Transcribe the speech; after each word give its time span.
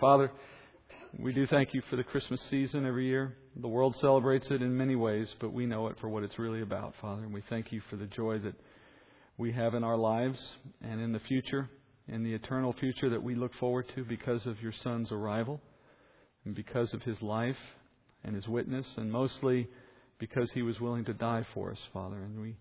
Father, 0.00 0.32
we 1.18 1.34
do 1.34 1.46
thank 1.46 1.74
you 1.74 1.82
for 1.90 1.96
the 1.96 2.02
Christmas 2.02 2.40
season 2.48 2.86
every 2.86 3.06
year. 3.06 3.36
The 3.60 3.68
world 3.68 3.94
celebrates 4.00 4.46
it 4.50 4.62
in 4.62 4.74
many 4.74 4.96
ways, 4.96 5.28
but 5.42 5.52
we 5.52 5.66
know 5.66 5.88
it 5.88 5.96
for 6.00 6.08
what 6.08 6.22
it's 6.22 6.38
really 6.38 6.62
about, 6.62 6.94
Father. 7.02 7.22
And 7.22 7.34
we 7.34 7.42
thank 7.50 7.70
you 7.70 7.82
for 7.90 7.96
the 7.96 8.06
joy 8.06 8.38
that 8.38 8.54
we 9.36 9.52
have 9.52 9.74
in 9.74 9.84
our 9.84 9.98
lives 9.98 10.38
and 10.80 11.02
in 11.02 11.12
the 11.12 11.20
future, 11.20 11.68
in 12.08 12.24
the 12.24 12.32
eternal 12.32 12.74
future 12.80 13.10
that 13.10 13.22
we 13.22 13.34
look 13.34 13.52
forward 13.60 13.92
to 13.94 14.02
because 14.04 14.46
of 14.46 14.58
your 14.62 14.72
Son's 14.82 15.12
arrival 15.12 15.60
and 16.46 16.54
because 16.54 16.94
of 16.94 17.02
his 17.02 17.20
life 17.20 17.58
and 18.24 18.34
his 18.34 18.48
witness, 18.48 18.86
and 18.96 19.12
mostly 19.12 19.68
because 20.18 20.50
he 20.54 20.62
was 20.62 20.80
willing 20.80 21.04
to 21.04 21.12
die 21.12 21.44
for 21.52 21.72
us, 21.72 21.78
Father. 21.92 22.16
And 22.16 22.40
we, 22.40 22.56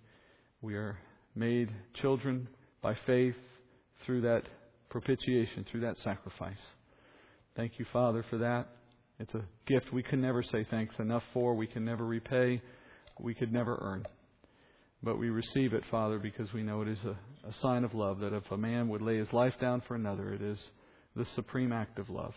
we 0.62 0.76
are 0.76 0.98
made 1.36 1.70
children 2.02 2.50
by 2.82 2.98
faith 3.06 3.36
through 4.06 4.22
that 4.22 4.44
propitiation, 4.90 5.66
through 5.72 5.82
that 5.82 5.96
sacrifice. 6.04 6.58
Thank 7.60 7.78
you, 7.78 7.86
Father, 7.92 8.24
for 8.30 8.38
that. 8.38 8.70
It's 9.20 9.34
a 9.34 9.44
gift 9.68 9.92
we 9.92 10.02
can 10.02 10.22
never 10.22 10.42
say 10.42 10.66
thanks 10.72 10.96
enough 10.98 11.24
for, 11.34 11.54
we 11.56 11.68
can 11.68 11.84
never 11.84 12.06
repay, 12.06 12.62
we 13.20 13.34
could 13.34 13.52
never 13.52 13.78
earn. 13.82 14.06
But 15.04 15.20
we 15.20 15.30
receive 15.30 15.74
it, 15.74 15.84
Father, 15.92 16.20
because 16.20 16.54
we 16.54 16.64
know 16.64 16.84
it 16.84 16.88
is 16.88 17.04
a, 17.04 17.18
a 17.50 17.54
sign 17.62 17.84
of 17.84 17.94
love 17.94 18.20
that 18.20 18.32
if 18.32 18.50
a 18.50 18.58
man 18.58 18.88
would 18.88 19.02
lay 19.02 19.18
his 19.18 19.28
life 19.34 19.56
down 19.60 19.82
for 19.86 19.96
another, 19.96 20.32
it 20.34 20.42
is 20.42 20.58
the 21.18 21.26
supreme 21.36 21.74
act 21.74 22.00
of 22.00 22.10
love. 22.10 22.32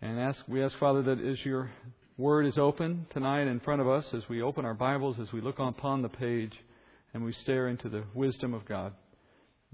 And 0.00 0.20
ask, 0.20 0.38
we 0.46 0.62
ask, 0.62 0.78
Father, 0.78 1.02
that 1.02 1.18
as 1.18 1.44
your 1.44 1.72
word 2.16 2.46
is 2.46 2.58
open 2.58 3.08
tonight 3.12 3.48
in 3.48 3.58
front 3.58 3.80
of 3.80 3.88
us, 3.88 4.04
as 4.14 4.22
we 4.30 4.40
open 4.40 4.64
our 4.64 4.74
Bibles, 4.74 5.16
as 5.20 5.32
we 5.32 5.40
look 5.40 5.58
upon 5.58 6.00
the 6.00 6.08
page 6.08 6.52
and 7.12 7.24
we 7.24 7.34
stare 7.42 7.66
into 7.66 7.88
the 7.88 8.04
wisdom 8.14 8.54
of 8.54 8.66
God, 8.66 8.92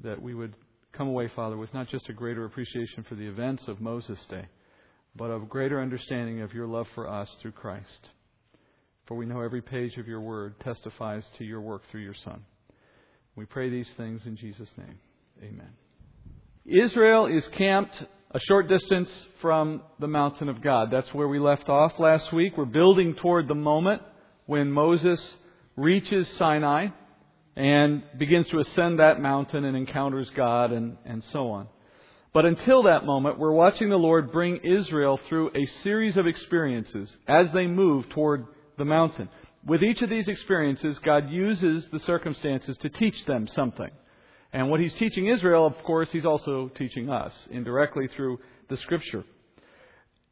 that 0.02 0.22
we 0.22 0.32
would 0.32 0.54
come 0.92 1.08
away, 1.08 1.30
Father, 1.34 1.56
with 1.56 1.72
not 1.74 1.88
just 1.88 2.08
a 2.08 2.12
greater 2.12 2.44
appreciation 2.44 3.04
for 3.08 3.14
the 3.14 3.26
events 3.26 3.64
of 3.68 3.80
Moses' 3.80 4.18
day, 4.28 4.46
but 5.16 5.30
a 5.30 5.38
greater 5.40 5.80
understanding 5.80 6.42
of 6.42 6.52
your 6.52 6.66
love 6.66 6.86
for 6.94 7.08
us 7.08 7.28
through 7.40 7.52
Christ. 7.52 8.08
For 9.06 9.16
we 9.16 9.26
know 9.26 9.40
every 9.40 9.62
page 9.62 9.96
of 9.96 10.06
your 10.06 10.20
word 10.20 10.60
testifies 10.60 11.24
to 11.38 11.44
your 11.44 11.60
work 11.60 11.82
through 11.90 12.02
your 12.02 12.16
Son. 12.24 12.44
We 13.36 13.46
pray 13.46 13.70
these 13.70 13.88
things 13.96 14.20
in 14.26 14.36
Jesus' 14.36 14.68
name. 14.76 14.98
Amen. 15.42 15.70
Israel 16.66 17.26
is 17.26 17.46
camped 17.56 17.94
a 18.30 18.40
short 18.40 18.68
distance 18.68 19.08
from 19.40 19.80
the 20.00 20.08
mountain 20.08 20.50
of 20.50 20.62
God. 20.62 20.90
That's 20.90 21.12
where 21.14 21.28
we 21.28 21.38
left 21.38 21.68
off 21.70 21.92
last 21.98 22.32
week. 22.32 22.58
We're 22.58 22.66
building 22.66 23.14
toward 23.14 23.48
the 23.48 23.54
moment 23.54 24.02
when 24.44 24.70
Moses 24.70 25.18
reaches 25.76 26.28
Sinai 26.36 26.88
and 27.58 28.04
begins 28.16 28.46
to 28.46 28.60
ascend 28.60 29.00
that 29.00 29.20
mountain 29.20 29.64
and 29.64 29.76
encounters 29.76 30.30
God 30.36 30.70
and, 30.70 30.96
and 31.04 31.24
so 31.32 31.50
on. 31.50 31.66
But 32.32 32.46
until 32.46 32.84
that 32.84 33.04
moment, 33.04 33.36
we're 33.36 33.50
watching 33.50 33.90
the 33.90 33.96
Lord 33.96 34.30
bring 34.30 34.58
Israel 34.58 35.18
through 35.28 35.50
a 35.56 35.66
series 35.82 36.16
of 36.16 36.28
experiences 36.28 37.10
as 37.26 37.46
they 37.52 37.66
move 37.66 38.08
toward 38.10 38.46
the 38.76 38.84
mountain. 38.84 39.28
With 39.66 39.82
each 39.82 40.02
of 40.02 40.08
these 40.08 40.28
experiences, 40.28 41.00
God 41.04 41.30
uses 41.30 41.84
the 41.90 41.98
circumstances 42.00 42.76
to 42.82 42.90
teach 42.90 43.26
them 43.26 43.48
something. 43.56 43.90
And 44.52 44.70
what 44.70 44.78
he's 44.78 44.94
teaching 44.94 45.26
Israel, 45.26 45.66
of 45.66 45.82
course, 45.82 46.08
he's 46.12 46.24
also 46.24 46.70
teaching 46.78 47.10
us 47.10 47.32
indirectly 47.50 48.08
through 48.14 48.38
the 48.70 48.76
scripture. 48.76 49.24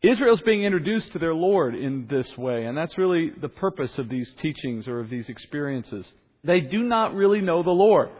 Israel's 0.01 0.43
being 0.43 0.63
introduced 0.63 1.11
to 1.13 1.19
their 1.19 1.35
Lord 1.35 1.75
in 1.75 2.07
this 2.09 2.29
way, 2.39 2.67
and 2.67 2.79
that's 2.79 2.97
really 2.97 3.33
the 3.41 3.49
purpose 3.49 3.99
of 3.99 4.09
these 4.09 4.33
teachings 4.41 4.87
or 4.87 5.01
of 5.01 5.11
these 5.11 5.29
experiences. 5.29 6.07
They 6.47 6.61
do 6.61 6.83
not 6.83 7.15
really 7.15 7.41
know 7.41 7.63
the 7.63 7.71
Lord. 7.71 8.11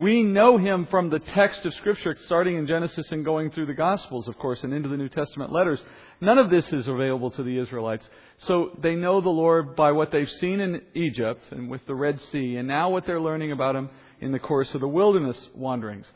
We 0.00 0.22
know 0.22 0.58
him 0.58 0.86
from 0.90 1.08
the 1.08 1.20
text 1.20 1.64
of 1.64 1.72
Scripture, 1.74 2.16
starting 2.26 2.56
in 2.56 2.66
Genesis 2.66 3.06
and 3.10 3.24
going 3.24 3.50
through 3.50 3.66
the 3.66 3.74
Gospels, 3.74 4.26
of 4.26 4.36
course, 4.38 4.58
and 4.62 4.72
into 4.72 4.88
the 4.88 4.96
New 4.96 5.08
Testament 5.08 5.52
letters. 5.52 5.80
None 6.20 6.38
of 6.38 6.50
this 6.50 6.70
is 6.72 6.88
available 6.88 7.30
to 7.32 7.42
the 7.42 7.58
Israelites. 7.58 8.04
So 8.46 8.76
they 8.82 8.96
know 8.96 9.20
the 9.20 9.28
Lord 9.28 9.76
by 9.76 9.92
what 9.92 10.10
they've 10.10 10.28
seen 10.40 10.60
in 10.60 10.82
Egypt 10.94 11.42
and 11.52 11.70
with 11.70 11.86
the 11.86 11.94
Red 11.94 12.20
Sea, 12.32 12.56
and 12.56 12.66
now 12.66 12.90
what 12.90 13.06
they're 13.06 13.20
learning 13.20 13.52
about 13.52 13.76
him 13.76 13.88
in 14.20 14.32
the 14.32 14.38
course 14.38 14.68
of 14.74 14.80
the 14.80 14.88
wilderness 14.88 15.38
wanderings. 15.54 16.06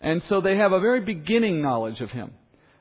And 0.00 0.22
so 0.28 0.40
they 0.40 0.56
have 0.56 0.72
a 0.72 0.80
very 0.80 1.00
beginning 1.00 1.60
knowledge 1.60 2.00
of 2.00 2.10
him. 2.10 2.30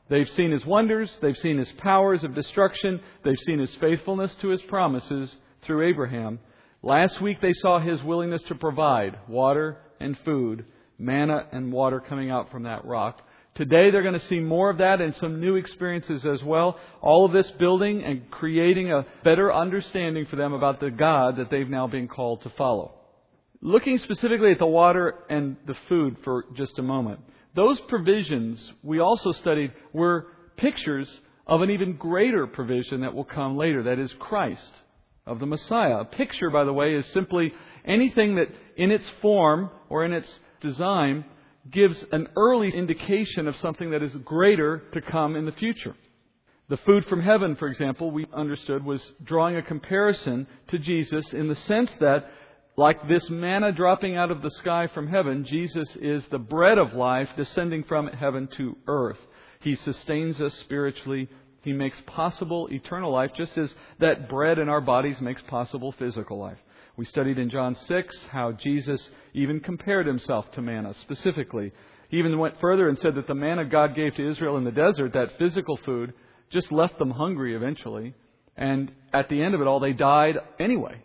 They've 0.09 0.29
seen 0.35 0.51
his 0.51 0.65
wonders, 0.65 1.09
they've 1.21 1.37
seen 1.37 1.57
his 1.57 1.71
powers 1.77 2.23
of 2.23 2.35
destruction, 2.35 2.99
they've 3.23 3.39
seen 3.45 3.59
his 3.59 3.73
faithfulness 3.79 4.35
to 4.41 4.49
his 4.49 4.61
promises 4.63 5.33
through 5.65 5.87
Abraham. 5.87 6.39
Last 6.85 7.21
week 7.21 7.39
they 7.39 7.53
saw 7.53 7.79
his 7.79 8.03
willingness 8.03 8.41
to 8.49 8.55
provide 8.55 9.17
water 9.29 9.77
and 10.01 10.17
food, 10.25 10.65
manna 10.99 11.47
and 11.53 11.71
water 11.71 12.01
coming 12.01 12.29
out 12.29 12.51
from 12.51 12.63
that 12.63 12.83
rock. 12.83 13.21
Today 13.55 13.89
they're 13.89 14.03
going 14.03 14.19
to 14.19 14.27
see 14.27 14.41
more 14.41 14.69
of 14.69 14.79
that 14.79 14.99
and 14.99 15.15
some 15.15 15.39
new 15.39 15.55
experiences 15.55 16.25
as 16.25 16.43
well. 16.43 16.77
All 17.01 17.25
of 17.25 17.31
this 17.31 17.49
building 17.57 18.03
and 18.03 18.29
creating 18.29 18.91
a 18.91 19.05
better 19.23 19.53
understanding 19.53 20.25
for 20.25 20.35
them 20.35 20.51
about 20.51 20.81
the 20.81 20.91
God 20.91 21.37
that 21.37 21.49
they've 21.49 21.69
now 21.69 21.87
been 21.87 22.09
called 22.09 22.41
to 22.41 22.49
follow. 22.57 22.95
Looking 23.61 23.97
specifically 23.99 24.51
at 24.51 24.59
the 24.59 24.65
water 24.65 25.19
and 25.29 25.55
the 25.65 25.75
food 25.87 26.17
for 26.25 26.43
just 26.57 26.77
a 26.79 26.83
moment. 26.83 27.21
Those 27.55 27.79
provisions 27.87 28.59
we 28.81 28.99
also 28.99 29.31
studied 29.31 29.71
were 29.93 30.27
pictures 30.57 31.07
of 31.47 31.61
an 31.61 31.69
even 31.69 31.95
greater 31.95 32.45
provision 32.45 33.01
that 33.01 33.13
will 33.13 33.23
come 33.23 33.55
later, 33.55 33.83
that 33.83 33.99
is 33.99 34.11
Christ, 34.19 34.71
of 35.25 35.39
the 35.39 35.45
Messiah. 35.45 35.99
A 35.99 36.05
picture, 36.05 36.49
by 36.49 36.63
the 36.63 36.73
way, 36.73 36.95
is 36.95 37.05
simply 37.13 37.53
anything 37.85 38.35
that 38.35 38.49
in 38.77 38.91
its 38.91 39.05
form 39.21 39.69
or 39.89 40.05
in 40.05 40.13
its 40.13 40.27
design 40.61 41.25
gives 41.71 42.03
an 42.11 42.27
early 42.35 42.71
indication 42.75 43.47
of 43.47 43.55
something 43.57 43.91
that 43.91 44.03
is 44.03 44.13
greater 44.25 44.83
to 44.93 45.01
come 45.01 45.35
in 45.35 45.45
the 45.45 45.51
future. 45.53 45.95
The 46.69 46.77
food 46.77 47.05
from 47.05 47.21
heaven, 47.21 47.55
for 47.55 47.67
example, 47.67 48.11
we 48.11 48.25
understood 48.33 48.83
was 48.83 49.01
drawing 49.23 49.55
a 49.57 49.61
comparison 49.61 50.47
to 50.69 50.79
Jesus 50.79 51.25
in 51.33 51.47
the 51.47 51.55
sense 51.55 51.91
that 51.99 52.29
like 52.75 53.07
this 53.07 53.29
manna 53.29 53.71
dropping 53.71 54.15
out 54.15 54.31
of 54.31 54.41
the 54.41 54.49
sky 54.49 54.87
from 54.93 55.07
heaven, 55.07 55.45
Jesus 55.47 55.87
is 56.01 56.23
the 56.31 56.39
bread 56.39 56.77
of 56.77 56.93
life 56.93 57.29
descending 57.37 57.83
from 57.83 58.07
heaven 58.07 58.49
to 58.57 58.75
earth. 58.87 59.19
He 59.61 59.75
sustains 59.75 60.41
us 60.41 60.53
spiritually. 60.61 61.29
He 61.63 61.73
makes 61.73 61.97
possible 62.07 62.67
eternal 62.71 63.11
life, 63.11 63.31
just 63.35 63.57
as 63.57 63.73
that 63.99 64.29
bread 64.29 64.59
in 64.59 64.67
our 64.67 64.81
bodies 64.81 65.19
makes 65.21 65.41
possible 65.47 65.93
physical 65.97 66.37
life. 66.37 66.57
We 66.97 67.05
studied 67.05 67.39
in 67.39 67.49
John 67.49 67.75
6 67.87 68.15
how 68.31 68.51
Jesus 68.51 69.01
even 69.33 69.61
compared 69.61 70.05
himself 70.05 70.51
to 70.51 70.61
manna 70.61 70.93
specifically. 71.01 71.71
He 72.09 72.19
even 72.19 72.37
went 72.37 72.59
further 72.59 72.89
and 72.89 72.99
said 72.99 73.15
that 73.15 73.27
the 73.27 73.33
manna 73.33 73.65
God 73.65 73.95
gave 73.95 74.13
to 74.15 74.29
Israel 74.29 74.57
in 74.57 74.65
the 74.65 74.71
desert, 74.71 75.13
that 75.13 75.39
physical 75.39 75.77
food, 75.85 76.13
just 76.51 76.71
left 76.71 76.99
them 76.99 77.09
hungry 77.09 77.55
eventually. 77.55 78.13
And 78.57 78.91
at 79.13 79.29
the 79.29 79.41
end 79.41 79.55
of 79.55 79.61
it 79.61 79.67
all, 79.67 79.79
they 79.79 79.93
died 79.93 80.35
anyway. 80.59 81.01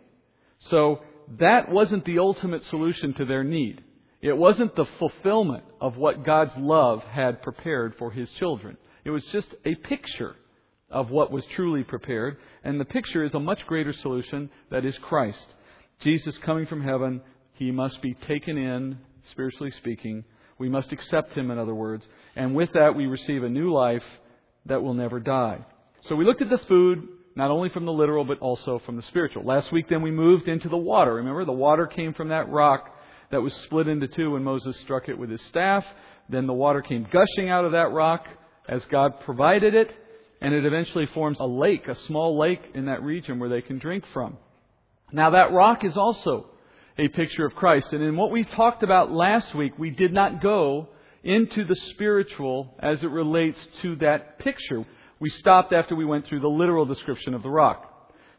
So 0.69 0.99
that 1.39 1.71
wasn't 1.71 2.05
the 2.05 2.19
ultimate 2.19 2.63
solution 2.65 3.13
to 3.15 3.25
their 3.25 3.43
need. 3.43 3.81
It 4.21 4.37
wasn't 4.37 4.75
the 4.75 4.85
fulfillment 4.99 5.63
of 5.79 5.95
what 5.95 6.25
God's 6.25 6.51
love 6.57 7.01
had 7.03 7.41
prepared 7.41 7.95
for 7.97 8.11
His 8.11 8.29
children. 8.31 8.77
It 9.05 9.09
was 9.09 9.23
just 9.31 9.47
a 9.65 9.75
picture 9.75 10.35
of 10.91 11.09
what 11.09 11.31
was 11.31 11.43
truly 11.55 11.83
prepared, 11.83 12.37
and 12.63 12.79
the 12.79 12.85
picture 12.85 13.23
is 13.23 13.33
a 13.33 13.39
much 13.39 13.59
greater 13.67 13.93
solution 14.01 14.49
that 14.71 14.85
is 14.85 14.95
Christ. 15.01 15.45
Jesus 16.01 16.35
coming 16.45 16.65
from 16.65 16.83
heaven, 16.83 17.21
He 17.53 17.71
must 17.71 18.01
be 18.01 18.15
taken 18.27 18.57
in, 18.57 18.97
spiritually 19.31 19.71
speaking. 19.77 20.23
We 20.57 20.69
must 20.69 20.91
accept 20.91 21.33
Him, 21.33 21.51
in 21.51 21.59
other 21.59 21.75
words, 21.75 22.05
and 22.35 22.55
with 22.55 22.69
that 22.73 22.95
we 22.95 23.05
receive 23.05 23.43
a 23.43 23.49
new 23.49 23.71
life 23.71 24.03
that 24.65 24.81
will 24.81 24.93
never 24.93 25.19
die. 25.19 25.59
So 26.07 26.15
we 26.15 26.25
looked 26.25 26.41
at 26.41 26.49
the 26.49 26.59
food, 26.67 27.07
not 27.35 27.51
only 27.51 27.69
from 27.69 27.85
the 27.85 27.91
literal, 27.91 28.23
but 28.23 28.39
also 28.39 28.81
from 28.85 28.95
the 28.95 29.03
spiritual. 29.03 29.43
Last 29.43 29.71
week, 29.71 29.87
then, 29.89 30.01
we 30.01 30.11
moved 30.11 30.47
into 30.47 30.69
the 30.69 30.77
water. 30.77 31.15
Remember, 31.15 31.45
the 31.45 31.51
water 31.51 31.87
came 31.87 32.13
from 32.13 32.29
that 32.29 32.49
rock 32.49 32.85
that 33.31 33.41
was 33.41 33.53
split 33.65 33.87
into 33.87 34.07
two 34.07 34.31
when 34.31 34.43
Moses 34.43 34.75
struck 34.83 35.07
it 35.07 35.17
with 35.17 35.29
his 35.29 35.41
staff. 35.49 35.83
Then 36.29 36.47
the 36.47 36.53
water 36.53 36.81
came 36.81 37.07
gushing 37.11 37.49
out 37.49 37.65
of 37.65 37.73
that 37.73 37.91
rock 37.91 38.25
as 38.67 38.81
God 38.91 39.19
provided 39.25 39.73
it, 39.73 39.91
and 40.41 40.53
it 40.53 40.65
eventually 40.65 41.05
forms 41.07 41.37
a 41.39 41.45
lake, 41.45 41.87
a 41.87 41.95
small 42.07 42.39
lake 42.39 42.61
in 42.73 42.85
that 42.85 43.03
region 43.03 43.39
where 43.39 43.49
they 43.49 43.61
can 43.61 43.79
drink 43.79 44.03
from. 44.13 44.37
Now, 45.11 45.31
that 45.31 45.51
rock 45.51 45.83
is 45.83 45.97
also 45.97 46.47
a 46.97 47.07
picture 47.07 47.45
of 47.45 47.55
Christ. 47.55 47.87
And 47.91 48.03
in 48.03 48.15
what 48.15 48.31
we 48.31 48.43
talked 48.43 48.83
about 48.83 49.11
last 49.11 49.55
week, 49.55 49.73
we 49.77 49.89
did 49.89 50.13
not 50.13 50.41
go 50.41 50.89
into 51.23 51.65
the 51.65 51.75
spiritual 51.91 52.73
as 52.79 53.03
it 53.03 53.09
relates 53.09 53.57
to 53.81 53.95
that 53.97 54.39
picture. 54.39 54.85
We 55.19 55.29
stopped 55.29 55.73
after 55.73 55.95
we 55.95 56.05
went 56.05 56.27
through 56.27 56.41
the 56.41 56.47
literal 56.47 56.85
description 56.85 57.33
of 57.33 57.43
the 57.43 57.49
rock. 57.49 57.85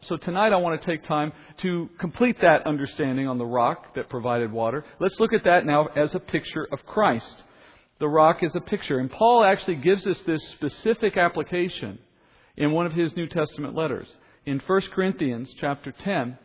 So 0.07 0.17
tonight 0.17 0.51
I 0.51 0.55
want 0.55 0.81
to 0.81 0.87
take 0.87 1.03
time 1.03 1.31
to 1.61 1.89
complete 1.99 2.37
that 2.41 2.65
understanding 2.65 3.27
on 3.27 3.37
the 3.37 3.45
rock 3.45 3.93
that 3.95 4.09
provided 4.09 4.51
water. 4.51 4.83
Let's 4.99 5.19
look 5.19 5.31
at 5.33 5.43
that 5.43 5.65
now 5.65 5.87
as 5.95 6.15
a 6.15 6.19
picture 6.19 6.67
of 6.71 6.79
Christ. 6.87 7.43
The 8.01 8.09
rock 8.09 8.41
is 8.41 8.55
a 8.55 8.61
picture. 8.61 8.97
And 8.97 9.11
Paul 9.11 9.43
actually 9.43 9.75
gives 9.75 10.07
us 10.07 10.17
this 10.25 10.41
specific 10.53 11.17
application 11.17 11.99
in 12.57 12.71
one 12.71 12.87
of 12.87 12.93
his 12.93 13.15
New 13.15 13.27
Testament 13.27 13.75
letters. 13.75 14.07
In 14.43 14.59
1 14.59 14.81
Corinthians 14.91 15.53
chapter 15.61 15.93
10, 16.03 16.35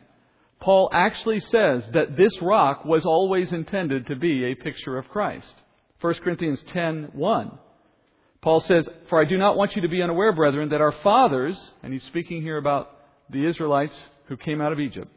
Paul 0.61 0.87
actually 0.93 1.39
says 1.39 1.83
that 1.93 2.15
this 2.15 2.31
rock 2.43 2.85
was 2.85 3.05
always 3.05 3.51
intended 3.51 4.05
to 4.05 4.15
be 4.15 4.45
a 4.45 4.55
picture 4.55 4.99
of 4.99 5.09
Christ. 5.09 5.51
1 5.99 6.13
Corinthians 6.23 6.63
10:1 6.73 7.57
Paul 8.41 8.61
says, 8.61 8.87
For 9.09 9.19
I 9.19 9.25
do 9.25 9.39
not 9.39 9.57
want 9.57 9.75
you 9.75 9.81
to 9.81 9.87
be 9.87 10.03
unaware, 10.03 10.33
brethren, 10.33 10.69
that 10.69 10.79
our 10.79 10.93
fathers, 11.03 11.59
and 11.81 11.91
he's 11.91 12.03
speaking 12.03 12.43
here 12.43 12.57
about 12.57 12.91
the 13.31 13.45
Israelites 13.45 13.95
who 14.27 14.37
came 14.37 14.61
out 14.61 14.73
of 14.73 14.79
Egypt, 14.79 15.11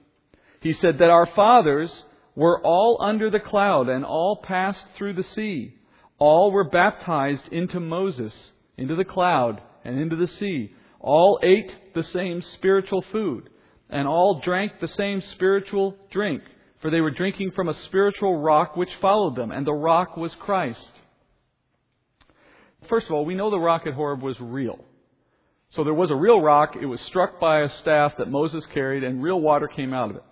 he 0.62 0.72
said 0.72 0.98
that 0.98 1.10
our 1.10 1.26
fathers 1.36 1.92
were 2.34 2.62
all 2.64 2.96
under 3.02 3.28
the 3.28 3.40
cloud 3.40 3.90
and 3.90 4.06
all 4.06 4.36
passed 4.36 4.84
through 4.96 5.12
the 5.12 5.24
sea. 5.34 5.74
All 6.20 6.52
were 6.52 6.68
baptized 6.68 7.48
into 7.50 7.80
Moses, 7.80 8.32
into 8.76 8.94
the 8.94 9.04
cloud 9.04 9.60
and 9.84 9.98
into 9.98 10.16
the 10.16 10.28
sea. 10.28 10.72
All 11.00 11.40
ate 11.42 11.72
the 11.94 12.02
same 12.02 12.42
spiritual 12.54 13.02
food, 13.10 13.48
and 13.88 14.06
all 14.06 14.40
drank 14.44 14.72
the 14.80 14.88
same 14.88 15.22
spiritual 15.32 15.96
drink, 16.12 16.42
for 16.82 16.90
they 16.90 17.00
were 17.00 17.10
drinking 17.10 17.52
from 17.52 17.70
a 17.70 17.84
spiritual 17.86 18.36
rock 18.36 18.76
which 18.76 18.90
followed 19.00 19.34
them, 19.34 19.50
and 19.50 19.66
the 19.66 19.72
rock 19.72 20.18
was 20.18 20.32
Christ. 20.38 20.90
First 22.90 23.06
of 23.06 23.12
all, 23.12 23.24
we 23.24 23.34
know 23.34 23.50
the 23.50 23.58
rock 23.58 23.86
at 23.86 23.94
Horeb 23.94 24.22
was 24.22 24.36
real. 24.40 24.84
So 25.70 25.84
there 25.84 25.94
was 25.94 26.10
a 26.10 26.16
real 26.16 26.40
rock, 26.40 26.74
it 26.80 26.86
was 26.86 27.00
struck 27.02 27.40
by 27.40 27.60
a 27.60 27.78
staff 27.80 28.12
that 28.18 28.30
Moses 28.30 28.64
carried, 28.74 29.04
and 29.04 29.22
real 29.22 29.40
water 29.40 29.68
came 29.68 29.94
out 29.94 30.10
of 30.10 30.16
it. 30.16 30.24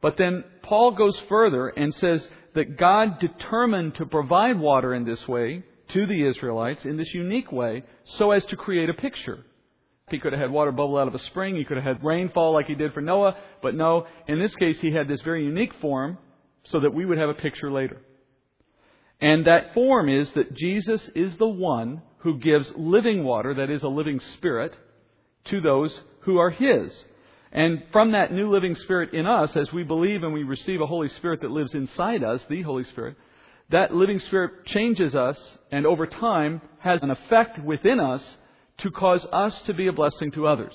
But 0.00 0.16
then 0.16 0.44
Paul 0.62 0.92
goes 0.92 1.18
further 1.28 1.68
and 1.68 1.92
says 1.94 2.26
that 2.56 2.78
God 2.78 3.20
determined 3.20 3.94
to 3.96 4.06
provide 4.06 4.58
water 4.58 4.94
in 4.94 5.04
this 5.04 5.28
way 5.28 5.62
to 5.92 6.06
the 6.06 6.26
Israelites 6.26 6.84
in 6.84 6.96
this 6.96 7.14
unique 7.14 7.52
way 7.52 7.84
so 8.18 8.32
as 8.32 8.44
to 8.46 8.56
create 8.56 8.90
a 8.90 8.94
picture. 8.94 9.44
He 10.10 10.18
could 10.18 10.32
have 10.32 10.40
had 10.40 10.50
water 10.50 10.72
bubble 10.72 10.96
out 10.96 11.06
of 11.06 11.14
a 11.14 11.24
spring. 11.26 11.54
He 11.54 11.64
could 11.64 11.76
have 11.76 11.84
had 11.84 12.04
rainfall 12.04 12.54
like 12.54 12.66
he 12.66 12.74
did 12.74 12.92
for 12.92 13.00
Noah. 13.00 13.36
But 13.60 13.74
no, 13.74 14.06
in 14.26 14.38
this 14.38 14.54
case, 14.54 14.76
he 14.80 14.92
had 14.92 15.06
this 15.06 15.20
very 15.20 15.44
unique 15.44 15.72
form 15.80 16.18
so 16.64 16.80
that 16.80 16.94
we 16.94 17.04
would 17.04 17.18
have 17.18 17.28
a 17.28 17.34
picture 17.34 17.70
later. 17.70 18.00
And 19.20 19.46
that 19.46 19.74
form 19.74 20.08
is 20.08 20.28
that 20.34 20.54
Jesus 20.54 21.02
is 21.14 21.36
the 21.38 21.46
one 21.46 22.02
who 22.18 22.38
gives 22.38 22.66
living 22.76 23.24
water, 23.24 23.54
that 23.54 23.70
is 23.70 23.82
a 23.82 23.88
living 23.88 24.20
spirit, 24.34 24.72
to 25.50 25.60
those 25.60 25.92
who 26.20 26.38
are 26.38 26.50
his. 26.50 26.90
And 27.52 27.84
from 27.92 28.12
that 28.12 28.32
new 28.32 28.50
living 28.50 28.74
spirit 28.74 29.14
in 29.14 29.26
us, 29.26 29.56
as 29.56 29.72
we 29.72 29.82
believe 29.82 30.22
and 30.22 30.32
we 30.32 30.42
receive 30.42 30.80
a 30.80 30.86
Holy 30.86 31.08
Spirit 31.10 31.40
that 31.42 31.50
lives 31.50 31.74
inside 31.74 32.22
us, 32.22 32.40
the 32.48 32.62
Holy 32.62 32.84
Spirit, 32.84 33.16
that 33.70 33.94
living 33.94 34.20
spirit 34.20 34.66
changes 34.66 35.14
us 35.14 35.38
and 35.70 35.86
over 35.86 36.06
time 36.06 36.60
has 36.78 37.02
an 37.02 37.10
effect 37.10 37.58
within 37.64 37.98
us 38.00 38.22
to 38.78 38.90
cause 38.90 39.24
us 39.32 39.60
to 39.62 39.74
be 39.74 39.86
a 39.86 39.92
blessing 39.92 40.30
to 40.32 40.46
others, 40.46 40.74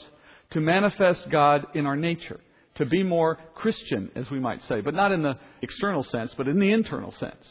to 0.51 0.59
manifest 0.59 1.29
God 1.29 1.67
in 1.73 1.85
our 1.85 1.95
nature, 1.95 2.39
to 2.75 2.85
be 2.85 3.03
more 3.03 3.37
Christian, 3.55 4.09
as 4.15 4.29
we 4.29 4.39
might 4.39 4.63
say, 4.63 4.81
but 4.81 4.93
not 4.93 5.11
in 5.11 5.21
the 5.21 5.37
external 5.61 6.03
sense, 6.03 6.33
but 6.35 6.47
in 6.47 6.59
the 6.59 6.71
internal 6.71 7.11
sense. 7.13 7.47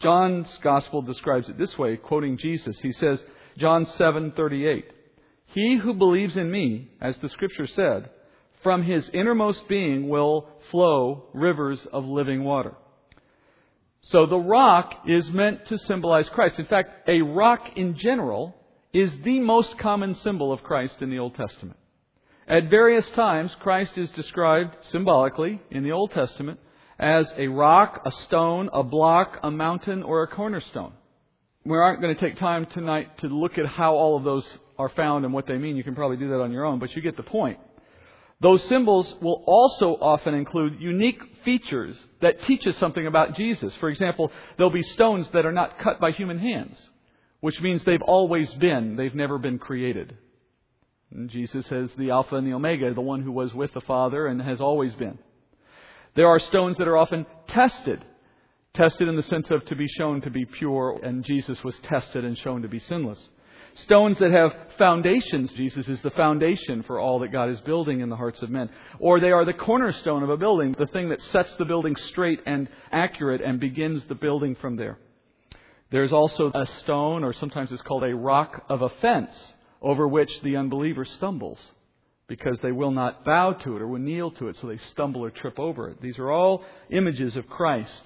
John's 0.00 0.48
gospel 0.62 1.02
describes 1.02 1.48
it 1.48 1.58
this 1.58 1.76
way, 1.76 1.96
quoting 1.96 2.38
Jesus. 2.38 2.78
He 2.80 2.92
says, 2.92 3.20
John 3.56 3.86
7:38, 3.86 4.84
"He 5.48 5.76
who 5.76 5.94
believes 5.94 6.36
in 6.36 6.50
me, 6.50 6.90
as 7.00 7.16
the 7.18 7.28
scripture 7.28 7.66
said, 7.66 8.10
from 8.62 8.82
his 8.82 9.08
innermost 9.10 9.68
being 9.68 10.08
will 10.08 10.48
flow 10.70 11.24
rivers 11.32 11.84
of 11.92 12.04
living 12.04 12.44
water." 12.44 12.74
So 14.02 14.26
the 14.26 14.38
rock 14.38 14.94
is 15.06 15.30
meant 15.30 15.66
to 15.66 15.78
symbolize 15.78 16.28
Christ. 16.28 16.58
In 16.58 16.66
fact, 16.66 17.08
a 17.08 17.22
rock 17.22 17.76
in 17.76 17.94
general 17.96 18.54
is 18.92 19.12
the 19.22 19.40
most 19.40 19.78
common 19.78 20.14
symbol 20.14 20.52
of 20.52 20.62
Christ 20.62 21.02
in 21.02 21.10
the 21.10 21.18
Old 21.18 21.34
Testament. 21.34 21.78
At 22.46 22.70
various 22.70 23.08
times, 23.10 23.54
Christ 23.56 23.98
is 23.98 24.10
described 24.12 24.76
symbolically 24.84 25.60
in 25.70 25.82
the 25.82 25.92
Old 25.92 26.12
Testament 26.12 26.58
as 26.98 27.30
a 27.36 27.48
rock, 27.48 28.00
a 28.06 28.10
stone, 28.10 28.70
a 28.72 28.82
block, 28.82 29.38
a 29.42 29.50
mountain, 29.50 30.02
or 30.02 30.22
a 30.22 30.26
cornerstone. 30.26 30.92
We 31.64 31.76
aren't 31.76 32.00
going 32.00 32.14
to 32.14 32.20
take 32.20 32.38
time 32.38 32.64
tonight 32.66 33.18
to 33.18 33.28
look 33.28 33.58
at 33.58 33.66
how 33.66 33.94
all 33.94 34.16
of 34.16 34.24
those 34.24 34.46
are 34.78 34.88
found 34.90 35.24
and 35.24 35.34
what 35.34 35.46
they 35.46 35.58
mean. 35.58 35.76
You 35.76 35.84
can 35.84 35.94
probably 35.94 36.16
do 36.16 36.28
that 36.28 36.40
on 36.40 36.52
your 36.52 36.64
own, 36.64 36.78
but 36.78 36.94
you 36.94 37.02
get 37.02 37.16
the 37.16 37.22
point. 37.22 37.58
Those 38.40 38.62
symbols 38.68 39.12
will 39.20 39.42
also 39.46 39.96
often 40.00 40.34
include 40.34 40.80
unique 40.80 41.20
features 41.44 41.96
that 42.22 42.42
teach 42.44 42.66
us 42.66 42.76
something 42.76 43.06
about 43.06 43.34
Jesus. 43.34 43.74
For 43.80 43.88
example, 43.88 44.30
there'll 44.56 44.70
be 44.70 44.82
stones 44.82 45.26
that 45.32 45.44
are 45.44 45.52
not 45.52 45.80
cut 45.80 46.00
by 46.00 46.12
human 46.12 46.38
hands, 46.38 46.78
which 47.40 47.60
means 47.60 47.82
they've 47.84 48.00
always 48.02 48.48
been, 48.54 48.94
they've 48.94 49.14
never 49.14 49.38
been 49.38 49.58
created. 49.58 50.16
And 51.10 51.30
Jesus 51.30 51.66
says 51.66 51.90
the 51.98 52.10
Alpha 52.10 52.36
and 52.36 52.46
the 52.46 52.52
Omega, 52.52 52.94
the 52.94 53.00
one 53.00 53.22
who 53.22 53.32
was 53.32 53.52
with 53.54 53.72
the 53.72 53.80
Father 53.80 54.26
and 54.28 54.40
has 54.40 54.60
always 54.60 54.94
been. 54.94 55.18
There 56.14 56.28
are 56.28 56.38
stones 56.38 56.76
that 56.78 56.88
are 56.88 56.96
often 56.96 57.26
tested. 57.48 58.04
Tested 58.74 59.08
in 59.08 59.16
the 59.16 59.22
sense 59.22 59.50
of 59.50 59.64
to 59.66 59.74
be 59.74 59.88
shown 59.88 60.20
to 60.20 60.30
be 60.30 60.44
pure, 60.44 61.00
and 61.02 61.24
Jesus 61.24 61.64
was 61.64 61.74
tested 61.84 62.24
and 62.24 62.38
shown 62.38 62.62
to 62.62 62.68
be 62.68 62.78
sinless. 62.78 63.18
Stones 63.84 64.18
that 64.18 64.30
have 64.30 64.52
foundations. 64.78 65.52
Jesus 65.52 65.88
is 65.88 66.00
the 66.02 66.10
foundation 66.10 66.82
for 66.84 66.98
all 66.98 67.20
that 67.20 67.32
God 67.32 67.50
is 67.50 67.60
building 67.60 68.00
in 68.00 68.08
the 68.08 68.16
hearts 68.16 68.42
of 68.42 68.50
men. 68.50 68.70
Or 68.98 69.20
they 69.20 69.30
are 69.30 69.44
the 69.44 69.52
cornerstone 69.52 70.22
of 70.22 70.30
a 70.30 70.36
building, 70.36 70.74
the 70.78 70.86
thing 70.86 71.08
that 71.10 71.22
sets 71.32 71.50
the 71.58 71.64
building 71.64 71.96
straight 72.10 72.40
and 72.46 72.68
accurate 72.90 73.40
and 73.40 73.60
begins 73.60 74.02
the 74.08 74.14
building 74.14 74.56
from 74.60 74.76
there. 74.76 74.98
There's 75.90 76.12
also 76.12 76.50
a 76.54 76.66
stone, 76.82 77.24
or 77.24 77.32
sometimes 77.32 77.72
it's 77.72 77.82
called 77.82 78.04
a 78.04 78.14
rock 78.14 78.64
of 78.68 78.82
offense, 78.82 79.32
over 79.80 80.06
which 80.06 80.30
the 80.42 80.56
unbeliever 80.56 81.04
stumbles 81.04 81.58
because 82.28 82.58
they 82.62 82.72
will 82.72 82.90
not 82.90 83.24
bow 83.24 83.54
to 83.54 83.74
it 83.74 83.82
or 83.82 83.88
will 83.88 83.98
kneel 83.98 84.30
to 84.30 84.48
it, 84.48 84.56
so 84.60 84.68
they 84.68 84.78
stumble 84.92 85.24
or 85.24 85.30
trip 85.30 85.58
over 85.58 85.88
it. 85.88 86.00
These 86.00 86.18
are 86.18 86.30
all 86.30 86.62
images 86.90 87.36
of 87.36 87.48
Christ. 87.48 88.02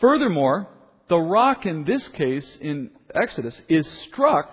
Furthermore, 0.00 0.68
the 1.08 1.18
rock 1.18 1.66
in 1.66 1.84
this 1.84 2.06
case 2.08 2.46
in 2.60 2.90
Exodus 3.14 3.54
is 3.68 3.86
struck 4.08 4.52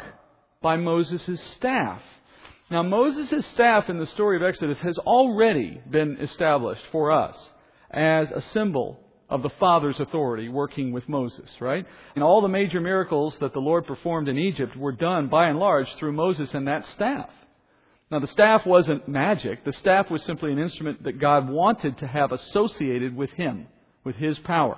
by 0.62 0.78
Moses' 0.78 1.40
staff. 1.56 2.02
Now, 2.70 2.84
Moses' 2.84 3.46
staff 3.48 3.90
in 3.90 4.00
the 4.00 4.08
story 4.08 4.38
of 4.38 4.44
Exodus 4.44 4.80
has 4.80 4.98
already 5.00 5.82
been 5.90 6.18
established 6.18 6.84
for 6.92 7.12
us 7.12 7.36
as 7.92 8.32
a 8.32 8.42
symbol 8.54 9.00
of 9.30 9.42
the 9.42 9.50
Father's 9.60 10.00
authority 10.00 10.50
working 10.50 10.92
with 10.92 11.08
Moses, 11.10 11.50
right? 11.60 11.86
And 12.16 12.24
all 12.24 12.42
the 12.42 12.48
major 12.48 12.80
miracles 12.80 13.36
that 13.42 13.54
the 13.54 13.60
Lord 13.60 13.86
performed 13.86 14.28
in 14.28 14.38
Egypt 14.38 14.76
were 14.76 14.92
done 14.92 15.28
by 15.28 15.48
and 15.48 15.60
large 15.60 15.88
through 15.98 16.14
Moses 16.14 16.54
and 16.54 16.68
that 16.68 16.86
staff. 16.88 17.30
Now, 18.12 18.20
the 18.20 18.28
staff 18.28 18.66
wasn't 18.66 19.08
magic. 19.08 19.66
The 19.66 19.74
staff 19.74 20.12
was 20.12 20.24
simply 20.24 20.52
an 20.52 20.60
instrument 20.60 21.04
that 21.04 21.20
God 21.20 21.50
wanted 21.50 21.98
to 21.98 22.08
have 22.08 22.32
associated 22.32 23.16
with 23.16 23.32
Him, 23.32 23.68
with 24.04 24.16
His 24.18 24.38
power. 24.40 24.78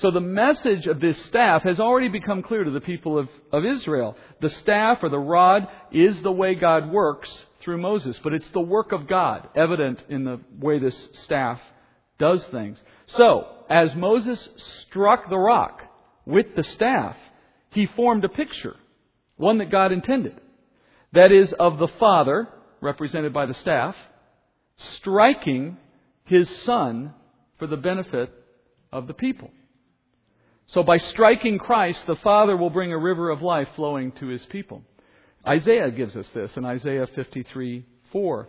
So 0.00 0.10
the 0.10 0.20
message 0.20 0.86
of 0.86 1.00
this 1.00 1.22
staff 1.26 1.62
has 1.62 1.78
already 1.78 2.08
become 2.08 2.42
clear 2.42 2.64
to 2.64 2.70
the 2.70 2.80
people 2.80 3.16
of, 3.18 3.28
of 3.52 3.64
Israel. 3.64 4.16
The 4.40 4.50
staff 4.50 4.98
or 5.02 5.08
the 5.08 5.18
rod 5.18 5.68
is 5.92 6.20
the 6.22 6.32
way 6.32 6.56
God 6.56 6.90
works 6.90 7.30
through 7.60 7.80
Moses, 7.80 8.18
but 8.22 8.34
it's 8.34 8.48
the 8.52 8.60
work 8.60 8.92
of 8.92 9.06
God, 9.06 9.48
evident 9.54 10.00
in 10.08 10.24
the 10.24 10.40
way 10.58 10.78
this 10.78 10.96
staff 11.24 11.60
does 12.18 12.44
things. 12.46 12.78
So, 13.16 13.46
as 13.70 13.94
Moses 13.94 14.38
struck 14.82 15.30
the 15.30 15.38
rock 15.38 15.80
with 16.26 16.46
the 16.56 16.64
staff, 16.64 17.16
he 17.70 17.86
formed 17.86 18.24
a 18.24 18.28
picture, 18.28 18.76
one 19.36 19.58
that 19.58 19.70
God 19.70 19.92
intended. 19.92 20.40
That 21.12 21.32
is, 21.32 21.52
of 21.58 21.78
the 21.78 21.88
Father, 21.98 22.48
represented 22.80 23.32
by 23.32 23.46
the 23.46 23.54
staff, 23.54 23.94
striking 24.96 25.76
his 26.24 26.48
son 26.64 27.14
for 27.58 27.66
the 27.66 27.76
benefit 27.76 28.32
of 28.92 29.06
the 29.06 29.14
people. 29.14 29.50
So 30.68 30.82
by 30.82 30.98
striking 30.98 31.58
Christ, 31.58 32.06
the 32.06 32.16
Father 32.16 32.56
will 32.56 32.70
bring 32.70 32.92
a 32.92 32.98
river 32.98 33.30
of 33.30 33.42
life 33.42 33.68
flowing 33.76 34.12
to 34.12 34.26
his 34.26 34.44
people. 34.46 34.82
Isaiah 35.46 35.90
gives 35.90 36.16
us 36.16 36.26
this 36.34 36.56
in 36.56 36.64
Isaiah 36.64 37.06
53 37.14 37.84
4. 38.12 38.48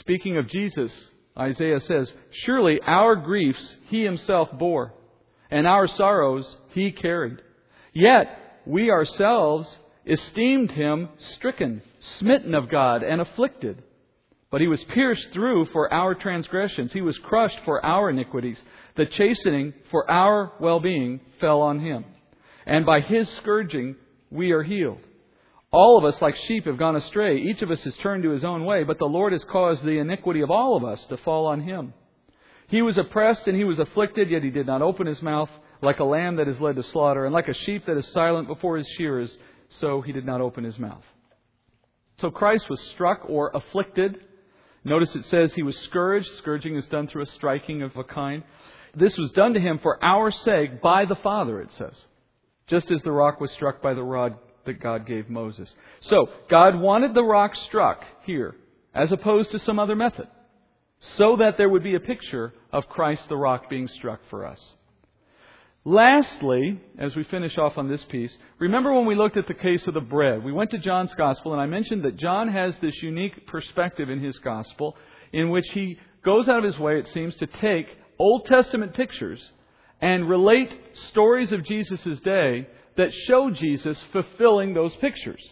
Speaking 0.00 0.36
of 0.36 0.48
Jesus, 0.48 0.92
Isaiah 1.38 1.80
says, 1.80 2.12
Surely 2.44 2.80
our 2.80 3.14
griefs 3.14 3.76
he 3.88 4.02
himself 4.02 4.48
bore, 4.58 4.94
and 5.50 5.66
our 5.66 5.86
sorrows 5.86 6.46
he 6.70 6.90
carried. 6.90 7.40
Yet 7.92 8.60
we 8.66 8.90
ourselves 8.90 9.68
esteemed 10.04 10.72
him 10.72 11.08
stricken, 11.36 11.82
smitten 12.18 12.54
of 12.54 12.68
God, 12.68 13.02
and 13.02 13.20
afflicted. 13.20 13.82
But 14.50 14.60
he 14.60 14.68
was 14.68 14.82
pierced 14.84 15.28
through 15.32 15.66
for 15.66 15.92
our 15.92 16.14
transgressions, 16.14 16.92
he 16.92 17.02
was 17.02 17.18
crushed 17.18 17.58
for 17.64 17.84
our 17.84 18.10
iniquities. 18.10 18.58
The 18.96 19.06
chastening 19.06 19.74
for 19.90 20.10
our 20.10 20.52
well 20.60 20.80
being 20.80 21.20
fell 21.40 21.60
on 21.60 21.80
him. 21.80 22.04
And 22.66 22.86
by 22.86 23.00
his 23.00 23.28
scourging 23.38 23.96
we 24.30 24.52
are 24.52 24.62
healed. 24.62 24.98
All 25.70 25.98
of 25.98 26.04
us, 26.04 26.20
like 26.22 26.36
sheep, 26.48 26.64
have 26.66 26.78
gone 26.78 26.96
astray. 26.96 27.38
Each 27.38 27.60
of 27.60 27.70
us 27.70 27.82
has 27.82 27.94
turned 28.02 28.22
to 28.22 28.30
his 28.30 28.44
own 28.44 28.64
way, 28.64 28.84
but 28.84 28.98
the 28.98 29.04
Lord 29.04 29.32
has 29.32 29.44
caused 29.50 29.82
the 29.82 29.98
iniquity 29.98 30.40
of 30.40 30.50
all 30.50 30.76
of 30.76 30.84
us 30.84 31.00
to 31.08 31.16
fall 31.18 31.46
on 31.46 31.60
him. 31.60 31.92
He 32.68 32.82
was 32.82 32.96
oppressed 32.96 33.46
and 33.46 33.56
he 33.56 33.64
was 33.64 33.78
afflicted, 33.78 34.30
yet 34.30 34.42
he 34.42 34.50
did 34.50 34.66
not 34.66 34.82
open 34.82 35.06
his 35.06 35.20
mouth, 35.22 35.50
like 35.82 36.00
a 36.00 36.04
lamb 36.04 36.36
that 36.36 36.48
is 36.48 36.58
led 36.60 36.76
to 36.76 36.82
slaughter, 36.84 37.26
and 37.26 37.34
like 37.34 37.48
a 37.48 37.54
sheep 37.54 37.84
that 37.86 37.98
is 37.98 38.06
silent 38.12 38.48
before 38.48 38.76
his 38.78 38.88
shearers, 38.96 39.30
so 39.80 40.00
he 40.00 40.12
did 40.12 40.24
not 40.24 40.40
open 40.40 40.64
his 40.64 40.78
mouth. 40.78 41.04
So 42.20 42.30
Christ 42.30 42.70
was 42.70 42.80
struck 42.94 43.28
or 43.28 43.50
afflicted. 43.54 44.18
Notice 44.84 45.14
it 45.14 45.26
says 45.26 45.52
he 45.52 45.62
was 45.62 45.76
scourged. 45.84 46.28
Scourging 46.38 46.76
is 46.76 46.86
done 46.86 47.08
through 47.08 47.22
a 47.22 47.26
striking 47.26 47.82
of 47.82 47.94
a 47.96 48.04
kind. 48.04 48.42
This 48.96 49.16
was 49.18 49.30
done 49.32 49.54
to 49.54 49.60
him 49.60 49.78
for 49.82 50.02
our 50.02 50.30
sake 50.30 50.80
by 50.80 51.04
the 51.04 51.16
Father, 51.16 51.60
it 51.60 51.68
says. 51.76 51.94
Just 52.66 52.90
as 52.90 53.02
the 53.02 53.12
rock 53.12 53.40
was 53.40 53.52
struck 53.52 53.82
by 53.82 53.94
the 53.94 54.02
rod 54.02 54.36
that 54.64 54.80
God 54.80 55.06
gave 55.06 55.28
Moses. 55.28 55.72
So, 56.08 56.28
God 56.50 56.80
wanted 56.80 57.14
the 57.14 57.22
rock 57.22 57.52
struck 57.68 58.02
here, 58.24 58.56
as 58.94 59.12
opposed 59.12 59.52
to 59.52 59.58
some 59.60 59.78
other 59.78 59.94
method, 59.94 60.26
so 61.18 61.36
that 61.36 61.56
there 61.58 61.68
would 61.68 61.84
be 61.84 61.94
a 61.94 62.00
picture 62.00 62.54
of 62.72 62.88
Christ 62.88 63.22
the 63.28 63.36
rock 63.36 63.70
being 63.70 63.86
struck 63.86 64.20
for 64.30 64.44
us. 64.44 64.58
Lastly, 65.84 66.80
as 66.98 67.14
we 67.14 67.22
finish 67.24 67.56
off 67.58 67.78
on 67.78 67.88
this 67.88 68.02
piece, 68.08 68.32
remember 68.58 68.92
when 68.92 69.06
we 69.06 69.14
looked 69.14 69.36
at 69.36 69.46
the 69.46 69.54
case 69.54 69.86
of 69.86 69.94
the 69.94 70.00
bread? 70.00 70.42
We 70.42 70.50
went 70.50 70.72
to 70.72 70.78
John's 70.78 71.14
Gospel, 71.16 71.52
and 71.52 71.60
I 71.60 71.66
mentioned 71.66 72.04
that 72.04 72.16
John 72.16 72.48
has 72.48 72.74
this 72.82 73.00
unique 73.02 73.46
perspective 73.46 74.10
in 74.10 74.20
his 74.20 74.36
Gospel 74.38 74.96
in 75.32 75.50
which 75.50 75.66
he 75.74 75.96
goes 76.24 76.48
out 76.48 76.58
of 76.58 76.64
his 76.64 76.78
way, 76.78 76.98
it 76.98 77.06
seems, 77.14 77.36
to 77.36 77.46
take 77.46 77.86
Old 78.18 78.46
Testament 78.46 78.94
pictures 78.94 79.42
and 80.00 80.28
relate 80.28 80.70
stories 81.10 81.52
of 81.52 81.64
Jesus' 81.64 82.18
day 82.20 82.66
that 82.96 83.12
show 83.26 83.50
Jesus 83.50 83.98
fulfilling 84.12 84.74
those 84.74 84.94
pictures. 84.96 85.42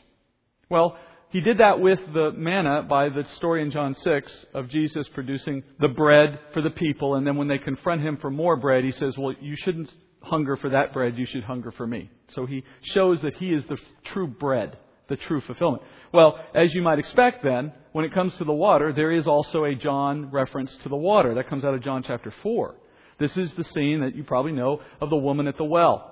Well, 0.71 0.97
he 1.31 1.41
did 1.41 1.59
that 1.59 1.81
with 1.81 1.99
the 2.13 2.31
manna 2.33 2.83
by 2.83 3.09
the 3.09 3.25
story 3.37 3.63
in 3.63 3.71
John 3.71 3.95
6 3.95 4.47
of 4.55 4.69
Jesus 4.69 5.07
producing 5.15 5.63
the 5.81 5.89
bread 5.89 6.39
for 6.53 6.63
the 6.63 6.71
people, 6.71 7.17
and 7.17 7.27
then 7.27 7.37
when 7.37 7.49
they 7.49 7.59
confront 7.59 8.03
him 8.03 8.19
for 8.21 8.31
more 8.31 8.57
bread, 8.57 8.85
he 8.85 8.93
says, 8.93 9.15
Well, 9.19 9.35
you 9.41 9.57
shouldn't 9.65 9.91
hunger 10.23 10.57
for 10.57 10.71
that 10.71 10.93
bread, 10.93 11.19
you 11.19 11.27
should 11.27 11.45
hunger 11.45 11.73
for 11.73 11.87
me. 11.87 12.11
So 12.35 12.47
he 12.47 12.65
shows 12.83 13.21
that 13.23 13.35
he 13.35 13.53
is 13.53 13.65
the 13.69 13.79
true 14.13 14.27
bread, 14.27 14.79
the 15.09 15.17
true 15.17 15.41
fulfillment. 15.43 15.83
Well, 16.13 16.39
as 16.55 16.75
you 16.75 16.83
might 16.83 16.99
expect 16.99 17.43
then, 17.43 17.73
when 17.93 18.05
it 18.05 18.13
comes 18.13 18.35
to 18.37 18.45
the 18.45 18.53
water, 18.53 18.93
there 18.93 19.13
is 19.13 19.27
also 19.27 19.65
a 19.65 19.75
John 19.75 20.31
reference 20.31 20.75
to 20.83 20.89
the 20.89 20.97
water. 20.97 21.35
That 21.35 21.49
comes 21.49 21.65
out 21.65 21.75
of 21.75 21.83
John 21.83 22.03
chapter 22.07 22.33
4. 22.43 22.75
This 23.19 23.37
is 23.37 23.53
the 23.55 23.65
scene 23.65 24.01
that 24.01 24.15
you 24.15 24.25
probably 24.25 24.53
know 24.53 24.81
of 25.01 25.11
the 25.11 25.17
woman 25.17 25.47
at 25.47 25.57
the 25.57 25.65
well. 25.65 26.11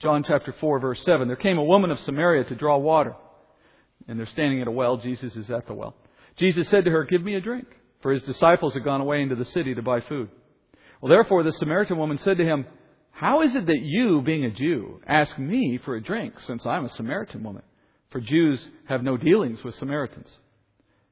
John 0.00 0.24
chapter 0.26 0.54
4 0.60 0.80
verse 0.80 1.02
7. 1.04 1.26
There 1.26 1.36
came 1.36 1.58
a 1.58 1.64
woman 1.64 1.90
of 1.90 1.98
Samaria 2.00 2.44
to 2.44 2.54
draw 2.54 2.76
water. 2.78 3.14
And 4.08 4.18
they're 4.18 4.26
standing 4.26 4.60
at 4.60 4.68
a 4.68 4.72
well. 4.72 4.98
Jesus 4.98 5.34
is 5.36 5.50
at 5.50 5.66
the 5.66 5.74
well. 5.74 5.94
Jesus 6.36 6.68
said 6.68 6.84
to 6.84 6.90
her, 6.90 7.04
Give 7.04 7.22
me 7.22 7.34
a 7.34 7.40
drink. 7.40 7.66
For 8.02 8.12
his 8.12 8.22
disciples 8.22 8.74
had 8.74 8.84
gone 8.84 9.00
away 9.00 9.22
into 9.22 9.34
the 9.34 9.46
city 9.46 9.74
to 9.74 9.82
buy 9.82 10.00
food. 10.00 10.28
Well, 11.00 11.10
therefore, 11.10 11.42
the 11.42 11.52
Samaritan 11.52 11.98
woman 11.98 12.18
said 12.18 12.36
to 12.36 12.44
him, 12.44 12.66
how 13.16 13.40
is 13.40 13.54
it 13.54 13.64
that 13.64 13.80
you, 13.80 14.20
being 14.20 14.44
a 14.44 14.50
Jew, 14.50 15.00
ask 15.06 15.38
me 15.38 15.78
for 15.82 15.96
a 15.96 16.02
drink, 16.02 16.38
since 16.40 16.66
I'm 16.66 16.84
a 16.84 16.90
Samaritan 16.90 17.42
woman? 17.42 17.62
For 18.10 18.20
Jews 18.20 18.60
have 18.88 19.02
no 19.02 19.16
dealings 19.16 19.62
with 19.64 19.74
Samaritans. 19.76 20.28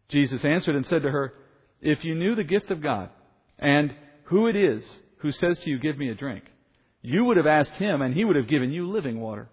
Jesus 0.09 0.45
answered 0.45 0.77
and 0.77 0.87
said 0.87 1.03
to 1.03 1.11
her, 1.11 1.35
If 1.81 2.05
you 2.05 2.15
knew 2.15 2.35
the 2.35 2.45
gift 2.45 2.71
of 2.71 2.83
God, 2.83 3.11
and 3.59 3.95
who 4.25 4.47
it 4.47 4.57
is 4.57 4.83
who 5.19 5.33
says 5.33 5.59
to 5.61 5.71
you, 5.71 5.79
Give 5.79 5.99
me 5.99 6.11
a 6.11 6.15
drink, 6.15 6.45
you 7.03 7.25
would 7.25 7.37
have 7.37 7.47
asked 7.47 7.73
him, 7.73 8.03
and 8.03 8.15
he 8.15 8.25
would 8.25 8.37
have 8.37 8.49
given 8.49 8.71
you 8.71 8.91
living 8.91 9.21
water. 9.21 9.49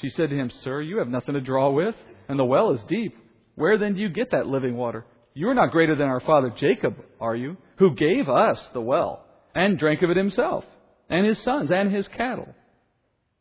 She 0.00 0.10
said 0.10 0.30
to 0.30 0.36
him, 0.36 0.50
Sir, 0.62 0.82
you 0.82 0.98
have 0.98 1.08
nothing 1.08 1.34
to 1.34 1.40
draw 1.40 1.70
with, 1.70 1.94
and 2.28 2.38
the 2.38 2.44
well 2.44 2.72
is 2.72 2.80
deep. 2.88 3.16
Where 3.54 3.78
then 3.78 3.94
do 3.94 4.00
you 4.00 4.10
get 4.10 4.32
that 4.32 4.46
living 4.46 4.76
water? 4.76 5.06
You 5.34 5.48
are 5.48 5.54
not 5.54 5.72
greater 5.72 5.96
than 5.96 6.08
our 6.08 6.20
father 6.20 6.52
Jacob, 6.58 6.96
are 7.20 7.36
you, 7.36 7.56
who 7.78 7.94
gave 7.94 8.28
us 8.28 8.58
the 8.72 8.80
well, 8.80 9.24
and 9.54 9.78
drank 9.78 10.02
of 10.02 10.10
it 10.10 10.16
himself 10.16 10.64
and 11.08 11.26
his 11.26 11.42
sons 11.42 11.70
and 11.70 11.94
his 11.94 12.06
cattle. 12.08 12.48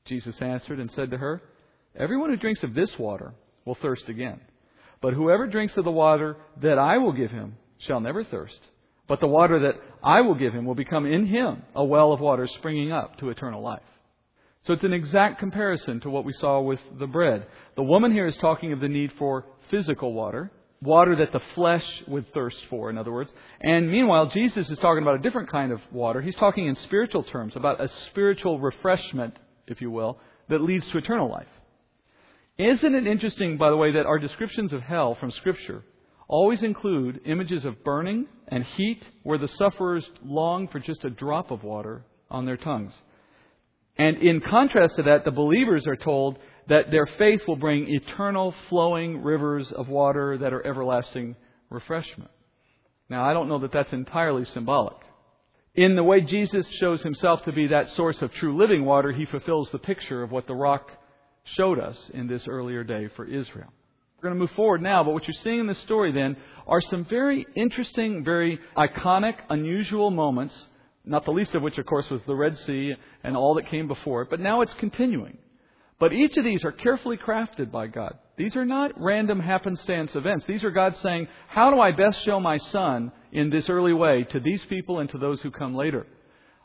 Jesus 0.06 0.40
answered 0.42 0.80
and 0.80 0.92
said 0.92 1.12
to 1.12 1.18
her, 1.18 1.42
Everyone 1.98 2.30
who 2.30 2.38
drinks 2.38 2.64
of 2.64 2.74
this 2.74 2.90
water 3.00 3.34
will 3.66 3.78
thirst 3.82 4.10
again. 4.10 4.42
But 5.02 5.14
whoever 5.14 5.48
drinks 5.48 5.76
of 5.78 5.86
the 5.86 5.92
water 5.92 6.38
that 6.62 6.78
I 6.78 6.98
will 6.98 7.14
give 7.14 7.32
him 7.32 7.58
shall 7.80 8.00
never 8.00 8.24
thirst. 8.24 8.60
But 9.08 9.20
the 9.20 9.28
water 9.28 9.60
that 9.60 9.76
I 10.04 10.22
will 10.22 10.36
give 10.36 10.54
him 10.54 10.66
will 10.66 10.76
become 10.76 11.06
in 11.06 11.28
him 11.28 11.64
a 11.76 11.84
well 11.84 12.12
of 12.12 12.20
water 12.20 12.48
springing 12.58 12.92
up 12.92 13.18
to 13.20 13.30
eternal 13.30 13.62
life. 13.62 13.82
So 14.66 14.74
it's 14.74 14.84
an 14.84 14.94
exact 14.94 15.40
comparison 15.40 16.00
to 16.02 16.10
what 16.10 16.26
we 16.26 16.34
saw 16.34 16.60
with 16.60 16.80
the 17.00 17.06
bread. 17.06 17.46
The 17.76 17.84
woman 17.84 18.12
here 18.12 18.26
is 18.26 18.36
talking 18.38 18.74
of 18.74 18.80
the 18.80 18.88
need 18.88 19.12
for 19.20 19.46
physical 19.70 20.12
water, 20.12 20.52
water 20.82 21.16
that 21.18 21.32
the 21.32 21.42
flesh 21.54 21.86
would 22.08 22.26
thirst 22.34 22.58
for, 22.70 22.90
in 22.90 22.98
other 22.98 23.12
words. 23.12 23.30
And 23.62 23.92
meanwhile, 23.92 24.32
Jesus 24.34 24.68
is 24.70 24.80
talking 24.80 25.04
about 25.04 25.20
a 25.20 25.22
different 25.22 25.52
kind 25.52 25.72
of 25.72 25.82
water. 25.92 26.20
He's 26.20 26.36
talking 26.36 26.66
in 26.66 26.76
spiritual 26.86 27.24
terms, 27.24 27.54
about 27.56 27.80
a 27.80 27.90
spiritual 28.10 28.60
refreshment, 28.60 29.38
if 29.68 29.82
you 29.82 29.92
will, 29.92 30.18
that 30.50 30.62
leads 30.62 30.90
to 30.90 30.98
eternal 30.98 31.30
life. 31.30 31.48
Isn't 32.58 32.96
it 32.96 33.06
interesting, 33.06 33.58
by 33.58 33.70
the 33.70 33.76
way, 33.76 33.92
that 33.94 34.06
our 34.06 34.18
descriptions 34.18 34.72
of 34.72 34.82
hell 34.82 35.18
from 35.20 35.32
Scripture 35.32 35.84
always 36.28 36.64
include 36.64 37.20
images 37.26 37.66
of 37.66 37.84
burning 37.84 38.28
and 38.48 38.64
heat 38.64 39.04
where 39.24 39.38
the 39.38 39.50
sufferers 39.58 40.10
long 40.24 40.70
for 40.70 40.80
just 40.80 41.04
a 41.04 41.10
drop 41.10 41.52
of 41.52 41.64
water 41.64 42.06
on 42.32 42.46
their 42.46 42.56
tongues? 42.56 42.94
And 43.98 44.18
in 44.18 44.40
contrast 44.40 44.96
to 44.96 45.04
that, 45.04 45.26
the 45.26 45.32
believers 45.32 45.86
are 45.86 45.98
told 45.98 46.38
that 46.70 46.92
their 46.92 47.08
faith 47.18 47.42
will 47.46 47.58
bring 47.58 47.88
eternal 47.90 48.56
flowing 48.70 49.22
rivers 49.22 49.72
of 49.74 49.90
water 49.90 50.38
that 50.38 50.54
are 50.54 50.66
everlasting 50.66 51.36
refreshment. 51.70 52.32
Now, 53.10 53.30
I 53.30 53.34
don't 53.34 53.50
know 53.50 53.60
that 53.60 53.72
that's 53.72 53.94
entirely 53.94 54.46
symbolic. 54.54 54.96
In 55.76 55.96
the 55.96 56.04
way 56.04 56.22
Jesus 56.22 56.66
shows 56.80 57.02
himself 57.04 57.44
to 57.44 57.52
be 57.52 57.68
that 57.68 57.90
source 57.96 58.22
of 58.22 58.32
true 58.34 58.58
living 58.58 58.86
water, 58.86 59.12
he 59.12 59.26
fulfills 59.26 59.70
the 59.72 59.78
picture 59.78 60.24
of 60.24 60.32
what 60.32 60.48
the 60.48 60.56
rock 60.56 60.90
showed 61.56 61.80
us 61.80 61.98
in 62.14 62.28
this 62.28 62.48
earlier 62.48 62.84
day 62.84 63.10
for 63.16 63.26
Israel. 63.26 63.72
We're 64.18 64.30
going 64.30 64.36
to 64.36 64.40
move 64.40 64.56
forward 64.56 64.82
now, 64.82 65.04
but 65.04 65.14
what 65.14 65.28
you're 65.28 65.42
seeing 65.44 65.60
in 65.60 65.68
this 65.68 65.80
story 65.80 66.12
then 66.12 66.36
are 66.68 66.82
some 66.82 67.06
very 67.06 67.46
interesting, 67.56 68.24
very 68.24 68.60
iconic, 68.78 69.36
unusual 69.50 70.10
moments, 70.10 70.56
not 71.04 71.26
the 71.26 71.32
least 71.32 71.54
of 71.54 71.62
which, 71.62 71.78
of 71.78 71.86
course, 71.86 72.10
was 72.10 72.22
the 72.26 72.36
Red 72.36 72.58
Sea 72.66 72.96
and 73.24 73.38
all 73.38 73.56
that 73.56 73.70
came 73.70 73.88
before 73.88 74.24
it, 74.24 74.30
but 74.30 74.40
now 74.40 74.62
it's 74.62 74.74
continuing. 74.80 75.38
But 76.00 76.14
each 76.14 76.36
of 76.38 76.44
these 76.44 76.64
are 76.64 76.72
carefully 76.72 77.18
crafted 77.18 77.72
by 77.72 77.88
God. 77.88 78.18
These 78.38 78.56
are 78.56 78.66
not 78.66 78.92
random 78.98 79.40
happenstance 79.40 80.14
events. 80.14 80.44
These 80.46 80.64
are 80.64 80.72
God 80.72 80.96
saying, 81.02 81.28
How 81.48 81.72
do 81.72 81.80
I 81.80 81.92
best 81.92 82.24
show 82.26 82.40
my 82.40 82.58
Son 82.72 83.12
in 83.32 83.50
this 83.50 83.70
early 83.70 83.94
way 83.94 84.26
to 84.32 84.40
these 84.40 84.62
people 84.68 85.00
and 85.00 85.10
to 85.12 85.18
those 85.18 85.40
who 85.42 85.52
come 85.52 85.74
later? 85.74 86.06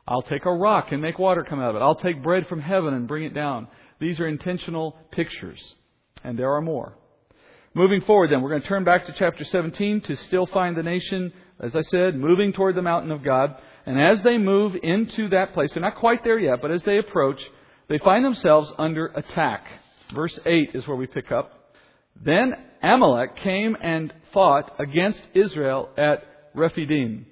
I'll 0.09 0.23
take 0.23 0.47
a 0.47 0.53
rock 0.53 0.89
and 0.91 1.01
make 1.01 1.21
water 1.21 1.45
come 1.49 1.61
out 1.61 1.71
of 1.71 1.77
it. 1.77 1.83
I'll 1.83 1.95
take 1.95 2.23
bread 2.25 2.49
from 2.49 2.61
heaven 2.61 2.95
and 2.95 3.07
bring 3.07 3.23
it 3.23 3.35
down. 3.35 3.69
These 4.01 4.19
are 4.19 4.27
intentional 4.27 4.97
pictures. 5.13 5.61
And 6.25 6.39
there 6.39 6.53
are 6.53 6.61
more. 6.61 6.95
Moving 7.75 8.01
forward, 8.01 8.31
then, 8.31 8.43
we're 8.43 8.51
going 8.51 8.63
to 8.63 8.69
turn 8.69 8.85
back 8.85 9.07
to 9.07 9.15
chapter 9.17 9.45
17 9.45 10.01
to 10.03 10.17
still 10.27 10.47
find 10.47 10.77
the 10.77 10.83
nation, 10.83 11.33
as 11.61 11.77
I 11.77 11.83
said, 11.83 12.17
moving 12.17 12.53
toward 12.53 12.75
the 12.75 12.83
mountain 12.83 13.13
of 13.13 13.23
God. 13.23 13.55
And 13.87 14.01
as 14.01 14.23
they 14.25 14.39
move 14.39 14.75
into 14.83 15.29
that 15.29 15.55
place, 15.55 15.71
they're 15.73 15.83
not 15.83 15.97
quite 15.97 16.25
there 16.25 16.39
yet, 16.39 16.61
but 16.61 16.73
as 16.73 16.83
they 16.83 16.99
approach, 16.99 17.41
they 17.89 17.99
find 17.99 18.25
themselves 18.25 18.71
under 18.77 19.07
attack. 19.07 19.65
Verse 20.13 20.37
8 20.45 20.71
is 20.75 20.87
where 20.89 20.97
we 20.97 21.07
pick 21.07 21.31
up. 21.31 21.75
Then 22.23 22.55
Amalek 22.83 23.37
came 23.37 23.77
and 23.81 24.13
fought 24.33 24.73
against 24.79 25.21
Israel 25.35 25.91
at 25.97 26.25
Rephidim. 26.55 27.27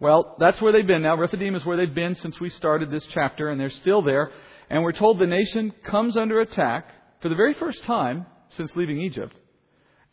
Well, 0.00 0.36
that's 0.38 0.60
where 0.60 0.72
they've 0.72 0.86
been 0.86 1.02
now. 1.02 1.16
Rephidim 1.16 1.54
is 1.54 1.64
where 1.64 1.76
they've 1.76 1.94
been 1.94 2.16
since 2.16 2.38
we 2.40 2.50
started 2.50 2.90
this 2.90 3.04
chapter, 3.14 3.48
and 3.48 3.60
they're 3.60 3.70
still 3.70 4.02
there. 4.02 4.32
And 4.70 4.82
we're 4.82 4.92
told 4.92 5.18
the 5.18 5.26
nation 5.26 5.72
comes 5.88 6.16
under 6.16 6.40
attack 6.40 6.88
for 7.22 7.28
the 7.28 7.34
very 7.34 7.54
first 7.54 7.82
time 7.84 8.26
since 8.56 8.70
leaving 8.76 9.00
Egypt. 9.00 9.34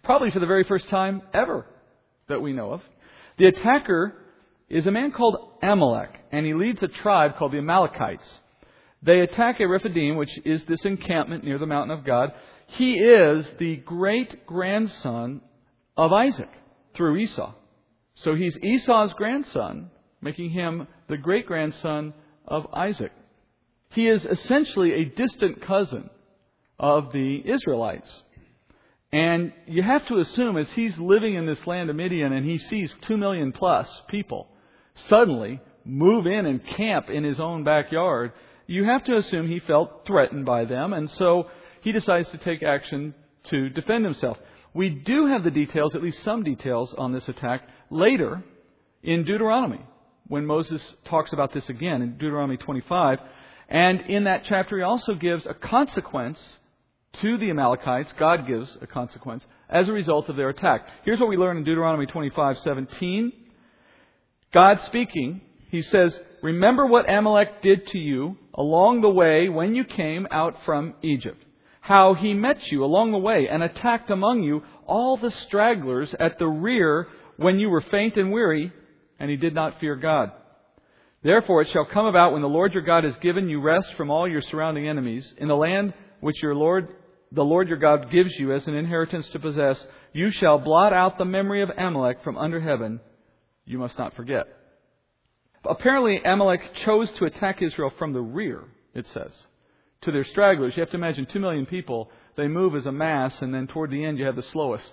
Probably 0.03 0.31
for 0.31 0.39
the 0.39 0.45
very 0.45 0.63
first 0.63 0.89
time 0.89 1.21
ever 1.33 1.65
that 2.27 2.41
we 2.41 2.53
know 2.53 2.71
of. 2.71 2.81
The 3.37 3.47
attacker 3.47 4.15
is 4.69 4.85
a 4.87 4.91
man 4.91 5.11
called 5.11 5.57
Amalek, 5.61 6.11
and 6.31 6.45
he 6.45 6.53
leads 6.53 6.81
a 6.81 6.87
tribe 6.87 7.37
called 7.37 7.51
the 7.51 7.57
Amalekites. 7.57 8.27
They 9.03 9.19
attack 9.19 9.59
a 9.59 9.67
Rephidim, 9.67 10.15
which 10.15 10.31
is 10.45 10.63
this 10.65 10.85
encampment 10.85 11.43
near 11.43 11.57
the 11.57 11.65
mountain 11.65 11.97
of 11.97 12.05
God. 12.05 12.31
He 12.67 12.93
is 12.93 13.45
the 13.59 13.77
great 13.77 14.45
grandson 14.45 15.41
of 15.97 16.13
Isaac 16.13 16.49
through 16.95 17.17
Esau. 17.17 17.53
So 18.15 18.35
he's 18.35 18.57
Esau's 18.57 19.13
grandson, 19.13 19.89
making 20.21 20.51
him 20.51 20.87
the 21.09 21.17
great 21.17 21.47
grandson 21.47 22.13
of 22.47 22.67
Isaac. 22.73 23.11
He 23.91 24.07
is 24.07 24.25
essentially 24.25 24.93
a 24.93 25.05
distant 25.05 25.61
cousin 25.61 26.09
of 26.79 27.11
the 27.11 27.41
Israelites. 27.45 28.09
And 29.11 29.51
you 29.67 29.83
have 29.83 30.07
to 30.07 30.19
assume 30.19 30.57
as 30.57 30.69
he's 30.71 30.97
living 30.97 31.35
in 31.35 31.45
this 31.45 31.65
land 31.67 31.89
of 31.89 31.95
Midian 31.95 32.31
and 32.31 32.45
he 32.45 32.57
sees 32.57 32.91
two 33.07 33.17
million 33.17 33.51
plus 33.51 33.89
people 34.07 34.47
suddenly 35.07 35.59
move 35.85 36.27
in 36.27 36.45
and 36.45 36.65
camp 36.65 37.09
in 37.09 37.23
his 37.23 37.39
own 37.39 37.63
backyard, 37.63 38.31
you 38.67 38.85
have 38.85 39.03
to 39.05 39.17
assume 39.17 39.47
he 39.47 39.59
felt 39.59 40.05
threatened 40.05 40.45
by 40.45 40.65
them, 40.65 40.93
and 40.93 41.09
so 41.11 41.47
he 41.81 41.91
decides 41.91 42.29
to 42.29 42.37
take 42.37 42.63
action 42.63 43.13
to 43.49 43.69
defend 43.69 44.05
himself. 44.05 44.37
We 44.73 44.89
do 44.89 45.25
have 45.25 45.43
the 45.43 45.51
details, 45.51 45.95
at 45.95 46.03
least 46.03 46.23
some 46.23 46.43
details, 46.43 46.93
on 46.97 47.11
this 47.11 47.27
attack 47.27 47.67
later 47.89 48.43
in 49.03 49.25
Deuteronomy, 49.25 49.81
when 50.27 50.45
Moses 50.45 50.81
talks 51.05 51.33
about 51.33 51.53
this 51.53 51.67
again 51.67 52.01
in 52.01 52.17
Deuteronomy 52.17 52.57
25. 52.57 53.19
And 53.71 54.01
in 54.01 54.25
that 54.25 54.43
chapter, 54.43 54.77
he 54.77 54.83
also 54.83 55.15
gives 55.15 55.45
a 55.45 55.53
consequence 55.53 56.37
to 57.21 57.37
the 57.37 57.49
Amalekites. 57.49 58.11
God 58.19 58.45
gives 58.45 58.69
a 58.81 58.87
consequence 58.87 59.45
as 59.69 59.87
a 59.87 59.93
result 59.93 60.27
of 60.27 60.35
their 60.35 60.49
attack. 60.49 60.85
Here's 61.05 61.21
what 61.21 61.29
we 61.29 61.37
learn 61.37 61.55
in 61.55 61.63
Deuteronomy 61.63 62.05
25:17. 62.05 63.31
God 64.53 64.81
speaking, 64.81 65.39
he 65.69 65.81
says, 65.81 66.19
Remember 66.43 66.85
what 66.85 67.09
Amalek 67.09 67.61
did 67.61 67.87
to 67.87 67.97
you 67.97 68.37
along 68.53 69.01
the 69.01 69.09
way 69.09 69.47
when 69.47 69.73
you 69.73 69.85
came 69.85 70.27
out 70.31 70.57
from 70.65 70.93
Egypt. 71.01 71.41
how 71.81 72.13
he 72.13 72.33
met 72.33 72.71
you 72.71 72.85
along 72.85 73.11
the 73.11 73.17
way 73.17 73.47
and 73.49 73.63
attacked 73.63 74.11
among 74.11 74.43
you 74.43 74.61
all 74.85 75.17
the 75.17 75.31
stragglers 75.31 76.13
at 76.19 76.37
the 76.37 76.47
rear 76.47 77.07
when 77.37 77.59
you 77.59 77.69
were 77.69 77.81
faint 77.81 78.17
and 78.17 78.31
weary, 78.31 78.71
and 79.19 79.31
he 79.31 79.35
did 79.35 79.55
not 79.55 79.79
fear 79.79 79.95
God. 79.95 80.31
Therefore 81.23 81.61
it 81.61 81.69
shall 81.71 81.85
come 81.85 82.07
about 82.07 82.33
when 82.33 82.41
the 82.41 82.47
Lord 82.47 82.73
your 82.73 82.83
God 82.83 83.03
has 83.03 83.13
given 83.21 83.47
you 83.47 83.61
rest 83.61 83.87
from 83.95 84.09
all 84.09 84.27
your 84.27 84.41
surrounding 84.41 84.87
enemies, 84.87 85.25
in 85.37 85.47
the 85.47 85.55
land 85.55 85.93
which 86.19 86.41
your 86.41 86.55
Lord, 86.55 86.87
the 87.31 87.43
Lord 87.43 87.67
your 87.67 87.77
God 87.77 88.11
gives 88.11 88.31
you 88.37 88.53
as 88.53 88.65
an 88.67 88.75
inheritance 88.75 89.27
to 89.31 89.39
possess, 89.39 89.77
you 90.13 90.31
shall 90.31 90.57
blot 90.57 90.93
out 90.93 91.17
the 91.17 91.25
memory 91.25 91.61
of 91.61 91.69
Amalek 91.77 92.23
from 92.23 92.37
under 92.37 92.59
heaven. 92.59 92.99
You 93.65 93.77
must 93.77 93.97
not 93.97 94.15
forget. 94.15 94.47
Apparently 95.63 96.21
Amalek 96.23 96.61
chose 96.85 97.09
to 97.19 97.25
attack 97.25 97.61
Israel 97.61 97.91
from 97.99 98.13
the 98.13 98.21
rear, 98.21 98.63
it 98.95 99.05
says, 99.13 99.31
to 100.01 100.11
their 100.11 100.25
stragglers. 100.25 100.73
You 100.75 100.81
have 100.81 100.89
to 100.89 100.97
imagine 100.97 101.27
two 101.31 101.39
million 101.39 101.67
people, 101.67 102.09
they 102.35 102.47
move 102.47 102.75
as 102.75 102.87
a 102.87 102.91
mass, 102.91 103.33
and 103.41 103.53
then 103.53 103.67
toward 103.67 103.91
the 103.91 104.03
end 104.03 104.17
you 104.17 104.25
have 104.25 104.35
the 104.35 104.43
slowest 104.51 104.89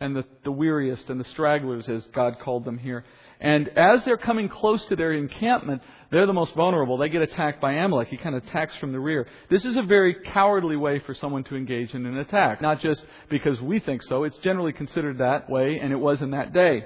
and 0.00 0.16
the, 0.16 0.24
the 0.44 0.50
weariest 0.52 1.10
and 1.10 1.20
the 1.20 1.28
stragglers, 1.32 1.86
as 1.88 2.06
God 2.14 2.38
called 2.42 2.64
them 2.64 2.78
here. 2.78 3.04
And 3.40 3.68
as 3.68 4.04
they're 4.04 4.18
coming 4.18 4.48
close 4.48 4.84
to 4.86 4.96
their 4.96 5.12
encampment, 5.12 5.82
they're 6.10 6.26
the 6.26 6.32
most 6.32 6.54
vulnerable. 6.54 6.98
They 6.98 7.08
get 7.08 7.22
attacked 7.22 7.60
by 7.60 7.72
Amalek. 7.72 8.08
He 8.08 8.16
kind 8.16 8.34
of 8.34 8.44
attacks 8.44 8.74
from 8.78 8.92
the 8.92 9.00
rear. 9.00 9.26
This 9.48 9.64
is 9.64 9.76
a 9.76 9.82
very 9.82 10.14
cowardly 10.14 10.76
way 10.76 10.98
for 11.00 11.14
someone 11.14 11.44
to 11.44 11.56
engage 11.56 11.94
in 11.94 12.04
an 12.04 12.18
attack. 12.18 12.60
Not 12.60 12.80
just 12.80 13.04
because 13.30 13.60
we 13.60 13.80
think 13.80 14.02
so. 14.02 14.24
It's 14.24 14.36
generally 14.38 14.72
considered 14.72 15.18
that 15.18 15.48
way, 15.48 15.78
and 15.80 15.92
it 15.92 15.96
was 15.96 16.20
in 16.20 16.32
that 16.32 16.52
day. 16.52 16.84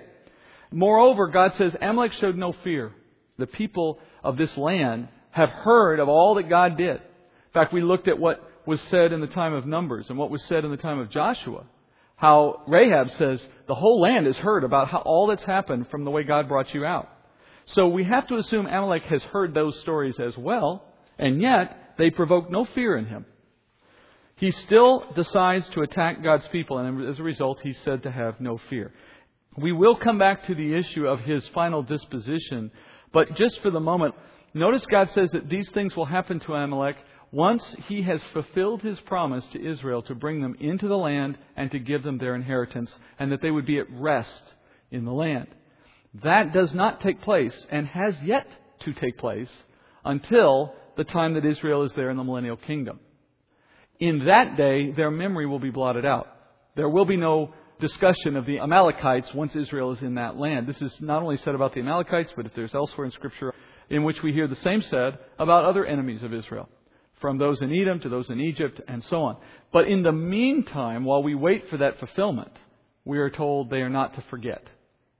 Moreover, 0.70 1.26
God 1.28 1.54
says 1.54 1.74
Amalek 1.80 2.12
showed 2.14 2.36
no 2.36 2.52
fear. 2.62 2.92
The 3.38 3.46
people 3.46 3.98
of 4.22 4.36
this 4.36 4.56
land 4.56 5.08
have 5.30 5.48
heard 5.48 5.98
of 5.98 6.08
all 6.08 6.36
that 6.36 6.48
God 6.48 6.76
did. 6.76 6.96
In 6.96 7.52
fact, 7.52 7.72
we 7.72 7.82
looked 7.82 8.06
at 8.06 8.18
what 8.18 8.48
was 8.66 8.80
said 8.82 9.12
in 9.12 9.20
the 9.20 9.26
time 9.26 9.54
of 9.54 9.66
Numbers 9.66 10.06
and 10.08 10.18
what 10.18 10.30
was 10.30 10.42
said 10.44 10.64
in 10.64 10.70
the 10.70 10.76
time 10.76 10.98
of 10.98 11.10
Joshua 11.10 11.64
how 12.16 12.62
Rahab 12.66 13.10
says 13.12 13.46
the 13.66 13.74
whole 13.74 14.00
land 14.00 14.26
has 14.26 14.36
heard 14.36 14.64
about 14.64 14.88
how 14.88 14.98
all 14.98 15.26
that's 15.26 15.44
happened 15.44 15.88
from 15.90 16.04
the 16.04 16.10
way 16.10 16.22
God 16.22 16.48
brought 16.48 16.72
you 16.72 16.84
out. 16.84 17.08
So 17.74 17.88
we 17.88 18.04
have 18.04 18.26
to 18.28 18.36
assume 18.36 18.66
Amalek 18.66 19.04
has 19.04 19.22
heard 19.24 19.54
those 19.54 19.78
stories 19.80 20.20
as 20.20 20.36
well, 20.36 20.84
and 21.18 21.40
yet 21.40 21.94
they 21.98 22.10
provoke 22.10 22.50
no 22.50 22.64
fear 22.66 22.96
in 22.96 23.06
him. 23.06 23.26
He 24.36 24.50
still 24.50 25.04
decides 25.14 25.68
to 25.70 25.82
attack 25.82 26.22
God's 26.22 26.46
people, 26.48 26.78
and 26.78 27.08
as 27.08 27.18
a 27.18 27.22
result, 27.22 27.60
he's 27.62 27.78
said 27.84 28.02
to 28.02 28.10
have 28.10 28.40
no 28.40 28.58
fear. 28.68 28.92
We 29.56 29.72
will 29.72 29.96
come 29.96 30.18
back 30.18 30.46
to 30.46 30.54
the 30.54 30.74
issue 30.74 31.06
of 31.06 31.20
his 31.20 31.46
final 31.54 31.82
disposition, 31.82 32.72
but 33.12 33.36
just 33.36 33.60
for 33.60 33.70
the 33.70 33.80
moment, 33.80 34.14
notice 34.52 34.84
God 34.86 35.10
says 35.10 35.30
that 35.32 35.48
these 35.48 35.70
things 35.70 35.94
will 35.94 36.06
happen 36.06 36.40
to 36.40 36.54
Amalek 36.54 36.96
once 37.34 37.64
he 37.88 38.02
has 38.02 38.22
fulfilled 38.32 38.80
his 38.80 38.98
promise 39.00 39.44
to 39.52 39.60
Israel 39.60 40.02
to 40.02 40.14
bring 40.14 40.40
them 40.40 40.56
into 40.60 40.86
the 40.86 40.96
land 40.96 41.36
and 41.56 41.68
to 41.72 41.80
give 41.80 42.04
them 42.04 42.16
their 42.16 42.36
inheritance, 42.36 42.94
and 43.18 43.32
that 43.32 43.42
they 43.42 43.50
would 43.50 43.66
be 43.66 43.78
at 43.78 43.90
rest 43.90 44.42
in 44.92 45.04
the 45.04 45.12
land. 45.12 45.48
That 46.22 46.52
does 46.52 46.72
not 46.72 47.00
take 47.00 47.20
place 47.22 47.54
and 47.70 47.88
has 47.88 48.14
yet 48.24 48.46
to 48.84 48.92
take 48.92 49.18
place 49.18 49.48
until 50.04 50.74
the 50.96 51.02
time 51.02 51.34
that 51.34 51.44
Israel 51.44 51.82
is 51.82 51.92
there 51.96 52.08
in 52.08 52.16
the 52.16 52.22
millennial 52.22 52.56
kingdom. 52.56 53.00
In 53.98 54.26
that 54.26 54.56
day, 54.56 54.92
their 54.92 55.10
memory 55.10 55.46
will 55.46 55.58
be 55.58 55.70
blotted 55.70 56.04
out. 56.04 56.28
There 56.76 56.88
will 56.88 57.04
be 57.04 57.16
no 57.16 57.52
discussion 57.80 58.36
of 58.36 58.46
the 58.46 58.60
Amalekites 58.60 59.34
once 59.34 59.56
Israel 59.56 59.90
is 59.90 60.02
in 60.02 60.14
that 60.14 60.36
land. 60.36 60.68
This 60.68 60.80
is 60.80 60.94
not 61.00 61.22
only 61.22 61.38
said 61.38 61.56
about 61.56 61.74
the 61.74 61.80
Amalekites, 61.80 62.32
but 62.36 62.46
if 62.46 62.54
there's 62.54 62.74
elsewhere 62.76 63.06
in 63.06 63.12
Scripture 63.12 63.52
in 63.90 64.04
which 64.04 64.22
we 64.22 64.32
hear 64.32 64.46
the 64.46 64.54
same 64.56 64.82
said 64.82 65.18
about 65.40 65.64
other 65.64 65.84
enemies 65.84 66.22
of 66.22 66.32
Israel 66.32 66.68
from 67.20 67.38
those 67.38 67.62
in 67.62 67.72
Edom 67.72 68.00
to 68.00 68.08
those 68.08 68.28
in 68.30 68.40
Egypt 68.40 68.80
and 68.88 69.02
so 69.08 69.22
on. 69.22 69.36
But 69.72 69.88
in 69.88 70.02
the 70.02 70.12
meantime, 70.12 71.04
while 71.04 71.22
we 71.22 71.34
wait 71.34 71.68
for 71.68 71.78
that 71.78 71.98
fulfillment, 71.98 72.52
we 73.04 73.18
are 73.18 73.30
told 73.30 73.70
they 73.70 73.82
are 73.82 73.90
not 73.90 74.14
to 74.14 74.24
forget 74.30 74.62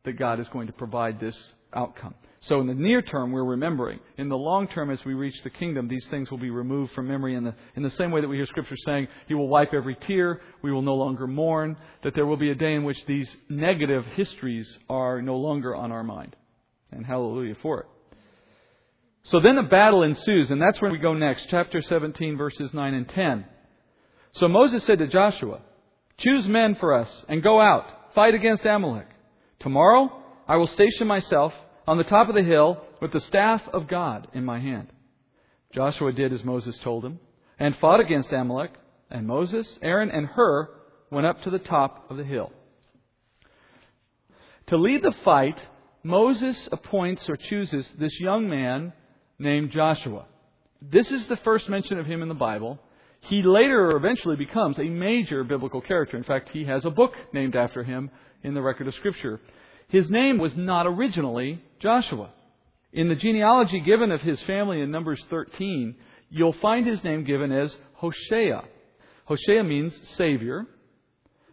that 0.05 0.19
God 0.19 0.41
is 0.41 0.49
going 0.49 0.67
to 0.67 0.73
provide 0.73 1.21
this 1.21 1.37
outcome. 1.75 2.15
So 2.49 2.61
in 2.61 2.67
the 2.67 2.75
near 2.75 3.01
term, 3.01 3.33
we're 3.33 3.45
remembering. 3.45 4.01
In 4.19 4.29
the 4.29 4.37
long 4.37 4.69
term, 4.69 4.91
as 4.91 4.99
we 5.07 5.15
reach 5.15 5.35
the 5.45 5.51
kingdom, 5.51 5.89
these 5.89 6.07
things 6.11 6.31
will 6.31 6.39
be 6.39 6.51
removed 6.51 6.93
from 6.93 7.09
memory 7.09 7.37
in 7.37 7.45
the, 7.45 7.55
in 7.75 7.83
the 7.83 7.91
same 7.93 8.11
way 8.11 8.21
that 8.21 8.29
we 8.29 8.37
hear 8.37 8.47
Scripture 8.47 8.77
saying, 8.85 9.09
He 9.29 9.35
will 9.35 9.49
wipe 9.49 9.73
every 9.73 9.97
tear, 10.07 10.43
we 10.63 10.71
will 10.71 10.83
no 10.83 10.95
longer 10.95 11.27
mourn, 11.27 11.77
that 12.03 12.15
there 12.15 12.27
will 12.27 12.37
be 12.37 12.51
a 12.51 12.55
day 12.55 12.75
in 12.75 12.85
which 12.85 12.99
these 13.07 13.29
negative 13.49 14.05
histories 14.15 14.67
are 14.91 15.23
no 15.23 15.37
longer 15.37 15.75
on 15.75 15.91
our 15.91 16.05
mind. 16.05 16.37
And 16.93 17.07
hallelujah 17.07 17.57
for 17.63 17.81
it. 17.81 17.87
So 19.25 19.41
then 19.41 19.57
a 19.57 19.63
battle 19.63 20.03
ensues, 20.03 20.51
and 20.51 20.61
that's 20.61 20.81
where 20.83 20.91
we 20.91 20.99
go 20.99 21.15
next, 21.15 21.47
chapter 21.51 21.81
17, 21.83 22.37
verses 22.37 22.71
9 22.75 22.95
and 22.95 23.09
10. 23.09 23.45
So 24.35 24.49
Moses 24.49 24.85
said 24.87 24.99
to 24.99 25.07
Joshua, 25.07 25.61
Choose 26.19 26.47
men 26.47 26.77
for 26.79 26.95
us 26.95 27.09
and 27.29 27.43
go 27.43 27.61
out, 27.61 27.87
fight 28.15 28.35
against 28.35 28.65
Amalek. 28.65 29.07
Tomorrow 29.61 30.11
I 30.47 30.57
will 30.57 30.67
station 30.67 31.07
myself 31.07 31.53
on 31.87 31.97
the 31.99 32.05
top 32.05 32.29
of 32.29 32.35
the 32.35 32.43
hill 32.43 32.83
with 33.01 33.13
the 33.13 33.21
staff 33.21 33.63
of 33.73 33.89
God 33.89 34.29
in 34.35 34.45
my 34.45 34.61
hand. 34.61 34.89
Joshua 35.75 36.13
did 36.13 36.33
as 36.33 36.45
Moses 36.45 36.77
told 36.85 37.05
him 37.05 37.19
and 37.59 37.77
fought 37.81 38.01
against 38.01 38.33
Amalek, 38.33 38.73
and 39.11 39.27
Moses, 39.27 39.67
Aaron, 39.81 40.11
and 40.11 40.27
Hur 40.27 40.69
went 41.11 41.27
up 41.27 41.43
to 41.43 41.51
the 41.51 41.59
top 41.59 42.11
of 42.11 42.17
the 42.17 42.25
hill. 42.25 42.53
To 44.69 44.77
lead 44.77 45.03
the 45.03 45.15
fight, 45.25 45.61
Moses 46.03 46.57
appoints 46.73 47.23
or 47.29 47.37
chooses 47.37 47.87
this 47.99 48.19
young 48.19 48.49
man 48.49 48.93
named 49.39 49.71
Joshua. 49.71 50.27
This 50.81 51.11
is 51.11 51.27
the 51.29 51.39
first 51.39 51.69
mention 51.69 51.99
of 51.99 52.07
him 52.07 52.23
in 52.23 52.29
the 52.29 52.35
Bible. 52.35 52.79
He 53.21 53.43
later 53.43 53.91
or 53.91 53.97
eventually 53.97 54.37
becomes 54.37 54.79
a 54.79 54.85
major 54.85 55.45
biblical 55.45 55.81
character. 55.81 56.17
In 56.17 56.25
fact, 56.25 56.51
he 56.53 56.65
has 56.65 56.85
a 56.85 56.91
book 56.91 57.13
named 57.33 57.57
after 57.57 57.83
him 57.83 58.11
in 58.43 58.55
the 58.55 58.63
record 58.63 58.87
of 58.87 58.95
Scripture. 58.95 59.41
His 59.89 60.11
name 60.11 60.39
was 60.39 60.53
not 60.57 60.87
originally 60.87 61.63
Joshua. 61.81 62.31
In 62.93 63.09
the 63.09 63.15
genealogy 63.15 63.81
given 63.81 64.13
of 64.13 64.21
his 64.21 64.41
family 64.43 64.81
in 64.81 64.91
Numbers 64.91 65.23
13, 65.31 65.97
you'll 66.31 66.55
find 66.61 66.87
his 66.87 67.03
name 67.03 67.25
given 67.25 67.51
as 67.51 67.75
Hosea. 67.95 68.63
Hosea 69.25 69.65
means 69.65 69.99
Savior. 70.17 70.67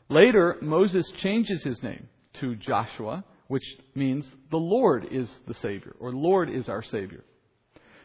Later, 0.10 0.58
Moses 0.62 1.06
changes 1.22 1.64
his 1.64 1.82
name 1.82 2.08
to 2.42 2.56
Joshua, 2.56 3.24
which 3.48 3.64
means 3.96 4.26
the 4.52 4.58
Lord 4.58 5.08
is 5.10 5.30
the 5.48 5.54
Savior, 5.56 5.96
or 6.00 6.12
Lord 6.12 6.50
is 6.50 6.68
our 6.68 6.84
Savior. 6.84 7.24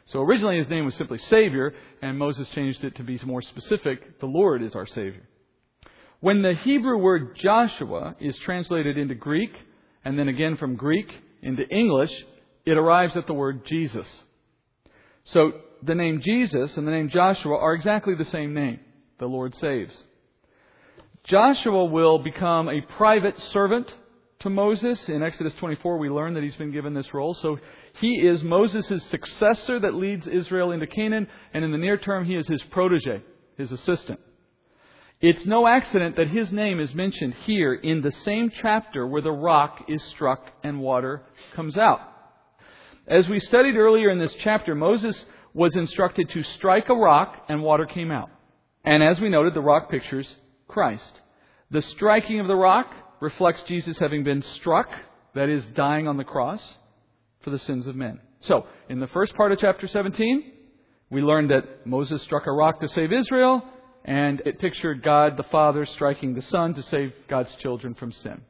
So 0.06 0.20
originally 0.20 0.58
his 0.58 0.68
name 0.68 0.84
was 0.84 0.94
simply 0.94 1.18
Savior, 1.30 1.74
and 2.00 2.18
Moses 2.18 2.48
changed 2.54 2.84
it 2.84 2.96
to 2.96 3.02
be 3.02 3.18
more 3.24 3.42
specific. 3.42 4.20
The 4.20 4.26
Lord 4.26 4.62
is 4.62 4.74
our 4.74 4.86
Savior. 4.86 5.28
When 6.20 6.42
the 6.42 6.54
Hebrew 6.54 6.98
word 6.98 7.36
Joshua 7.36 8.16
is 8.20 8.36
translated 8.44 8.96
into 8.96 9.14
Greek, 9.14 9.50
and 10.04 10.18
then 10.18 10.28
again 10.28 10.56
from 10.56 10.76
Greek 10.76 11.10
into 11.42 11.68
English, 11.68 12.12
it 12.64 12.78
arrives 12.78 13.16
at 13.16 13.26
the 13.26 13.32
word 13.32 13.66
Jesus. 13.66 14.06
So 15.24 15.52
the 15.82 15.94
name 15.94 16.20
Jesus 16.22 16.76
and 16.76 16.86
the 16.86 16.92
name 16.92 17.10
Joshua 17.10 17.56
are 17.56 17.74
exactly 17.74 18.14
the 18.14 18.24
same 18.26 18.54
name. 18.54 18.80
The 19.18 19.26
Lord 19.26 19.54
saves. 19.56 19.94
Joshua 21.24 21.84
will 21.86 22.20
become 22.20 22.68
a 22.68 22.80
private 22.80 23.36
servant 23.52 23.92
to 24.40 24.50
Moses. 24.50 25.00
In 25.08 25.22
Exodus 25.22 25.54
24, 25.54 25.98
we 25.98 26.08
learn 26.08 26.34
that 26.34 26.42
he's 26.44 26.54
been 26.54 26.72
given 26.72 26.94
this 26.94 27.12
role. 27.12 27.34
So 27.34 27.58
he 28.00 28.16
is 28.16 28.42
Moses' 28.42 29.02
successor 29.10 29.80
that 29.80 29.94
leads 29.94 30.26
Israel 30.26 30.72
into 30.72 30.86
Canaan, 30.86 31.28
and 31.54 31.64
in 31.64 31.72
the 31.72 31.78
near 31.78 31.96
term, 31.96 32.24
he 32.26 32.34
is 32.34 32.46
his 32.46 32.62
protege, 32.64 33.22
his 33.56 33.72
assistant. 33.72 34.20
It's 35.20 35.46
no 35.46 35.66
accident 35.66 36.16
that 36.16 36.28
his 36.28 36.52
name 36.52 36.78
is 36.78 36.94
mentioned 36.94 37.34
here 37.44 37.72
in 37.72 38.02
the 38.02 38.12
same 38.24 38.50
chapter 38.60 39.06
where 39.06 39.22
the 39.22 39.32
rock 39.32 39.86
is 39.88 40.02
struck 40.14 40.44
and 40.62 40.80
water 40.80 41.22
comes 41.54 41.78
out. 41.78 42.00
As 43.06 43.26
we 43.28 43.40
studied 43.40 43.76
earlier 43.76 44.10
in 44.10 44.18
this 44.18 44.34
chapter, 44.44 44.74
Moses 44.74 45.16
was 45.54 45.74
instructed 45.74 46.28
to 46.30 46.42
strike 46.56 46.90
a 46.90 46.94
rock 46.94 47.46
and 47.48 47.62
water 47.62 47.86
came 47.86 48.10
out. 48.10 48.28
And 48.84 49.02
as 49.02 49.18
we 49.18 49.30
noted, 49.30 49.54
the 49.54 49.62
rock 49.62 49.90
pictures 49.90 50.28
Christ. 50.68 51.20
The 51.70 51.82
striking 51.94 52.40
of 52.40 52.46
the 52.46 52.56
rock 52.56 52.92
reflects 53.20 53.62
Jesus 53.66 53.98
having 53.98 54.22
been 54.22 54.44
struck, 54.56 54.88
that 55.34 55.48
is, 55.48 55.64
dying 55.74 56.06
on 56.06 56.18
the 56.18 56.24
cross 56.24 56.60
for 57.46 57.50
the 57.50 57.58
sins 57.60 57.86
of 57.86 57.94
men. 57.94 58.18
So, 58.40 58.66
in 58.88 58.98
the 58.98 59.06
first 59.06 59.36
part 59.36 59.52
of 59.52 59.60
chapter 59.60 59.86
17, 59.86 60.52
we 61.10 61.22
learned 61.22 61.52
that 61.52 61.86
Moses 61.86 62.20
struck 62.22 62.48
a 62.48 62.50
rock 62.50 62.80
to 62.80 62.88
save 62.88 63.12
Israel, 63.12 63.62
and 64.04 64.42
it 64.44 64.58
pictured 64.58 65.04
God 65.04 65.36
the 65.36 65.44
Father 65.44 65.86
striking 65.86 66.34
the 66.34 66.42
Son 66.42 66.74
to 66.74 66.82
save 66.82 67.12
God's 67.30 67.54
children 67.62 67.94
from 67.94 68.10
sin. 68.10 68.40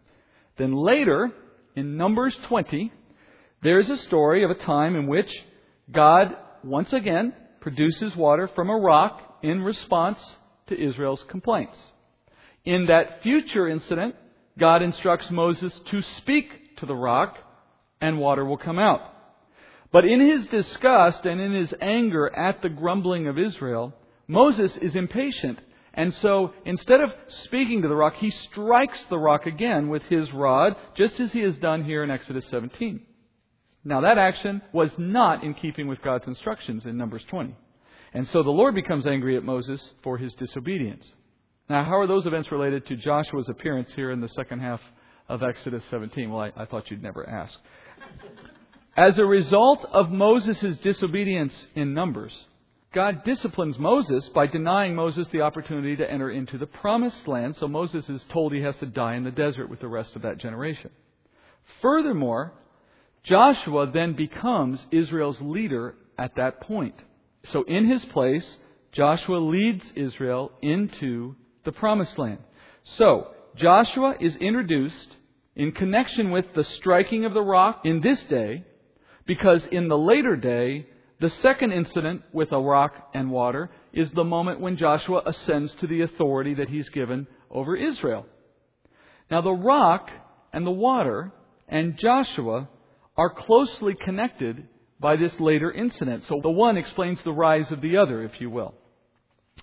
Then 0.56 0.74
later, 0.74 1.30
in 1.74 1.98
Numbers 1.98 2.34
20, 2.48 2.90
there's 3.62 3.90
a 3.90 3.98
story 4.06 4.44
of 4.44 4.50
a 4.50 4.54
time 4.54 4.96
in 4.96 5.06
which 5.08 5.28
God 5.92 6.34
once 6.64 6.94
again 6.94 7.34
produces 7.60 8.16
water 8.16 8.48
from 8.54 8.70
a 8.70 8.78
rock 8.78 9.20
in 9.42 9.60
response 9.60 10.18
to 10.68 10.82
Israel's 10.82 11.22
complaints. 11.28 11.76
In 12.64 12.86
that 12.86 13.22
future 13.22 13.68
incident, 13.68 14.14
God 14.58 14.80
instructs 14.80 15.30
Moses 15.30 15.78
to 15.90 16.00
speak 16.16 16.78
to 16.78 16.86
the 16.86 16.96
rock 16.96 17.36
and 18.00 18.18
water 18.18 18.44
will 18.44 18.56
come 18.58 18.78
out. 18.78 19.00
But 19.92 20.04
in 20.04 20.20
his 20.20 20.46
disgust 20.46 21.24
and 21.24 21.40
in 21.40 21.54
his 21.54 21.72
anger 21.80 22.34
at 22.34 22.60
the 22.62 22.68
grumbling 22.68 23.28
of 23.28 23.38
Israel, 23.38 23.94
Moses 24.28 24.76
is 24.78 24.96
impatient 24.96 25.58
And 25.96 26.12
so 26.14 26.52
instead 26.66 27.00
of 27.00 27.12
speaking 27.44 27.82
to 27.82 27.88
the 27.88 27.96
rock, 27.96 28.16
he 28.16 28.30
strikes 28.30 28.98
the 29.08 29.18
rock 29.18 29.46
again 29.46 29.88
with 29.88 30.02
his 30.04 30.30
rod, 30.32 30.76
just 30.94 31.18
as 31.20 31.32
he 31.32 31.40
has 31.40 31.56
done 31.58 31.84
here 31.84 32.04
in 32.04 32.10
Exodus 32.10 32.44
17. 32.50 33.00
Now 33.84 34.02
that 34.02 34.18
action 34.18 34.60
was 34.72 34.90
not 34.98 35.42
in 35.42 35.54
keeping 35.54 35.88
with 35.88 36.02
God's 36.02 36.26
instructions 36.26 36.84
in 36.84 36.98
Numbers 36.98 37.24
20. 37.30 37.56
And 38.12 38.28
so 38.28 38.42
the 38.42 38.50
Lord 38.50 38.74
becomes 38.74 39.06
angry 39.06 39.36
at 39.36 39.44
Moses 39.44 39.80
for 40.02 40.18
his 40.18 40.34
disobedience. 40.34 41.06
Now, 41.68 41.84
how 41.84 41.98
are 41.98 42.06
those 42.06 42.26
events 42.26 42.52
related 42.52 42.86
to 42.86 42.96
Joshua's 42.96 43.48
appearance 43.48 43.90
here 43.96 44.10
in 44.10 44.20
the 44.20 44.28
second 44.28 44.60
half 44.60 44.80
of 45.28 45.42
Exodus 45.42 45.82
17? 45.90 46.30
Well, 46.30 46.40
I, 46.40 46.52
I 46.56 46.64
thought 46.66 46.90
you'd 46.90 47.02
never 47.02 47.28
ask. 47.28 47.52
As 48.96 49.18
a 49.18 49.26
result 49.26 49.84
of 49.92 50.10
Moses' 50.10 50.78
disobedience 50.78 51.54
in 51.74 51.92
Numbers, 51.92 52.32
God 52.94 53.24
disciplines 53.24 53.78
Moses 53.78 54.26
by 54.30 54.46
denying 54.46 54.94
Moses 54.94 55.28
the 55.28 55.42
opportunity 55.42 55.96
to 55.96 56.10
enter 56.10 56.30
into 56.30 56.56
the 56.56 56.66
promised 56.66 57.28
land, 57.28 57.56
so 57.56 57.68
Moses 57.68 58.08
is 58.08 58.24
told 58.30 58.54
he 58.54 58.62
has 58.62 58.76
to 58.78 58.86
die 58.86 59.16
in 59.16 59.24
the 59.24 59.30
desert 59.30 59.68
with 59.68 59.80
the 59.80 59.88
rest 59.88 60.16
of 60.16 60.22
that 60.22 60.38
generation. 60.38 60.90
Furthermore, 61.82 62.54
Joshua 63.22 63.90
then 63.92 64.14
becomes 64.14 64.80
Israel's 64.90 65.40
leader 65.42 65.94
at 66.16 66.36
that 66.36 66.62
point. 66.62 66.94
So 67.52 67.64
in 67.64 67.90
his 67.90 68.02
place, 68.06 68.46
Joshua 68.92 69.38
leads 69.38 69.84
Israel 69.94 70.52
into 70.62 71.36
the 71.66 71.72
promised 71.72 72.18
land. 72.18 72.38
So, 72.96 73.28
Joshua 73.56 74.14
is 74.20 74.36
introduced 74.36 75.15
in 75.56 75.72
connection 75.72 76.30
with 76.30 76.44
the 76.54 76.64
striking 76.76 77.24
of 77.24 77.34
the 77.34 77.42
rock 77.42 77.80
in 77.84 78.00
this 78.02 78.18
day, 78.28 78.64
because 79.26 79.66
in 79.72 79.88
the 79.88 79.98
later 79.98 80.36
day, 80.36 80.86
the 81.18 81.30
second 81.40 81.72
incident 81.72 82.22
with 82.32 82.52
a 82.52 82.60
rock 82.60 82.92
and 83.14 83.30
water 83.30 83.70
is 83.92 84.10
the 84.12 84.22
moment 84.22 84.60
when 84.60 84.76
Joshua 84.76 85.22
ascends 85.24 85.72
to 85.80 85.86
the 85.86 86.02
authority 86.02 86.54
that 86.54 86.68
he's 86.68 86.88
given 86.90 87.26
over 87.50 87.74
Israel. 87.74 88.26
Now, 89.30 89.40
the 89.40 89.52
rock 89.52 90.10
and 90.52 90.66
the 90.66 90.70
water 90.70 91.32
and 91.68 91.98
Joshua 91.98 92.68
are 93.16 93.30
closely 93.30 93.94
connected 93.94 94.68
by 95.00 95.16
this 95.16 95.32
later 95.40 95.72
incident. 95.72 96.24
So 96.28 96.40
the 96.42 96.50
one 96.50 96.76
explains 96.76 97.18
the 97.24 97.32
rise 97.32 97.70
of 97.72 97.80
the 97.80 97.96
other, 97.96 98.22
if 98.22 98.40
you 98.40 98.50
will. 98.50 98.74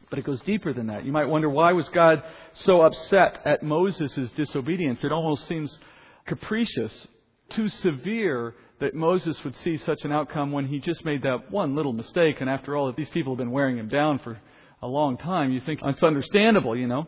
But 0.10 0.20
it 0.20 0.26
goes 0.26 0.42
deeper 0.42 0.74
than 0.74 0.88
that. 0.88 1.06
You 1.06 1.12
might 1.12 1.26
wonder 1.26 1.50
why 1.50 1.74
was 1.74 1.88
God 1.90 2.24
so 2.54 2.82
upset 2.82 3.42
at 3.46 3.64
Moses' 3.64 4.32
disobedience? 4.36 5.04
It 5.04 5.12
almost 5.12 5.48
seems 5.48 5.78
capricious, 6.26 7.08
too 7.50 7.70
severe 7.70 8.56
that 8.80 8.94
Moses 8.94 9.38
would 9.44 9.56
see 9.58 9.78
such 9.78 10.04
an 10.04 10.12
outcome 10.12 10.52
when 10.52 10.68
he 10.68 10.80
just 10.80 11.06
made 11.06 11.24
that 11.24 11.52
one 11.52 11.76
little 11.76 11.94
mistake. 11.94 12.38
And 12.42 12.50
after 12.50 12.76
all, 12.76 12.92
these 12.92 13.10
people 13.10 13.34
have 13.34 13.38
been 13.38 13.52
wearing 13.52 13.78
him 13.78 13.88
down 13.88 14.20
for 14.20 14.40
a 14.82 14.88
long 14.88 15.18
time, 15.18 15.52
you 15.52 15.62
think 15.62 15.80
it's 15.82 16.04
understandable, 16.04 16.76
you 16.76 16.88
know. 16.88 17.08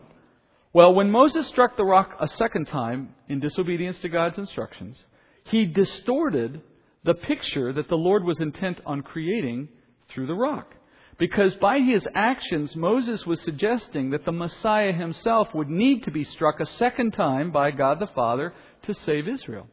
Well, 0.72 0.94
when 0.94 1.10
Moses 1.10 1.46
struck 1.48 1.76
the 1.76 1.84
rock 1.84 2.16
a 2.18 2.28
second 2.36 2.66
time 2.68 3.14
in 3.28 3.38
disobedience 3.38 3.98
to 4.00 4.08
God's 4.08 4.38
instructions, 4.38 4.96
he 5.44 5.66
distorted 5.66 6.62
the 7.04 7.14
picture 7.14 7.72
that 7.74 7.88
the 7.88 7.96
Lord 7.96 8.24
was 8.24 8.40
intent 8.40 8.80
on 8.86 9.02
creating 9.02 9.68
through 10.08 10.26
the 10.26 10.34
rock. 10.34 10.74
Because 11.18 11.54
by 11.54 11.78
his 11.78 12.06
actions, 12.14 12.76
Moses 12.76 13.24
was 13.24 13.40
suggesting 13.40 14.10
that 14.10 14.24
the 14.24 14.32
Messiah 14.32 14.92
himself 14.92 15.48
would 15.54 15.70
need 15.70 16.04
to 16.04 16.10
be 16.10 16.24
struck 16.24 16.60
a 16.60 16.66
second 16.76 17.12
time 17.12 17.50
by 17.50 17.70
God 17.70 18.00
the 18.00 18.06
Father 18.08 18.52
to 18.82 18.94
save 18.94 19.26
Israel. 19.26 19.66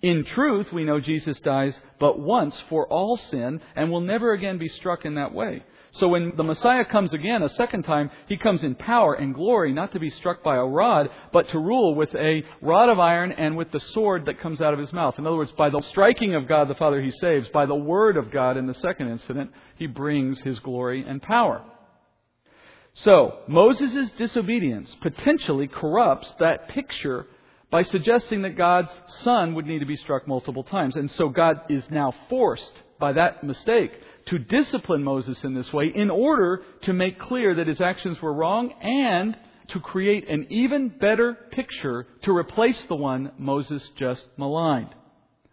In 0.00 0.24
truth, 0.24 0.72
we 0.72 0.84
know 0.84 0.98
Jesus 0.98 1.38
dies 1.40 1.78
but 2.00 2.18
once 2.18 2.56
for 2.68 2.88
all 2.88 3.16
sin 3.16 3.60
and 3.76 3.90
will 3.90 4.00
never 4.00 4.32
again 4.32 4.58
be 4.58 4.68
struck 4.68 5.04
in 5.04 5.14
that 5.14 5.34
way. 5.34 5.62
So 5.96 6.08
when 6.08 6.32
the 6.36 6.42
Messiah 6.42 6.86
comes 6.86 7.12
again 7.12 7.42
a 7.42 7.50
second 7.50 7.82
time, 7.82 8.10
he 8.26 8.38
comes 8.38 8.62
in 8.62 8.74
power 8.74 9.14
and 9.14 9.34
glory, 9.34 9.74
not 9.74 9.92
to 9.92 10.00
be 10.00 10.08
struck 10.08 10.42
by 10.42 10.56
a 10.56 10.64
rod, 10.64 11.10
but 11.32 11.50
to 11.50 11.58
rule 11.58 11.94
with 11.94 12.14
a 12.14 12.42
rod 12.62 12.88
of 12.88 12.98
iron 12.98 13.32
and 13.32 13.56
with 13.56 13.70
the 13.72 13.80
sword 13.92 14.24
that 14.24 14.40
comes 14.40 14.62
out 14.62 14.72
of 14.72 14.80
his 14.80 14.92
mouth. 14.92 15.18
In 15.18 15.26
other 15.26 15.36
words, 15.36 15.52
by 15.52 15.68
the 15.68 15.82
striking 15.90 16.34
of 16.34 16.48
God 16.48 16.68
the 16.68 16.74
Father, 16.74 17.02
he 17.02 17.10
saves. 17.10 17.48
By 17.48 17.66
the 17.66 17.74
word 17.74 18.16
of 18.16 18.30
God 18.30 18.56
in 18.56 18.66
the 18.66 18.74
second 18.74 19.08
incident, 19.08 19.50
he 19.76 19.86
brings 19.86 20.40
his 20.40 20.58
glory 20.60 21.04
and 21.06 21.20
power. 21.20 21.62
So, 23.04 23.38
Moses' 23.46 24.10
disobedience 24.16 24.94
potentially 25.02 25.66
corrupts 25.66 26.32
that 26.40 26.68
picture 26.68 27.26
by 27.70 27.82
suggesting 27.82 28.42
that 28.42 28.56
God's 28.56 28.90
Son 29.22 29.54
would 29.54 29.66
need 29.66 29.78
to 29.80 29.86
be 29.86 29.96
struck 29.96 30.28
multiple 30.28 30.62
times. 30.62 30.96
And 30.96 31.10
so 31.12 31.30
God 31.30 31.56
is 31.70 31.84
now 31.90 32.14
forced 32.28 32.72
by 32.98 33.14
that 33.14 33.42
mistake 33.42 33.92
to 34.26 34.38
discipline 34.38 35.02
Moses 35.02 35.42
in 35.44 35.54
this 35.54 35.72
way 35.72 35.92
in 35.94 36.10
order 36.10 36.62
to 36.82 36.92
make 36.92 37.18
clear 37.18 37.54
that 37.54 37.66
his 37.66 37.80
actions 37.80 38.20
were 38.20 38.32
wrong 38.32 38.72
and 38.80 39.36
to 39.68 39.80
create 39.80 40.28
an 40.28 40.46
even 40.50 40.88
better 40.88 41.34
picture 41.50 42.06
to 42.22 42.36
replace 42.36 42.80
the 42.88 42.94
one 42.94 43.32
Moses 43.38 43.82
just 43.98 44.24
maligned. 44.36 44.94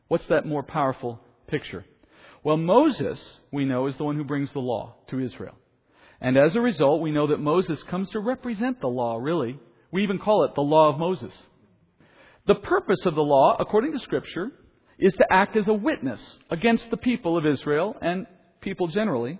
What's 0.07 0.25
that 0.27 0.45
more 0.45 0.63
powerful 0.63 1.19
picture? 1.47 1.85
Well, 2.43 2.57
Moses, 2.57 3.19
we 3.51 3.65
know, 3.65 3.87
is 3.87 3.95
the 3.97 4.03
one 4.03 4.15
who 4.15 4.23
brings 4.23 4.51
the 4.53 4.59
law 4.59 4.95
to 5.09 5.19
Israel. 5.19 5.55
And 6.21 6.37
as 6.37 6.55
a 6.55 6.61
result, 6.61 7.01
we 7.01 7.11
know 7.11 7.27
that 7.27 7.39
Moses 7.39 7.81
comes 7.83 8.09
to 8.09 8.19
represent 8.19 8.81
the 8.81 8.87
law, 8.87 9.17
really. 9.17 9.59
We 9.91 10.03
even 10.03 10.19
call 10.19 10.43
it 10.43 10.55
the 10.55 10.61
law 10.61 10.91
of 10.91 10.99
Moses. 10.99 11.33
The 12.47 12.55
purpose 12.55 13.05
of 13.05 13.15
the 13.15 13.21
law, 13.21 13.55
according 13.59 13.93
to 13.93 13.99
Scripture, 13.99 14.51
is 14.97 15.13
to 15.13 15.31
act 15.31 15.55
as 15.55 15.67
a 15.67 15.73
witness 15.73 16.19
against 16.49 16.89
the 16.89 16.97
people 16.97 17.37
of 17.37 17.45
Israel 17.45 17.95
and 18.01 18.27
people 18.61 18.87
generally. 18.87 19.39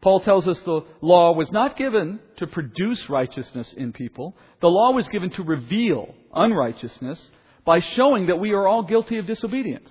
Paul 0.00 0.20
tells 0.20 0.48
us 0.48 0.58
the 0.60 0.80
law 1.02 1.32
was 1.32 1.50
not 1.52 1.76
given 1.76 2.20
to 2.38 2.46
produce 2.46 3.08
righteousness 3.08 3.72
in 3.76 3.92
people. 3.92 4.34
The 4.60 4.68
law 4.68 4.92
was 4.92 5.06
given 5.08 5.30
to 5.32 5.42
reveal 5.42 6.14
unrighteousness 6.34 7.20
by 7.64 7.80
showing 7.80 8.26
that 8.26 8.40
we 8.40 8.52
are 8.52 8.66
all 8.66 8.82
guilty 8.82 9.18
of 9.18 9.26
disobedience. 9.26 9.90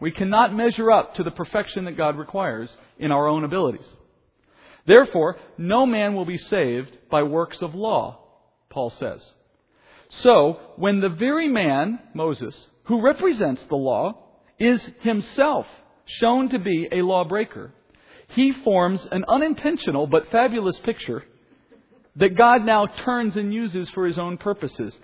We 0.00 0.10
cannot 0.10 0.54
measure 0.54 0.90
up 0.90 1.14
to 1.14 1.22
the 1.22 1.30
perfection 1.30 1.84
that 1.84 1.96
God 1.96 2.18
requires 2.18 2.68
in 2.98 3.12
our 3.12 3.28
own 3.28 3.44
abilities. 3.44 3.86
Therefore, 4.86 5.36
no 5.58 5.86
man 5.86 6.14
will 6.14 6.24
be 6.24 6.38
saved 6.38 6.96
by 7.10 7.22
works 7.22 7.58
of 7.60 7.74
law, 7.74 8.20
Paul 8.68 8.90
says. 8.90 9.24
So, 10.22 10.60
when 10.76 11.00
the 11.00 11.08
very 11.08 11.48
man, 11.48 11.98
Moses, 12.14 12.54
who 12.84 13.00
represents 13.00 13.62
the 13.68 13.76
law, 13.76 14.14
is 14.58 14.86
himself 15.00 15.66
shown 16.06 16.48
to 16.50 16.58
be 16.58 16.88
a 16.92 17.02
lawbreaker, 17.02 17.72
he 18.28 18.52
forms 18.64 19.06
an 19.10 19.24
unintentional 19.28 20.06
but 20.06 20.30
fabulous 20.30 20.76
picture 20.84 21.24
that 22.16 22.36
God 22.36 22.64
now 22.64 22.86
turns 22.86 23.36
and 23.36 23.52
uses 23.52 23.88
for 23.90 24.06
his 24.06 24.18
own 24.18 24.38
purposes. 24.38 24.94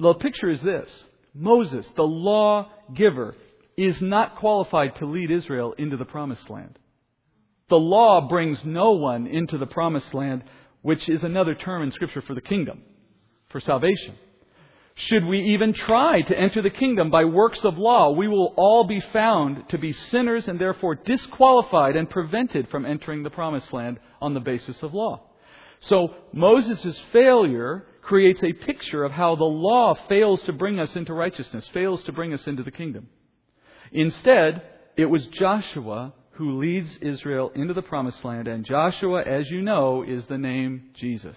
The 0.00 0.14
picture 0.14 0.50
is 0.50 0.60
this 0.62 0.88
Moses, 1.34 1.86
the 1.96 2.02
law 2.02 2.70
giver, 2.94 3.34
is 3.76 4.00
not 4.00 4.36
qualified 4.36 4.96
to 4.96 5.06
lead 5.06 5.30
Israel 5.30 5.74
into 5.78 5.96
the 5.96 6.04
promised 6.04 6.48
land. 6.48 6.78
The 7.68 7.76
law 7.76 8.28
brings 8.28 8.58
no 8.64 8.92
one 8.92 9.26
into 9.26 9.58
the 9.58 9.66
promised 9.66 10.12
land, 10.14 10.44
which 10.82 11.08
is 11.08 11.24
another 11.24 11.54
term 11.54 11.82
in 11.82 11.90
Scripture 11.90 12.22
for 12.22 12.34
the 12.34 12.40
kingdom, 12.40 12.82
for 13.50 13.60
salvation. 13.60 14.14
Should 14.96 15.24
we 15.24 15.40
even 15.54 15.72
try 15.72 16.22
to 16.22 16.38
enter 16.38 16.62
the 16.62 16.70
kingdom 16.70 17.10
by 17.10 17.24
works 17.24 17.64
of 17.64 17.78
law, 17.78 18.12
we 18.12 18.28
will 18.28 18.54
all 18.56 18.84
be 18.84 19.00
found 19.00 19.68
to 19.70 19.78
be 19.78 19.92
sinners 19.92 20.46
and 20.46 20.58
therefore 20.58 20.94
disqualified 20.94 21.96
and 21.96 22.08
prevented 22.08 22.68
from 22.68 22.86
entering 22.86 23.24
the 23.24 23.30
promised 23.30 23.72
land 23.72 23.98
on 24.20 24.34
the 24.34 24.40
basis 24.40 24.80
of 24.82 24.94
law. 24.94 25.22
So 25.80 26.14
Moses' 26.32 26.98
failure 27.12 27.86
creates 28.02 28.44
a 28.44 28.52
picture 28.52 29.02
of 29.02 29.10
how 29.10 29.34
the 29.34 29.44
law 29.44 29.94
fails 30.08 30.40
to 30.42 30.52
bring 30.52 30.78
us 30.78 30.94
into 30.94 31.12
righteousness, 31.12 31.66
fails 31.74 32.02
to 32.04 32.12
bring 32.12 32.32
us 32.32 32.46
into 32.46 32.62
the 32.62 32.70
kingdom. 32.70 33.08
Instead, 33.90 34.62
it 34.96 35.06
was 35.06 35.26
Joshua 35.26 36.12
who 36.32 36.58
leads 36.58 36.98
Israel 37.00 37.50
into 37.54 37.74
the 37.74 37.82
promised 37.82 38.24
land, 38.24 38.48
and 38.48 38.64
Joshua, 38.64 39.22
as 39.22 39.50
you 39.50 39.62
know, 39.62 40.02
is 40.02 40.24
the 40.26 40.38
name 40.38 40.90
Jesus. 40.94 41.36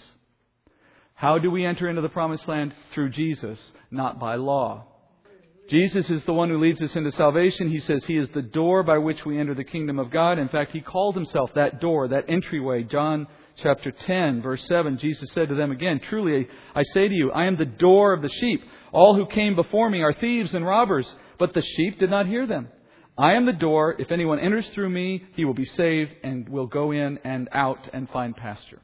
How 1.17 1.39
do 1.39 1.49
we 1.49 1.65
enter 1.65 1.89
into 1.89 2.03
the 2.03 2.09
promised 2.09 2.47
land? 2.47 2.75
Through 2.93 3.09
Jesus, 3.09 3.57
not 3.89 4.19
by 4.19 4.35
law. 4.35 4.85
Jesus 5.67 6.07
is 6.11 6.23
the 6.25 6.33
one 6.33 6.47
who 6.47 6.59
leads 6.59 6.79
us 6.79 6.95
into 6.95 7.11
salvation. 7.11 7.71
He 7.71 7.79
says 7.79 8.03
he 8.05 8.17
is 8.17 8.29
the 8.35 8.43
door 8.43 8.83
by 8.83 8.99
which 8.99 9.25
we 9.25 9.39
enter 9.39 9.55
the 9.55 9.63
kingdom 9.63 9.97
of 9.97 10.11
God. 10.11 10.37
In 10.37 10.47
fact, 10.47 10.73
he 10.73 10.79
called 10.79 11.15
himself 11.15 11.49
that 11.55 11.81
door, 11.81 12.07
that 12.09 12.25
entryway. 12.29 12.83
John 12.83 13.25
chapter 13.63 13.89
10, 13.89 14.43
verse 14.43 14.63
7, 14.67 14.99
Jesus 14.99 15.27
said 15.33 15.49
to 15.49 15.55
them 15.55 15.71
again, 15.71 15.99
Truly, 16.07 16.47
I 16.75 16.83
say 16.93 17.07
to 17.07 17.13
you, 17.15 17.31
I 17.31 17.45
am 17.45 17.57
the 17.57 17.65
door 17.65 18.13
of 18.13 18.21
the 18.21 18.29
sheep. 18.39 18.61
All 18.91 19.15
who 19.15 19.25
came 19.25 19.55
before 19.55 19.89
me 19.89 20.03
are 20.03 20.13
thieves 20.13 20.53
and 20.53 20.63
robbers, 20.63 21.07
but 21.39 21.55
the 21.55 21.63
sheep 21.63 21.97
did 21.97 22.11
not 22.11 22.27
hear 22.27 22.45
them. 22.45 22.67
I 23.17 23.33
am 23.33 23.47
the 23.47 23.53
door. 23.53 23.95
If 23.97 24.11
anyone 24.11 24.39
enters 24.39 24.69
through 24.75 24.89
me, 24.91 25.23
he 25.35 25.45
will 25.45 25.55
be 25.55 25.65
saved 25.65 26.11
and 26.23 26.47
will 26.47 26.67
go 26.67 26.91
in 26.91 27.17
and 27.23 27.49
out 27.51 27.89
and 27.91 28.07
find 28.11 28.37
pasture. 28.37 28.83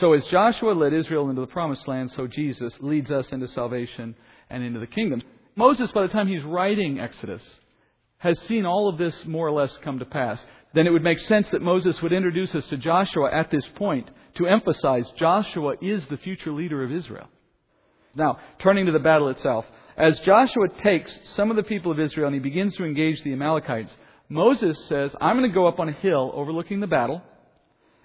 So 0.00 0.12
as 0.12 0.24
Joshua 0.26 0.72
led 0.72 0.92
Israel 0.92 1.30
into 1.30 1.40
the 1.40 1.46
promised 1.46 1.86
land, 1.86 2.10
so 2.16 2.26
Jesus 2.26 2.72
leads 2.80 3.10
us 3.10 3.26
into 3.30 3.46
salvation 3.48 4.16
and 4.50 4.62
into 4.62 4.80
the 4.80 4.86
kingdom. 4.86 5.22
Moses, 5.56 5.90
by 5.92 6.02
the 6.02 6.08
time 6.08 6.26
he's 6.26 6.42
writing 6.42 6.98
Exodus, 6.98 7.42
has 8.18 8.38
seen 8.48 8.66
all 8.66 8.88
of 8.88 8.98
this 8.98 9.14
more 9.24 9.46
or 9.46 9.52
less 9.52 9.70
come 9.84 9.98
to 9.98 10.04
pass. 10.04 10.42
then 10.74 10.88
it 10.88 10.90
would 10.90 11.04
make 11.04 11.20
sense 11.20 11.48
that 11.50 11.62
Moses 11.62 12.00
would 12.02 12.12
introduce 12.12 12.52
us 12.54 12.66
to 12.66 12.76
Joshua 12.76 13.30
at 13.32 13.50
this 13.50 13.64
point 13.76 14.10
to 14.34 14.46
emphasize 14.46 15.04
Joshua 15.16 15.74
is 15.80 16.04
the 16.06 16.16
future 16.16 16.52
leader 16.52 16.82
of 16.82 16.90
Israel. 16.90 17.28
Now, 18.16 18.38
turning 18.58 18.86
to 18.86 18.92
the 18.92 18.98
battle 18.98 19.28
itself, 19.28 19.64
as 19.96 20.18
Joshua 20.20 20.68
takes 20.82 21.16
some 21.36 21.50
of 21.50 21.56
the 21.56 21.62
people 21.62 21.92
of 21.92 22.00
Israel 22.00 22.26
and 22.26 22.34
he 22.34 22.40
begins 22.40 22.74
to 22.76 22.84
engage 22.84 23.22
the 23.22 23.32
Amalekites, 23.32 23.92
Moses 24.28 24.76
says, 24.88 25.14
I'm 25.20 25.38
going 25.38 25.48
to 25.48 25.54
go 25.54 25.68
up 25.68 25.78
on 25.78 25.88
a 25.88 25.92
hill 25.92 26.32
overlooking 26.34 26.80
the 26.80 26.88
battle. 26.88 27.22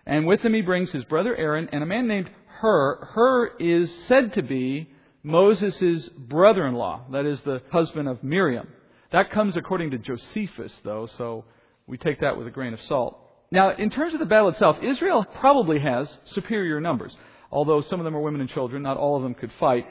And 0.05 0.25
with 0.25 0.41
him 0.41 0.53
he 0.53 0.61
brings 0.61 0.91
his 0.91 1.03
brother 1.05 1.35
Aaron 1.35 1.69
and 1.71 1.83
a 1.83 1.87
man 1.87 2.07
named 2.07 2.29
Hur. 2.61 3.05
Hur 3.13 3.47
is 3.59 3.89
said 4.07 4.33
to 4.33 4.41
be 4.41 4.89
Moses' 5.23 6.09
brother 6.17 6.65
in 6.65 6.75
law, 6.75 7.01
that 7.11 7.25
is, 7.25 7.39
the 7.41 7.61
husband 7.71 8.07
of 8.07 8.23
Miriam. 8.23 8.67
That 9.11 9.31
comes 9.31 9.57
according 9.57 9.91
to 9.91 9.97
Josephus, 9.97 10.71
though, 10.83 11.07
so 11.17 11.45
we 11.87 11.97
take 11.97 12.21
that 12.21 12.37
with 12.37 12.47
a 12.47 12.51
grain 12.51 12.73
of 12.73 12.79
salt. 12.87 13.19
Now, 13.51 13.71
in 13.71 13.89
terms 13.89 14.13
of 14.13 14.19
the 14.19 14.25
battle 14.25 14.49
itself, 14.49 14.77
Israel 14.83 15.25
probably 15.39 15.79
has 15.79 16.07
superior 16.33 16.79
numbers, 16.79 17.15
although 17.51 17.81
some 17.81 17.99
of 17.99 18.03
them 18.03 18.15
are 18.15 18.21
women 18.21 18.41
and 18.41 18.49
children, 18.49 18.83
not 18.83 18.97
all 18.97 19.17
of 19.17 19.23
them 19.23 19.33
could 19.33 19.51
fight. 19.59 19.87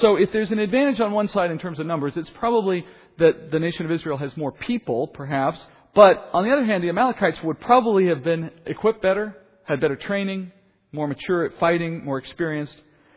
So 0.00 0.16
if 0.16 0.30
there's 0.32 0.50
an 0.50 0.58
advantage 0.58 1.00
on 1.00 1.12
one 1.12 1.28
side 1.28 1.50
in 1.50 1.58
terms 1.58 1.80
of 1.80 1.86
numbers, 1.86 2.12
it's 2.16 2.30
probably 2.38 2.84
that 3.18 3.50
the 3.50 3.58
nation 3.58 3.84
of 3.86 3.90
Israel 3.90 4.18
has 4.18 4.30
more 4.36 4.52
people, 4.52 5.08
perhaps. 5.08 5.58
But 5.96 6.28
on 6.34 6.44
the 6.44 6.52
other 6.52 6.66
hand, 6.66 6.84
the 6.84 6.90
Amalekites 6.90 7.38
would 7.42 7.58
probably 7.58 8.08
have 8.08 8.22
been 8.22 8.50
equipped 8.66 9.00
better, 9.00 9.34
had 9.64 9.80
better 9.80 9.96
training, 9.96 10.52
more 10.92 11.08
mature 11.08 11.46
at 11.46 11.58
fighting, 11.58 12.04
more 12.04 12.18
experienced. 12.18 12.74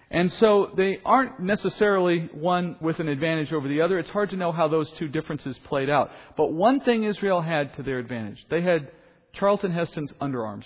And 0.10 0.32
so 0.39 0.72
they 0.78 1.00
aren't 1.06 1.42
necessarily 1.42 2.30
one 2.34 2.78
with 2.80 3.00
an 3.00 3.10
advantage 3.10 3.52
over 3.52 3.68
the 3.68 3.82
other. 3.82 4.00
It's 4.00 4.10
hard 4.10 4.30
to 4.30 4.38
know 4.38 4.54
how 4.54 4.70
those 4.70 4.89
two 4.98 5.10
differences 5.10 5.58
played 5.68 5.89
out. 5.89 6.10
But 6.38 6.54
one 6.54 6.80
thing 6.80 7.04
Israel 7.04 7.42
had 7.42 7.76
to 7.76 7.84
their 7.84 8.00
advantage. 8.00 8.38
They 8.50 8.62
had 8.62 8.89
Charlton 9.34 9.74
Heston's 9.74 10.13
underarms. 10.22 10.63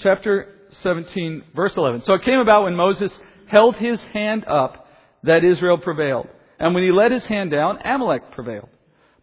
Chapter 0.00 0.48
17, 0.82 1.44
verse 1.54 1.74
11. 1.76 2.02
So 2.06 2.14
it 2.14 2.24
came 2.24 2.40
about 2.40 2.64
when 2.64 2.74
Moses 2.74 3.12
held 3.46 3.76
his 3.76 4.02
hand 4.12 4.44
up 4.46 4.88
that 5.22 5.44
Israel 5.44 5.78
prevailed. 5.78 6.26
And 6.62 6.74
when 6.74 6.84
he 6.84 6.92
let 6.92 7.10
his 7.10 7.24
hand 7.24 7.50
down, 7.50 7.80
Amalek 7.84 8.30
prevailed. 8.30 8.68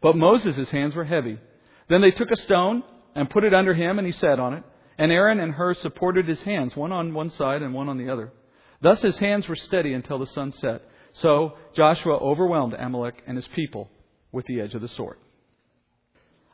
But 0.02 0.18
Moses' 0.18 0.70
hands 0.70 0.94
were 0.94 1.06
heavy. 1.06 1.40
Then 1.88 2.02
they 2.02 2.12
took 2.12 2.30
a 2.32 2.38
stone 2.38 2.84
and 3.16 3.30
put 3.30 3.46
it 3.46 3.54
under 3.54 3.74
him, 3.74 3.98
and 3.98 4.06
he 4.06 4.12
sat 4.12 4.42
on 4.42 4.56
it. 4.56 4.64
And 4.98 5.10
Aaron 5.10 5.40
and 5.40 5.54
Hur 5.54 5.74
supported 5.76 6.28
his 6.28 6.42
hands, 6.42 6.76
one 6.76 6.92
on 6.92 7.14
one 7.14 7.30
side 7.32 7.62
and 7.62 7.74
one 7.74 7.88
on 7.88 7.98
the 7.98 8.10
other. 8.10 8.34
Thus 8.82 9.02
his 9.02 9.18
hands 9.18 9.48
were 9.48 9.56
steady 9.56 9.94
until 9.94 10.20
the 10.20 10.26
sun 10.28 10.52
set. 10.52 10.82
So 11.14 11.54
Joshua 11.78 12.18
overwhelmed 12.18 12.74
Amalek 12.74 13.24
and 13.26 13.38
his 13.38 13.48
people 13.56 13.90
with 14.34 14.46
the 14.46 14.60
edge 14.60 14.74
of 14.74 14.82
the 14.82 14.90
sword. 14.90 15.18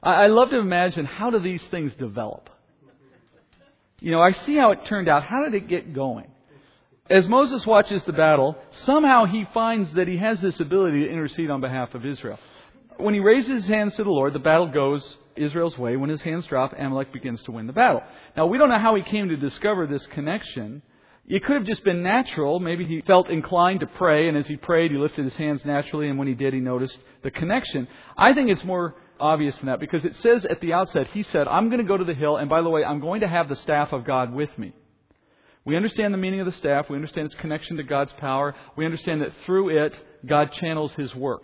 I 0.04 0.28
love 0.28 0.52
to 0.52 0.60
imagine 0.60 1.06
how 1.06 1.32
do 1.32 1.40
these 1.40 1.64
things 1.72 1.96
develop? 1.96 2.52
You 4.02 4.12
know, 4.12 4.22
I 4.22 4.34
see 4.34 4.56
how 4.56 4.70
it 4.70 4.86
turned 4.86 5.10
out. 5.10 5.24
How 5.24 5.46
did 5.46 5.56
it 5.56 5.68
get 5.68 5.96
going? 5.96 6.28
As 7.08 7.28
Moses 7.28 7.64
watches 7.68 8.04
the 8.06 8.14
battle, 8.14 8.58
somehow 8.72 9.26
he 9.26 9.46
finds 9.54 9.94
that 9.94 10.08
he 10.08 10.18
has 10.18 10.42
this 10.42 10.60
ability 10.60 11.02
to 11.02 11.12
intercede 11.12 11.52
on 11.52 11.62
behalf 11.62 11.94
of 11.94 12.04
Israel. 12.04 12.40
When 12.98 13.14
he 13.14 13.20
raises 13.20 13.64
his 13.64 13.68
hands 13.68 13.96
to 13.96 14.04
the 14.04 14.10
Lord, 14.10 14.34
the 14.34 14.40
battle 14.40 14.68
goes 14.68 15.04
Israel's 15.36 15.78
way. 15.78 15.98
When 15.98 16.10
his 16.10 16.22
hands 16.22 16.48
drop, 16.48 16.74
Amalek 16.76 17.14
begins 17.14 17.44
to 17.44 17.52
win 17.52 17.68
the 17.68 17.74
battle. 17.74 18.02
Now, 18.36 18.48
we 18.48 18.58
don't 18.58 18.70
know 18.70 18.80
how 18.80 18.96
he 18.96 19.04
came 19.04 19.30
to 19.30 19.38
discover 19.38 19.86
this 19.86 20.04
connection. 20.08 20.82
It 21.28 21.44
could 21.44 21.58
have 21.58 21.66
just 21.66 21.84
been 21.84 22.02
natural. 22.02 22.60
Maybe 22.60 22.86
he 22.86 23.02
felt 23.02 23.30
inclined 23.30 23.82
to 23.82 23.88
pray, 23.88 24.28
and 24.28 24.36
as 24.36 24.48
he 24.48 24.56
prayed, 24.58 24.90
he 24.90 24.98
lifted 24.98 25.26
his 25.26 25.36
hands 25.36 25.64
naturally, 25.64 26.10
and 26.10 26.18
when 26.18 26.28
he 26.28 26.34
did, 26.34 26.56
he 26.56 26.60
noticed 26.60 26.98
the 27.22 27.30
connection. 27.30 27.88
I 28.18 28.34
think 28.34 28.50
it's 28.50 28.64
more 28.64 28.96
obvious 29.20 29.56
than 29.58 29.68
that 29.68 29.80
because 29.80 30.06
it 30.06 30.16
says 30.18 30.44
at 30.46 30.60
the 30.60 30.74
outset, 30.74 31.08
he 31.14 31.22
said, 31.22 31.48
I'm 31.48 31.70
going 31.70 31.82
to 31.82 31.88
go 31.88 31.98
to 31.98 32.04
the 32.04 32.16
hill, 32.16 32.38
and 32.38 32.50
by 32.50 32.64
the 32.64 32.70
way, 32.70 32.84
I'm 32.84 33.00
going 33.00 33.22
to 33.22 33.28
have 33.28 33.48
the 33.48 33.56
staff 33.58 33.94
of 33.94 34.06
God 34.06 34.34
with 34.34 34.58
me. 34.58 34.74
We 35.66 35.76
understand 35.76 36.14
the 36.14 36.20
meaning 36.20 36.40
of 36.40 36.46
the 36.46 36.52
staff. 36.54 36.90
We 36.90 36.96
understand 36.96 37.26
its 37.26 37.36
connection 37.42 37.78
to 37.78 37.84
God's 37.84 38.14
power. 38.14 38.54
We 38.78 38.86
understand 38.86 39.22
that 39.22 39.32
through 39.46 39.86
it, 39.86 39.94
God 40.26 40.52
channels 40.54 40.92
his 40.94 41.14
work. 41.16 41.42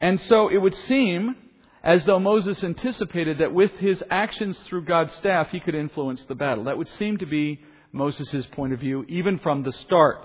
And 0.00 0.20
so 0.22 0.48
it 0.48 0.58
would 0.58 0.74
seem 0.74 1.36
as 1.82 2.04
though 2.04 2.18
Moses 2.18 2.62
anticipated 2.64 3.38
that 3.38 3.54
with 3.54 3.70
his 3.78 4.02
actions 4.10 4.58
through 4.66 4.84
God's 4.84 5.12
staff, 5.14 5.48
he 5.50 5.60
could 5.60 5.76
influence 5.76 6.20
the 6.26 6.34
battle. 6.34 6.64
That 6.64 6.76
would 6.76 6.88
seem 6.98 7.18
to 7.18 7.26
be 7.26 7.60
Moses' 7.92 8.44
point 8.52 8.72
of 8.72 8.80
view, 8.80 9.04
even 9.08 9.38
from 9.38 9.62
the 9.62 9.72
start. 9.72 10.18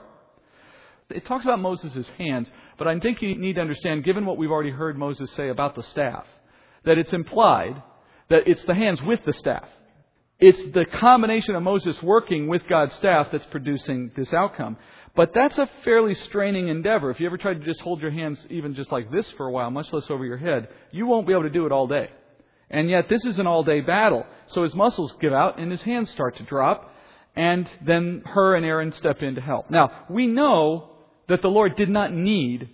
It 1.10 1.26
talks 1.26 1.46
about 1.46 1.60
Moses' 1.60 2.10
hands, 2.18 2.50
but 2.78 2.88
I 2.88 3.00
think 3.00 3.22
you 3.22 3.38
need 3.38 3.54
to 3.54 3.62
understand, 3.62 4.04
given 4.04 4.26
what 4.26 4.38
we've 4.38 4.52
already 4.52 4.72
heard 4.72 4.98
Moses 4.98 5.30
say 5.36 5.50
about 5.50 5.76
the 5.76 5.84
staff, 5.84 6.26
that 6.86 6.98
it's 6.98 7.14
implied 7.14 7.82
that 8.30 8.48
it's 8.48 8.64
the 8.64 8.74
hands 8.74 9.00
with 9.02 9.24
the 9.26 9.34
staff. 9.34 9.68
It's 10.46 10.74
the 10.74 10.84
combination 11.00 11.56
of 11.56 11.64
Moses 11.64 11.96
working 12.04 12.50
with 12.50 12.68
God's 12.68 12.94
staff 12.96 13.28
that's 13.32 13.46
producing 13.50 14.12
this 14.18 14.34
outcome. 14.34 14.76
But 15.16 15.32
that's 15.34 15.58
a 15.58 15.70
fairly 15.86 16.16
straining 16.16 16.68
endeavor. 16.68 17.12
If 17.12 17.22
you 17.22 17.28
ever 17.28 17.38
tried 17.38 17.62
to 17.62 17.66
just 17.66 17.80
hold 17.80 18.02
your 18.02 18.12
hands 18.12 18.38
even 18.50 18.76
just 18.76 18.92
like 18.92 19.10
this 19.10 19.26
for 19.38 19.46
a 19.48 19.52
while, 19.54 19.72
much 19.72 19.88
less 19.94 20.04
over 20.10 20.26
your 20.26 20.36
head, 20.36 20.68
you 20.92 21.08
won't 21.08 21.28
be 21.28 21.32
able 21.32 21.44
to 21.44 21.50
do 21.50 21.66
it 21.66 21.72
all 21.72 21.88
day. 21.88 22.10
And 22.70 22.90
yet 22.90 23.08
this 23.08 23.24
is 23.24 23.40
an 23.40 23.48
all 23.48 23.64
day 23.64 23.80
battle. 23.80 24.26
So 24.48 24.64
his 24.64 24.76
muscles 24.76 25.14
give 25.22 25.32
out 25.32 25.60
and 25.60 25.72
his 25.72 25.82
hands 25.84 26.10
start 26.10 26.36
to 26.36 26.44
drop. 26.44 26.94
And 27.38 27.70
then 27.82 28.22
Hur 28.26 28.58
and 28.58 28.66
Aaron 28.66 28.92
step 28.98 29.22
in 29.22 29.36
to 29.36 29.42
help. 29.42 29.72
Now, 29.72 29.92
we 30.10 30.28
know 30.28 30.90
that 31.30 31.42
the 31.42 31.48
Lord 31.48 31.78
did 31.78 31.88
not 31.88 32.12
need 32.12 32.68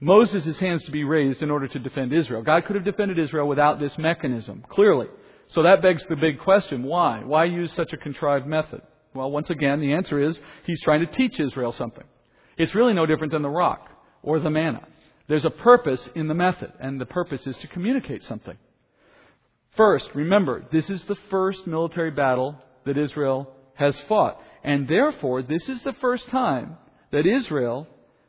Moses' 0.00 0.58
hands 0.58 0.82
to 0.86 0.90
be 0.90 1.04
raised 1.04 1.40
in 1.40 1.52
order 1.52 1.68
to 1.68 1.78
defend 1.78 2.12
Israel. 2.12 2.42
God 2.42 2.64
could 2.64 2.74
have 2.74 2.84
defended 2.84 3.20
Israel 3.20 3.46
without 3.46 3.78
this 3.78 3.96
mechanism, 3.96 4.64
clearly. 4.68 5.06
So 5.54 5.62
that 5.62 5.82
begs 5.82 6.02
the 6.08 6.16
big 6.16 6.40
question 6.40 6.82
why? 6.82 7.22
Why 7.24 7.44
use 7.44 7.72
such 7.74 7.92
a 7.92 7.98
contrived 7.98 8.46
method? 8.46 8.82
Well, 9.14 9.30
once 9.30 9.50
again, 9.50 9.80
the 9.80 9.92
answer 9.92 10.18
is 10.18 10.38
he's 10.66 10.80
trying 10.82 11.06
to 11.06 11.12
teach 11.12 11.38
Israel 11.38 11.74
something. 11.76 12.04
It's 12.56 12.74
really 12.74 12.94
no 12.94 13.06
different 13.06 13.32
than 13.32 13.42
the 13.42 13.48
rock 13.48 13.88
or 14.22 14.40
the 14.40 14.50
manna. 14.50 14.86
There's 15.28 15.44
a 15.44 15.50
purpose 15.50 16.00
in 16.14 16.28
the 16.28 16.34
method, 16.34 16.72
and 16.80 17.00
the 17.00 17.06
purpose 17.06 17.46
is 17.46 17.56
to 17.62 17.68
communicate 17.68 18.22
something. 18.24 18.56
First, 19.76 20.06
remember, 20.14 20.64
this 20.72 20.88
is 20.90 21.02
the 21.04 21.16
first 21.30 21.66
military 21.66 22.10
battle 22.10 22.56
that 22.84 22.98
Israel 22.98 23.50
has 23.74 23.94
fought. 24.08 24.38
And 24.64 24.86
therefore, 24.88 25.42
this 25.42 25.68
is 25.68 25.82
the 25.82 25.94
first 25.94 26.28
time 26.30 26.76
that 27.10 27.26
Israel 27.26 27.86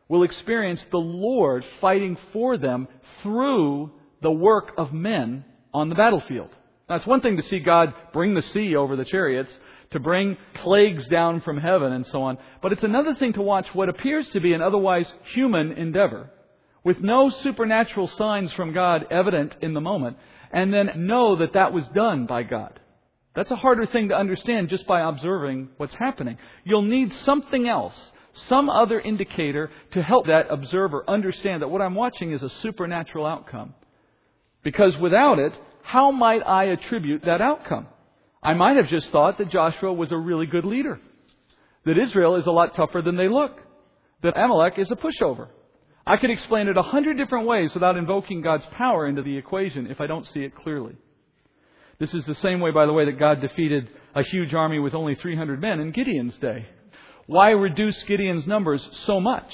will 0.07 0.23
experience 0.23 0.81
the 0.91 0.97
Lord 0.97 1.65
fighting 1.81 2.17
for 2.31 2.57
them 2.57 2.87
through 3.21 3.91
the 4.21 4.31
work 4.31 4.73
of 4.77 4.93
men 4.93 5.45
on 5.73 5.89
the 5.89 5.95
battlefield. 5.95 6.49
Now, 6.89 6.95
it's 6.95 7.05
one 7.05 7.21
thing 7.21 7.37
to 7.37 7.43
see 7.43 7.59
God 7.59 7.93
bring 8.11 8.33
the 8.33 8.41
sea 8.41 8.75
over 8.75 8.95
the 8.95 9.05
chariots, 9.05 9.57
to 9.91 9.99
bring 9.99 10.37
plagues 10.55 11.07
down 11.07 11.41
from 11.41 11.57
heaven 11.57 11.93
and 11.93 12.05
so 12.07 12.23
on. 12.23 12.37
But 12.61 12.73
it's 12.73 12.83
another 12.83 13.15
thing 13.15 13.33
to 13.33 13.41
watch 13.41 13.67
what 13.73 13.89
appears 13.89 14.27
to 14.29 14.41
be 14.41 14.53
an 14.53 14.61
otherwise 14.61 15.07
human 15.33 15.71
endeavor, 15.71 16.29
with 16.83 16.99
no 16.99 17.29
supernatural 17.29 18.09
signs 18.17 18.51
from 18.53 18.73
God 18.73 19.07
evident 19.11 19.55
in 19.61 19.73
the 19.73 19.81
moment, 19.81 20.17
and 20.51 20.73
then 20.73 21.07
know 21.07 21.37
that 21.37 21.53
that 21.53 21.73
was 21.73 21.87
done 21.89 22.25
by 22.25 22.43
God. 22.43 22.79
That's 23.35 23.51
a 23.51 23.55
harder 23.55 23.85
thing 23.85 24.09
to 24.09 24.17
understand 24.17 24.69
just 24.69 24.85
by 24.85 25.01
observing 25.01 25.69
what's 25.77 25.95
happening. 25.95 26.37
You'll 26.65 26.83
need 26.83 27.13
something 27.25 27.67
else, 27.67 27.95
some 28.47 28.69
other 28.69 28.99
indicator 28.99 29.71
to 29.91 30.03
help 30.03 30.27
that 30.27 30.47
observer 30.49 31.03
understand 31.07 31.61
that 31.61 31.69
what 31.69 31.81
I'm 31.81 31.95
watching 31.95 32.31
is 32.31 32.43
a 32.43 32.49
supernatural 32.61 33.25
outcome. 33.25 33.73
Because 34.63 34.95
without 34.97 35.39
it, 35.39 35.53
how 35.83 36.11
might 36.11 36.41
I 36.41 36.65
attribute 36.65 37.25
that 37.25 37.41
outcome? 37.41 37.87
I 38.41 38.53
might 38.53 38.77
have 38.77 38.87
just 38.87 39.09
thought 39.11 39.37
that 39.37 39.49
Joshua 39.49 39.93
was 39.93 40.11
a 40.11 40.17
really 40.17 40.45
good 40.45 40.65
leader. 40.65 40.99
That 41.85 41.97
Israel 41.97 42.35
is 42.35 42.47
a 42.47 42.51
lot 42.51 42.75
tougher 42.75 43.01
than 43.01 43.15
they 43.15 43.27
look. 43.27 43.57
That 44.21 44.37
Amalek 44.37 44.79
is 44.79 44.89
a 44.91 44.95
pushover. 44.95 45.49
I 46.05 46.17
could 46.17 46.29
explain 46.29 46.67
it 46.67 46.77
a 46.77 46.81
hundred 46.81 47.17
different 47.17 47.47
ways 47.47 47.71
without 47.73 47.97
invoking 47.97 48.41
God's 48.41 48.65
power 48.77 49.07
into 49.07 49.21
the 49.21 49.37
equation 49.37 49.87
if 49.87 50.01
I 50.01 50.07
don't 50.07 50.27
see 50.27 50.41
it 50.41 50.55
clearly. 50.55 50.95
This 51.99 52.13
is 52.13 52.25
the 52.25 52.35
same 52.35 52.59
way, 52.59 52.71
by 52.71 52.85
the 52.85 52.93
way, 52.93 53.05
that 53.05 53.19
God 53.19 53.39
defeated 53.39 53.89
a 54.15 54.23
huge 54.23 54.53
army 54.53 54.79
with 54.79 54.93
only 54.93 55.15
300 55.15 55.61
men 55.61 55.79
in 55.79 55.91
Gideon's 55.91 56.37
day. 56.37 56.67
Why 57.27 57.51
reduce 57.51 58.01
Gideon's 58.03 58.47
numbers 58.47 58.85
so 59.05 59.21
much? 59.21 59.49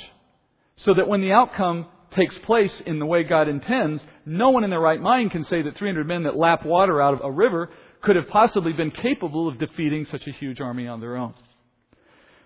So 0.78 0.94
that 0.96 1.08
when 1.08 1.22
the 1.22 1.34
outcome 1.34 1.88
takes 2.12 2.38
place 2.40 2.74
in 2.86 3.00
the 3.00 3.06
way 3.06 3.24
God 3.24 3.48
intends, 3.48 4.04
no 4.26 4.50
one 4.50 4.64
in 4.64 4.70
their 4.70 4.80
right 4.80 5.02
mind 5.02 5.32
can 5.32 5.44
say 5.46 5.62
that 5.62 5.78
300 5.78 6.08
men 6.08 6.24
that 6.24 6.36
lap 6.36 6.66
water 6.66 7.02
out 7.02 7.14
of 7.14 7.22
a 7.24 7.32
river 7.32 7.70
could 8.02 8.16
have 8.16 8.28
possibly 8.30 8.74
been 8.74 8.92
capable 8.92 9.48
of 9.48 9.60
defeating 9.60 10.06
such 10.10 10.26
a 10.28 10.32
huge 10.32 10.62
army 10.62 10.88
on 10.88 11.00
their 11.00 11.18
own. 11.18 11.34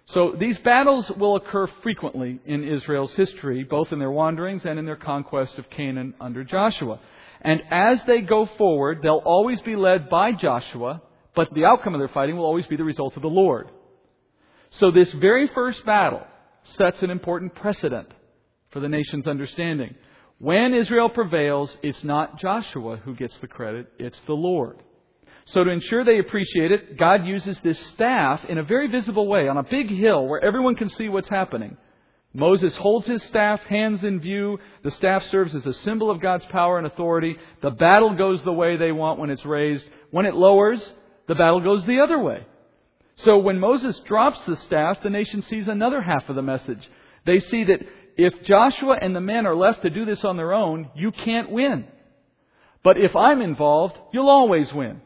So 0.07 0.35
these 0.37 0.57
battles 0.59 1.09
will 1.17 1.37
occur 1.37 1.67
frequently 1.81 2.39
in 2.45 2.63
Israel's 2.63 3.13
history, 3.13 3.63
both 3.63 3.91
in 3.91 3.99
their 3.99 4.11
wanderings 4.11 4.63
and 4.65 4.77
in 4.77 4.85
their 4.85 4.97
conquest 4.97 5.57
of 5.57 5.69
Canaan 5.69 6.13
under 6.19 6.43
Joshua. 6.43 6.99
And 7.41 7.61
as 7.71 7.99
they 8.05 8.21
go 8.21 8.49
forward, 8.57 8.99
they'll 9.01 9.21
always 9.23 9.61
be 9.61 9.75
led 9.75 10.09
by 10.09 10.33
Joshua, 10.33 11.01
but 11.35 11.53
the 11.53 11.65
outcome 11.65 11.93
of 11.95 11.99
their 11.99 12.09
fighting 12.09 12.35
will 12.35 12.45
always 12.45 12.67
be 12.67 12.75
the 12.75 12.83
result 12.83 13.15
of 13.15 13.21
the 13.21 13.29
Lord. 13.29 13.69
So 14.79 14.91
this 14.91 15.11
very 15.13 15.49
first 15.53 15.85
battle 15.85 16.23
sets 16.77 17.01
an 17.01 17.09
important 17.09 17.55
precedent 17.55 18.09
for 18.73 18.79
the 18.79 18.89
nation's 18.89 19.27
understanding. 19.27 19.95
When 20.39 20.73
Israel 20.73 21.09
prevails, 21.09 21.75
it's 21.81 22.03
not 22.03 22.39
Joshua 22.39 22.97
who 22.97 23.15
gets 23.15 23.37
the 23.37 23.47
credit, 23.47 23.87
it's 23.97 24.19
the 24.27 24.33
Lord. 24.33 24.81
So 25.45 25.63
to 25.63 25.69
ensure 25.69 26.03
they 26.03 26.19
appreciate 26.19 26.71
it, 26.71 26.97
God 26.97 27.25
uses 27.25 27.59
this 27.63 27.79
staff 27.87 28.43
in 28.49 28.57
a 28.57 28.63
very 28.63 28.87
visible 28.87 29.27
way 29.27 29.47
on 29.47 29.57
a 29.57 29.63
big 29.63 29.89
hill 29.89 30.25
where 30.25 30.43
everyone 30.43 30.75
can 30.75 30.89
see 30.89 31.09
what's 31.09 31.29
happening. 31.29 31.77
Moses 32.33 32.75
holds 32.75 33.05
his 33.05 33.21
staff, 33.23 33.61
hands 33.61 34.03
in 34.03 34.19
view. 34.19 34.57
The 34.83 34.91
staff 34.91 35.23
serves 35.29 35.53
as 35.53 35.65
a 35.65 35.73
symbol 35.73 36.09
of 36.09 36.21
God's 36.21 36.45
power 36.45 36.77
and 36.77 36.87
authority. 36.87 37.37
The 37.61 37.71
battle 37.71 38.15
goes 38.15 38.43
the 38.43 38.53
way 38.53 38.75
they 38.75 38.91
want 38.91 39.19
when 39.19 39.29
it's 39.29 39.45
raised. 39.45 39.85
When 40.11 40.25
it 40.25 40.33
lowers, 40.33 40.81
the 41.27 41.35
battle 41.35 41.61
goes 41.61 41.85
the 41.85 41.99
other 41.99 42.17
way. 42.17 42.45
So 43.17 43.37
when 43.37 43.59
Moses 43.59 43.99
drops 44.05 44.41
the 44.47 44.55
staff, 44.55 44.97
the 45.03 45.11
nation 45.11 45.43
sees 45.43 45.67
another 45.67 46.01
half 46.01 46.27
of 46.27 46.35
the 46.35 46.41
message. 46.41 46.89
They 47.25 47.39
see 47.39 47.65
that 47.65 47.81
if 48.17 48.43
Joshua 48.43 48.97
and 49.01 49.15
the 49.15 49.21
men 49.21 49.45
are 49.45 49.55
left 49.55 49.81
to 49.83 49.89
do 49.89 50.05
this 50.05 50.23
on 50.23 50.37
their 50.37 50.53
own, 50.53 50.89
you 50.95 51.11
can't 51.11 51.49
win. 51.49 51.85
But 52.83 52.97
if 52.97 53.15
I'm 53.15 53.41
involved, 53.41 53.97
you'll 54.11 54.29
always 54.29 54.71
win. 54.73 55.01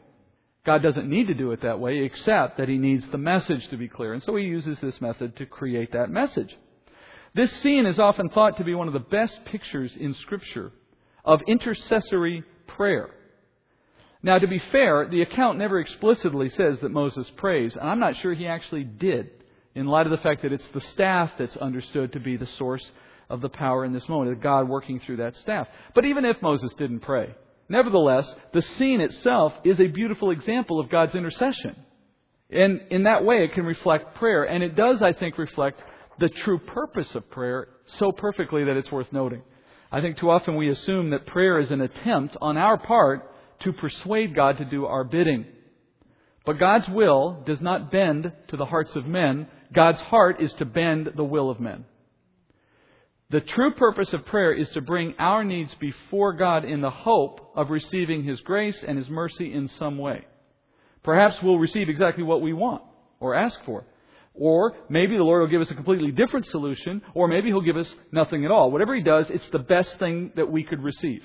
God 0.66 0.82
doesn't 0.82 1.08
need 1.08 1.28
to 1.28 1.34
do 1.34 1.52
it 1.52 1.62
that 1.62 1.80
way, 1.80 2.00
except 2.00 2.58
that 2.58 2.68
He 2.68 2.76
needs 2.76 3.06
the 3.10 3.18
message 3.18 3.66
to 3.68 3.76
be 3.76 3.88
clear. 3.88 4.12
And 4.12 4.22
so 4.22 4.36
He 4.36 4.44
uses 4.44 4.78
this 4.80 5.00
method 5.00 5.36
to 5.36 5.46
create 5.46 5.92
that 5.92 6.10
message. 6.10 6.54
This 7.34 7.52
scene 7.62 7.86
is 7.86 7.98
often 7.98 8.28
thought 8.28 8.56
to 8.58 8.64
be 8.64 8.74
one 8.74 8.88
of 8.88 8.94
the 8.94 9.00
best 9.00 9.44
pictures 9.46 9.92
in 9.98 10.14
Scripture 10.14 10.72
of 11.24 11.40
intercessory 11.46 12.42
prayer. 12.66 13.10
Now, 14.22 14.38
to 14.38 14.48
be 14.48 14.58
fair, 14.72 15.06
the 15.08 15.22
account 15.22 15.58
never 15.58 15.78
explicitly 15.78 16.50
says 16.50 16.80
that 16.80 16.90
Moses 16.90 17.30
prays, 17.36 17.76
and 17.76 17.88
I'm 17.88 18.00
not 18.00 18.16
sure 18.16 18.34
he 18.34 18.46
actually 18.46 18.84
did, 18.84 19.30
in 19.74 19.86
light 19.86 20.06
of 20.06 20.10
the 20.10 20.18
fact 20.18 20.42
that 20.42 20.52
it's 20.52 20.68
the 20.68 20.80
staff 20.80 21.30
that's 21.38 21.56
understood 21.56 22.12
to 22.12 22.20
be 22.20 22.36
the 22.36 22.48
source 22.58 22.84
of 23.30 23.40
the 23.40 23.48
power 23.48 23.84
in 23.84 23.92
this 23.92 24.08
moment, 24.08 24.32
of 24.32 24.40
God 24.40 24.68
working 24.68 25.00
through 25.00 25.18
that 25.18 25.36
staff. 25.36 25.68
But 25.94 26.04
even 26.04 26.24
if 26.24 26.40
Moses 26.40 26.72
didn't 26.78 27.00
pray, 27.00 27.34
nevertheless, 27.68 28.26
the 28.52 28.62
scene 28.62 29.00
itself 29.00 29.52
is 29.64 29.78
a 29.78 29.86
beautiful 29.86 30.30
example 30.30 30.80
of 30.80 30.88
God's 30.88 31.14
intercession. 31.14 31.76
And 32.50 32.80
in 32.90 33.02
that 33.02 33.24
way, 33.24 33.44
it 33.44 33.52
can 33.52 33.66
reflect 33.66 34.14
prayer, 34.14 34.44
and 34.44 34.64
it 34.64 34.74
does, 34.74 35.02
I 35.02 35.12
think, 35.12 35.36
reflect 35.36 35.82
the 36.18 36.30
true 36.30 36.58
purpose 36.58 37.14
of 37.14 37.30
prayer 37.30 37.68
so 37.98 38.10
perfectly 38.12 38.64
that 38.64 38.76
it's 38.76 38.90
worth 38.90 39.12
noting. 39.12 39.42
I 39.92 40.00
think 40.00 40.18
too 40.18 40.30
often 40.30 40.56
we 40.56 40.70
assume 40.70 41.10
that 41.10 41.26
prayer 41.26 41.58
is 41.60 41.70
an 41.70 41.80
attempt 41.80 42.36
on 42.40 42.56
our 42.56 42.78
part 42.78 43.30
to 43.60 43.72
persuade 43.72 44.34
God 44.34 44.58
to 44.58 44.64
do 44.64 44.86
our 44.86 45.04
bidding. 45.04 45.46
But 46.44 46.58
God's 46.58 46.88
will 46.88 47.42
does 47.46 47.60
not 47.60 47.90
bend 47.90 48.32
to 48.48 48.56
the 48.56 48.64
hearts 48.64 48.94
of 48.96 49.06
men. 49.06 49.48
God's 49.74 50.00
heart 50.00 50.40
is 50.40 50.52
to 50.54 50.64
bend 50.64 51.10
the 51.16 51.24
will 51.24 51.50
of 51.50 51.60
men. 51.60 51.84
The 53.30 53.40
true 53.40 53.74
purpose 53.74 54.10
of 54.14 54.24
prayer 54.24 54.54
is 54.54 54.68
to 54.70 54.80
bring 54.80 55.14
our 55.18 55.44
needs 55.44 55.70
before 55.78 56.32
God 56.32 56.64
in 56.64 56.80
the 56.80 56.90
hope 56.90 57.52
of 57.54 57.68
receiving 57.68 58.24
His 58.24 58.40
grace 58.40 58.82
and 58.86 58.96
His 58.96 59.08
mercy 59.10 59.52
in 59.52 59.68
some 59.78 59.98
way. 59.98 60.24
Perhaps 61.02 61.36
we'll 61.42 61.58
receive 61.58 61.90
exactly 61.90 62.24
what 62.24 62.40
we 62.40 62.54
want 62.54 62.82
or 63.20 63.34
ask 63.34 63.58
for. 63.66 63.84
Or 64.32 64.74
maybe 64.88 65.16
the 65.16 65.24
Lord 65.24 65.42
will 65.42 65.50
give 65.50 65.60
us 65.60 65.70
a 65.70 65.74
completely 65.74 66.10
different 66.10 66.46
solution, 66.46 67.02
or 67.12 67.28
maybe 67.28 67.48
He'll 67.48 67.60
give 67.60 67.76
us 67.76 67.92
nothing 68.12 68.46
at 68.46 68.50
all. 68.50 68.70
Whatever 68.70 68.94
He 68.94 69.02
does, 69.02 69.28
it's 69.28 69.50
the 69.52 69.58
best 69.58 69.98
thing 69.98 70.32
that 70.36 70.50
we 70.50 70.64
could 70.64 70.82
receive. 70.82 71.22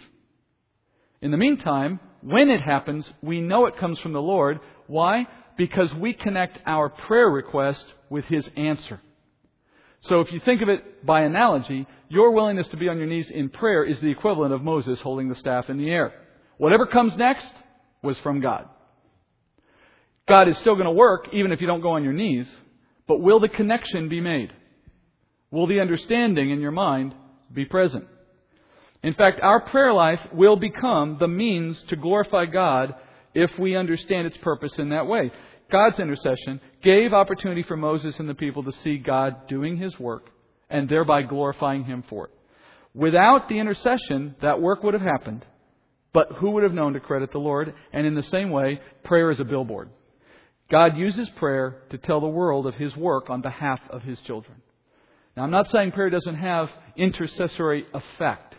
In 1.22 1.32
the 1.32 1.38
meantime, 1.38 2.02
when 2.22 2.50
it 2.50 2.60
happens, 2.60 3.06
we 3.22 3.40
know 3.40 3.66
it 3.68 3.78
comes 3.78 3.98
from 4.00 4.12
the 4.12 4.22
Lord. 4.22 4.60
Why? 4.88 5.26
Because 5.58 5.94
we 5.94 6.14
connect 6.14 6.58
our 6.66 6.90
prayer 6.90 7.30
request 7.30 7.86
with 8.14 8.26
His 8.26 8.48
answer. 8.56 9.02
So 10.02 10.20
if 10.22 10.32
you 10.32 10.40
think 10.40 10.62
of 10.62 10.70
it 10.70 11.04
by 11.04 11.22
analogy, 11.22 11.88
your 12.10 12.32
willingness 12.32 12.68
to 12.68 12.78
be 12.78 12.88
on 12.88 13.00
your 13.00 13.08
knees 13.08 13.30
in 13.32 13.50
prayer 13.50 13.84
is 13.84 14.00
the 14.02 14.12
equivalent 14.12 14.54
of 14.54 14.62
Moses 14.62 15.00
holding 15.02 15.30
the 15.30 15.36
staff 15.36 15.68
in 15.68 15.78
the 15.80 15.90
air. 15.90 16.14
Whatever 16.58 16.86
comes 16.86 17.18
next 17.18 17.52
was 18.04 18.16
from 18.20 18.40
God. 18.40 18.70
God 20.28 20.48
is 20.48 20.56
still 20.60 20.76
going 20.76 20.86
to 20.86 20.92
work 20.92 21.28
even 21.34 21.52
if 21.52 21.60
you 21.60 21.66
don't 21.66 21.82
go 21.82 21.94
on 21.94 22.04
your 22.04 22.14
knees, 22.14 22.46
but 23.08 23.20
will 23.20 23.40
the 23.40 23.50
connection 23.50 24.10
be 24.10 24.22
made? 24.22 24.52
Will 25.50 25.66
the 25.66 25.80
understanding 25.80 26.52
in 26.52 26.62
your 26.62 26.72
mind 26.72 27.16
be 27.52 27.66
present? 27.66 28.06
In 29.02 29.16
fact, 29.16 29.40
our 29.42 29.60
prayer 29.60 29.92
life 29.92 30.22
will 30.32 30.56
become 30.56 31.18
the 31.20 31.28
means 31.28 31.82
to 31.90 31.96
glorify 31.96 32.46
God 32.46 32.94
if 33.34 33.50
we 33.58 33.76
understand 33.76 34.28
its 34.28 34.38
purpose 34.38 34.74
in 34.78 34.90
that 34.90 35.08
way. 35.08 35.32
God's 35.74 36.00
intercession 36.00 36.62
gave 36.84 37.14
opportunity 37.14 37.64
for 37.64 37.76
Moses 37.76 38.14
and 38.20 38.30
the 38.30 38.36
people 38.36 38.64
to 38.64 38.72
see 38.84 39.00
God 39.00 39.48
doing 39.48 39.76
his 39.76 39.98
work 40.00 40.30
and 40.70 40.88
thereby 40.88 41.24
glorifying 41.24 41.84
him 41.84 42.04
for 42.08 42.26
it. 42.26 42.32
Without 42.94 43.50
the 43.50 43.58
intercession, 43.58 44.36
that 44.44 44.62
work 44.62 44.84
would 44.84 44.94
have 44.94 45.02
happened. 45.02 45.44
But 46.14 46.28
who 46.34 46.52
would 46.52 46.62
have 46.62 46.74
known 46.74 46.94
to 46.94 47.00
credit 47.00 47.32
the 47.32 47.40
Lord? 47.40 47.74
And 47.92 48.06
in 48.06 48.14
the 48.14 48.22
same 48.22 48.52
way, 48.52 48.82
prayer 49.04 49.32
is 49.32 49.40
a 49.40 49.46
billboard. 49.46 49.90
God 50.70 50.96
uses 50.96 51.28
prayer 51.38 51.82
to 51.90 51.98
tell 51.98 52.22
the 52.22 52.28
world 52.28 52.68
of 52.68 52.76
His 52.76 52.96
work 52.96 53.32
on 53.32 53.42
behalf 53.42 53.80
of 53.90 54.04
His 54.04 54.20
children. 54.28 54.58
Now, 55.36 55.42
I'm 55.42 55.50
not 55.50 55.72
saying 55.72 55.94
prayer 55.94 56.12
doesn't 56.12 56.36
have 56.36 56.70
intercessory 56.96 57.88
effect. 57.96 58.54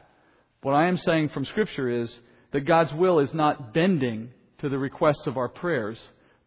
What 0.62 0.72
I 0.72 0.88
am 0.88 0.96
saying 0.96 1.28
from 1.28 1.44
Scripture 1.44 1.88
is 1.88 2.12
that 2.50 2.66
God's 2.66 2.92
will 2.92 3.20
is 3.20 3.32
not 3.32 3.72
bending 3.72 4.30
to 4.58 4.68
the 4.68 4.78
requests 4.78 5.28
of 5.28 5.36
our 5.36 5.48
prayers, 5.48 5.98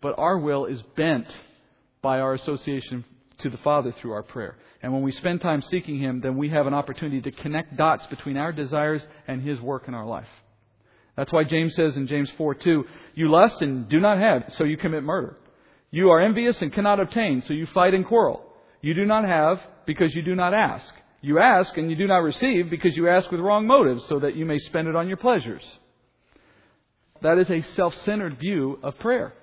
but 0.02 0.18
our 0.18 0.38
will 0.38 0.66
is 0.66 0.82
bent 0.96 1.28
by 2.02 2.20
our 2.20 2.34
association 2.34 3.04
to 3.40 3.50
the 3.50 3.58
Father 3.58 3.94
through 4.00 4.12
our 4.12 4.24
prayer. 4.24 4.58
And 4.82 4.94
when 4.94 5.02
we 5.02 5.12
spend 5.12 5.42
time 5.42 5.64
seeking 5.70 6.00
Him, 6.00 6.22
then 6.22 6.38
we 6.38 6.50
have 6.50 6.68
an 6.68 6.74
opportunity 6.74 7.22
to 7.22 7.32
connect 7.32 7.78
dots 7.78 8.06
between 8.08 8.38
our 8.38 8.52
desires 8.52 9.02
and 9.28 9.42
His 9.42 9.60
work 9.60 9.88
in 9.88 9.94
our 9.94 10.06
life. 10.06 10.28
That's 11.16 11.32
why 11.32 11.44
James 11.44 11.76
says 11.76 11.98
in 11.98 12.08
James 12.08 12.30
4 12.38 12.56
2, 12.56 12.86
You 13.16 13.32
lust 13.32 13.62
and 13.62 13.90
do 13.90 14.00
not 14.00 14.20
have, 14.20 14.54
so 14.58 14.64
you 14.64 14.78
commit 14.78 15.04
murder. 15.04 15.38
You 15.90 16.10
are 16.10 16.22
envious 16.22 16.62
and 16.62 16.72
cannot 16.72 17.00
obtain, 17.00 17.42
so 17.48 17.54
you 17.54 17.66
fight 17.68 17.94
and 17.94 18.06
quarrel. 18.06 18.44
You 18.82 18.94
do 18.94 19.06
not 19.06 19.26
have 19.26 19.60
because 19.86 20.14
you 20.14 20.22
do 20.22 20.36
not 20.36 20.54
ask. 20.54 20.94
You 21.22 21.40
ask 21.40 21.76
and 21.76 21.90
you 21.90 21.96
do 21.96 22.06
not 22.06 22.18
receive 22.18 22.70
because 22.70 22.96
you 22.96 23.10
ask 23.10 23.32
with 23.32 23.40
wrong 23.40 23.66
motives, 23.66 24.06
so 24.08 24.20
that 24.20 24.36
you 24.36 24.46
may 24.46 24.60
spend 24.60 24.88
it 24.88 24.96
on 24.96 25.08
your 25.08 25.18
pleasures. 25.18 25.64
That 27.24 27.40
is 27.40 27.50
a 27.50 27.64
self 27.74 27.96
centered 28.06 28.38
view 28.38 28.78
of 28.84 29.00
prayer. 29.00 29.34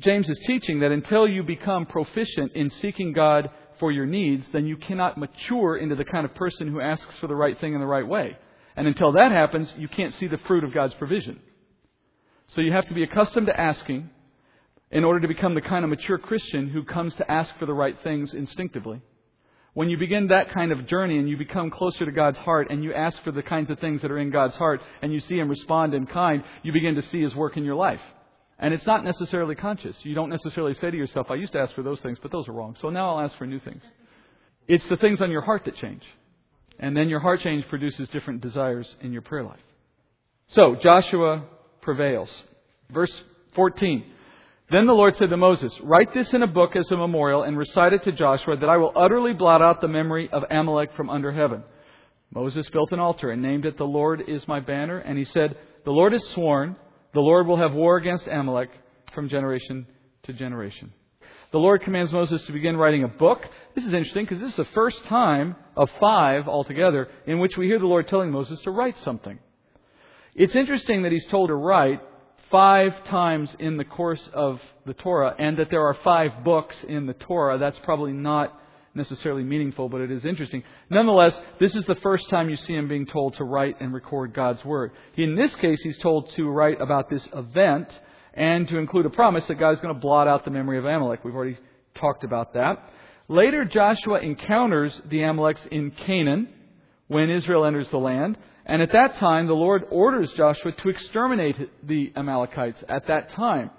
James 0.00 0.28
is 0.28 0.38
teaching 0.46 0.80
that 0.80 0.92
until 0.92 1.26
you 1.26 1.42
become 1.42 1.86
proficient 1.86 2.52
in 2.52 2.70
seeking 2.82 3.12
God 3.12 3.48
for 3.80 3.90
your 3.90 4.04
needs, 4.04 4.44
then 4.52 4.66
you 4.66 4.76
cannot 4.76 5.16
mature 5.16 5.76
into 5.76 5.94
the 5.94 6.04
kind 6.04 6.26
of 6.26 6.34
person 6.34 6.68
who 6.68 6.80
asks 6.80 7.16
for 7.20 7.26
the 7.26 7.34
right 7.34 7.58
thing 7.60 7.72
in 7.72 7.80
the 7.80 7.86
right 7.86 8.06
way. 8.06 8.36
And 8.76 8.86
until 8.86 9.12
that 9.12 9.32
happens, 9.32 9.68
you 9.78 9.88
can't 9.88 10.14
see 10.14 10.26
the 10.26 10.40
fruit 10.46 10.64
of 10.64 10.74
God's 10.74 10.92
provision. 10.94 11.40
So 12.54 12.60
you 12.60 12.72
have 12.72 12.86
to 12.88 12.94
be 12.94 13.02
accustomed 13.02 13.46
to 13.46 13.58
asking, 13.58 14.10
in 14.90 15.02
order 15.02 15.20
to 15.20 15.28
become 15.28 15.54
the 15.54 15.60
kind 15.60 15.82
of 15.82 15.90
mature 15.90 16.18
Christian 16.18 16.68
who 16.68 16.84
comes 16.84 17.14
to 17.16 17.30
ask 17.30 17.52
for 17.58 17.66
the 17.66 17.74
right 17.74 17.96
things 18.04 18.34
instinctively. 18.34 19.00
When 19.74 19.90
you 19.90 19.98
begin 19.98 20.28
that 20.28 20.52
kind 20.52 20.72
of 20.72 20.86
journey 20.86 21.18
and 21.18 21.28
you 21.28 21.36
become 21.36 21.70
closer 21.70 22.04
to 22.04 22.12
God's 22.12 22.38
heart 22.38 22.68
and 22.70 22.84
you 22.84 22.94
ask 22.94 23.22
for 23.24 23.32
the 23.32 23.42
kinds 23.42 23.70
of 23.70 23.78
things 23.78 24.02
that 24.02 24.10
are 24.10 24.18
in 24.18 24.30
God's 24.30 24.54
heart 24.54 24.80
and 25.02 25.12
you 25.12 25.20
see 25.20 25.38
Him 25.38 25.48
respond 25.48 25.92
in 25.92 26.06
kind, 26.06 26.44
you 26.62 26.72
begin 26.72 26.94
to 26.94 27.02
see 27.02 27.20
His 27.20 27.34
work 27.34 27.56
in 27.56 27.64
your 27.64 27.74
life. 27.74 28.00
And 28.58 28.72
it's 28.72 28.86
not 28.86 29.04
necessarily 29.04 29.54
conscious. 29.54 29.96
You 30.02 30.14
don't 30.14 30.30
necessarily 30.30 30.74
say 30.74 30.90
to 30.90 30.96
yourself, 30.96 31.30
I 31.30 31.34
used 31.34 31.52
to 31.52 31.60
ask 31.60 31.74
for 31.74 31.82
those 31.82 32.00
things, 32.00 32.18
but 32.22 32.32
those 32.32 32.48
are 32.48 32.52
wrong. 32.52 32.76
So 32.80 32.88
now 32.88 33.10
I'll 33.10 33.24
ask 33.24 33.36
for 33.36 33.46
new 33.46 33.60
things. 33.60 33.82
It's 34.66 34.86
the 34.88 34.96
things 34.96 35.20
on 35.20 35.30
your 35.30 35.42
heart 35.42 35.64
that 35.66 35.76
change. 35.76 36.02
And 36.78 36.96
then 36.96 37.08
your 37.08 37.20
heart 37.20 37.40
change 37.40 37.66
produces 37.68 38.08
different 38.08 38.40
desires 38.40 38.86
in 39.00 39.12
your 39.12 39.22
prayer 39.22 39.44
life. 39.44 39.60
So, 40.48 40.76
Joshua 40.82 41.44
prevails. 41.80 42.30
Verse 42.90 43.12
14. 43.54 44.04
Then 44.70 44.86
the 44.86 44.92
Lord 44.92 45.16
said 45.16 45.30
to 45.30 45.36
Moses, 45.36 45.72
Write 45.82 46.12
this 46.12 46.32
in 46.34 46.42
a 46.42 46.46
book 46.46 46.76
as 46.76 46.90
a 46.90 46.96
memorial 46.96 47.44
and 47.44 47.56
recite 47.56 47.92
it 47.92 48.02
to 48.04 48.12
Joshua 48.12 48.56
that 48.56 48.68
I 48.68 48.76
will 48.76 48.92
utterly 48.96 49.32
blot 49.32 49.62
out 49.62 49.80
the 49.80 49.88
memory 49.88 50.28
of 50.30 50.44
Amalek 50.50 50.94
from 50.96 51.08
under 51.08 51.32
heaven. 51.32 51.62
Moses 52.34 52.68
built 52.70 52.92
an 52.92 53.00
altar 53.00 53.30
and 53.30 53.40
named 53.40 53.64
it 53.64 53.78
The 53.78 53.84
Lord 53.84 54.22
is 54.26 54.46
my 54.48 54.60
banner. 54.60 54.98
And 54.98 55.16
he 55.16 55.24
said, 55.24 55.56
The 55.84 55.92
Lord 55.92 56.12
has 56.12 56.22
sworn, 56.34 56.76
the 57.16 57.22
Lord 57.22 57.46
will 57.46 57.56
have 57.56 57.72
war 57.72 57.96
against 57.96 58.26
Amalek 58.26 58.68
from 59.14 59.30
generation 59.30 59.86
to 60.24 60.34
generation. 60.34 60.92
The 61.50 61.56
Lord 61.56 61.80
commands 61.80 62.12
Moses 62.12 62.44
to 62.44 62.52
begin 62.52 62.76
writing 62.76 63.04
a 63.04 63.08
book. 63.08 63.40
This 63.74 63.86
is 63.86 63.94
interesting 63.94 64.26
because 64.26 64.40
this 64.40 64.50
is 64.50 64.56
the 64.56 64.74
first 64.74 65.02
time 65.04 65.56
of 65.74 65.88
five 65.98 66.46
altogether 66.46 67.08
in 67.26 67.38
which 67.38 67.56
we 67.56 67.68
hear 67.68 67.78
the 67.78 67.86
Lord 67.86 68.06
telling 68.08 68.30
Moses 68.30 68.60
to 68.64 68.70
write 68.70 68.96
something. 69.02 69.38
It's 70.34 70.54
interesting 70.54 71.04
that 71.04 71.12
he's 71.12 71.24
told 71.30 71.48
to 71.48 71.54
write 71.54 72.02
five 72.50 72.92
times 73.06 73.48
in 73.58 73.78
the 73.78 73.86
course 73.86 74.28
of 74.34 74.60
the 74.84 74.92
Torah, 74.92 75.34
and 75.38 75.56
that 75.56 75.70
there 75.70 75.86
are 75.86 75.96
five 76.04 76.44
books 76.44 76.76
in 76.86 77.06
the 77.06 77.14
Torah. 77.14 77.56
That's 77.56 77.78
probably 77.82 78.12
not 78.12 78.52
necessarily 78.96 79.44
meaningful, 79.44 79.88
but 79.88 80.00
it 80.00 80.10
is 80.10 80.24
interesting. 80.24 80.62
Nonetheless, 80.90 81.38
this 81.60 81.74
is 81.76 81.84
the 81.86 81.94
first 81.96 82.28
time 82.30 82.50
you 82.50 82.56
see 82.56 82.74
him 82.74 82.88
being 82.88 83.06
told 83.06 83.36
to 83.36 83.44
write 83.44 83.80
and 83.80 83.92
record 83.94 84.34
God's 84.34 84.64
Word. 84.64 84.92
In 85.16 85.36
this 85.36 85.54
case, 85.56 85.80
he's 85.82 85.98
told 85.98 86.32
to 86.36 86.48
write 86.48 86.80
about 86.80 87.08
this 87.10 87.26
event 87.34 87.88
and 88.34 88.66
to 88.68 88.78
include 88.78 89.06
a 89.06 89.10
promise 89.10 89.46
that 89.46 89.56
God 89.56 89.70
is 89.70 89.80
going 89.80 89.94
to 89.94 90.00
blot 90.00 90.28
out 90.28 90.44
the 90.44 90.50
memory 90.50 90.78
of 90.78 90.84
Amalek. 90.84 91.24
We've 91.24 91.34
already 91.34 91.58
talked 91.94 92.24
about 92.24 92.54
that. 92.54 92.90
Later, 93.28 93.64
Joshua 93.64 94.20
encounters 94.20 94.98
the 95.08 95.18
Amaleks 95.18 95.66
in 95.68 95.90
Canaan, 95.90 96.48
when 97.08 97.30
Israel 97.30 97.64
enters 97.64 97.88
the 97.90 97.98
land. 97.98 98.36
And 98.64 98.82
at 98.82 98.92
that 98.92 99.16
time, 99.16 99.46
the 99.46 99.54
Lord 99.54 99.84
orders 99.90 100.30
Joshua 100.36 100.72
to 100.72 100.88
exterminate 100.88 101.56
the 101.86 102.12
Amalekites 102.16 102.82
at 102.88 103.06
that 103.06 103.30
time. 103.30 103.70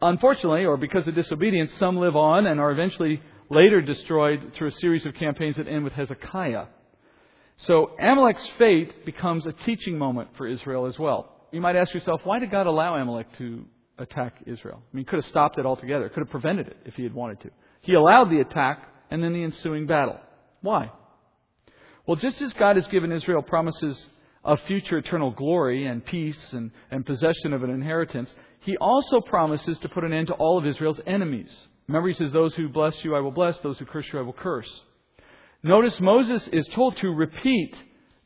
Unfortunately, 0.00 0.64
or 0.64 0.76
because 0.76 1.06
of 1.06 1.14
disobedience, 1.14 1.70
some 1.78 1.96
live 1.96 2.16
on 2.16 2.46
and 2.46 2.60
are 2.60 2.72
eventually 2.72 3.22
later 3.50 3.80
destroyed 3.80 4.52
through 4.54 4.68
a 4.68 4.72
series 4.72 5.04
of 5.06 5.14
campaigns 5.14 5.56
that 5.56 5.68
end 5.68 5.84
with 5.84 5.92
Hezekiah. 5.92 6.66
So 7.58 7.90
Amalek's 8.00 8.46
fate 8.58 9.04
becomes 9.04 9.46
a 9.46 9.52
teaching 9.52 9.96
moment 9.96 10.30
for 10.36 10.46
Israel 10.46 10.86
as 10.86 10.98
well. 10.98 11.48
You 11.52 11.60
might 11.60 11.76
ask 11.76 11.94
yourself, 11.94 12.20
why 12.24 12.38
did 12.40 12.50
God 12.50 12.66
allow 12.66 12.96
Amalek 12.96 13.28
to 13.38 13.64
attack 13.98 14.34
Israel? 14.46 14.82
I 14.82 14.96
mean, 14.96 15.04
he 15.04 15.08
could 15.08 15.22
have 15.22 15.30
stopped 15.30 15.58
it 15.58 15.66
altogether, 15.66 16.08
could 16.08 16.22
have 16.22 16.30
prevented 16.30 16.66
it 16.66 16.76
if 16.84 16.94
he 16.94 17.04
had 17.04 17.14
wanted 17.14 17.40
to. 17.42 17.50
He 17.82 17.94
allowed 17.94 18.30
the 18.30 18.40
attack 18.40 18.88
and 19.10 19.22
then 19.22 19.32
the 19.32 19.44
ensuing 19.44 19.86
battle. 19.86 20.18
Why? 20.62 20.90
Well, 22.06 22.16
just 22.16 22.40
as 22.42 22.52
God 22.54 22.76
has 22.76 22.86
given 22.88 23.12
Israel 23.12 23.42
promises 23.42 23.96
of 24.42 24.60
future 24.66 24.98
eternal 24.98 25.30
glory 25.30 25.86
and 25.86 26.04
peace 26.04 26.52
and, 26.52 26.70
and 26.90 27.06
possession 27.06 27.52
of 27.52 27.62
an 27.62 27.70
inheritance, 27.70 28.30
he 28.60 28.76
also 28.76 29.20
promises 29.20 29.78
to 29.78 29.88
put 29.88 30.04
an 30.04 30.12
end 30.12 30.26
to 30.28 30.34
all 30.34 30.58
of 30.58 30.66
Israel's 30.66 31.00
enemies. 31.06 31.50
Remember, 31.88 32.08
he 32.08 32.14
says, 32.14 32.32
Those 32.32 32.54
who 32.54 32.68
bless 32.68 32.94
you 33.04 33.14
I 33.14 33.20
will 33.20 33.30
bless, 33.30 33.58
those 33.58 33.78
who 33.78 33.84
curse 33.84 34.06
you 34.12 34.18
I 34.18 34.22
will 34.22 34.32
curse. 34.32 34.70
Notice 35.62 35.98
Moses 36.00 36.46
is 36.52 36.66
told 36.74 36.96
to 36.98 37.08
repeat 37.08 37.74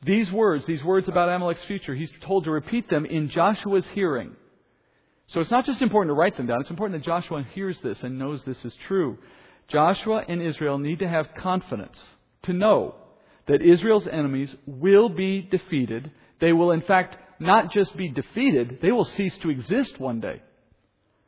these 0.02 0.30
words, 0.30 0.66
these 0.66 0.82
words 0.82 1.08
about 1.08 1.28
Amalek's 1.28 1.64
future. 1.64 1.94
He's 1.94 2.10
told 2.22 2.44
to 2.44 2.50
repeat 2.50 2.88
them 2.88 3.04
in 3.04 3.30
Joshua's 3.30 3.86
hearing. 3.94 4.36
So 5.28 5.40
it's 5.40 5.50
not 5.50 5.66
just 5.66 5.82
important 5.82 6.10
to 6.10 6.18
write 6.18 6.36
them 6.36 6.46
down, 6.46 6.60
it's 6.60 6.70
important 6.70 7.00
that 7.00 7.06
Joshua 7.06 7.44
hears 7.54 7.76
this 7.82 8.02
and 8.02 8.18
knows 8.18 8.42
this 8.44 8.64
is 8.64 8.74
true. 8.86 9.18
Joshua 9.68 10.24
and 10.26 10.40
Israel 10.40 10.78
need 10.78 11.00
to 11.00 11.08
have 11.08 11.26
confidence 11.36 11.98
to 12.44 12.52
know 12.52 12.94
that 13.46 13.60
Israel's 13.60 14.06
enemies 14.06 14.48
will 14.66 15.08
be 15.08 15.42
defeated. 15.42 16.10
They 16.40 16.52
will, 16.52 16.70
in 16.70 16.80
fact, 16.82 17.16
not 17.40 17.72
just 17.72 17.96
be 17.96 18.08
defeated, 18.08 18.78
they 18.80 18.90
will 18.90 19.04
cease 19.04 19.36
to 19.42 19.50
exist 19.50 20.00
one 20.00 20.20
day. 20.20 20.42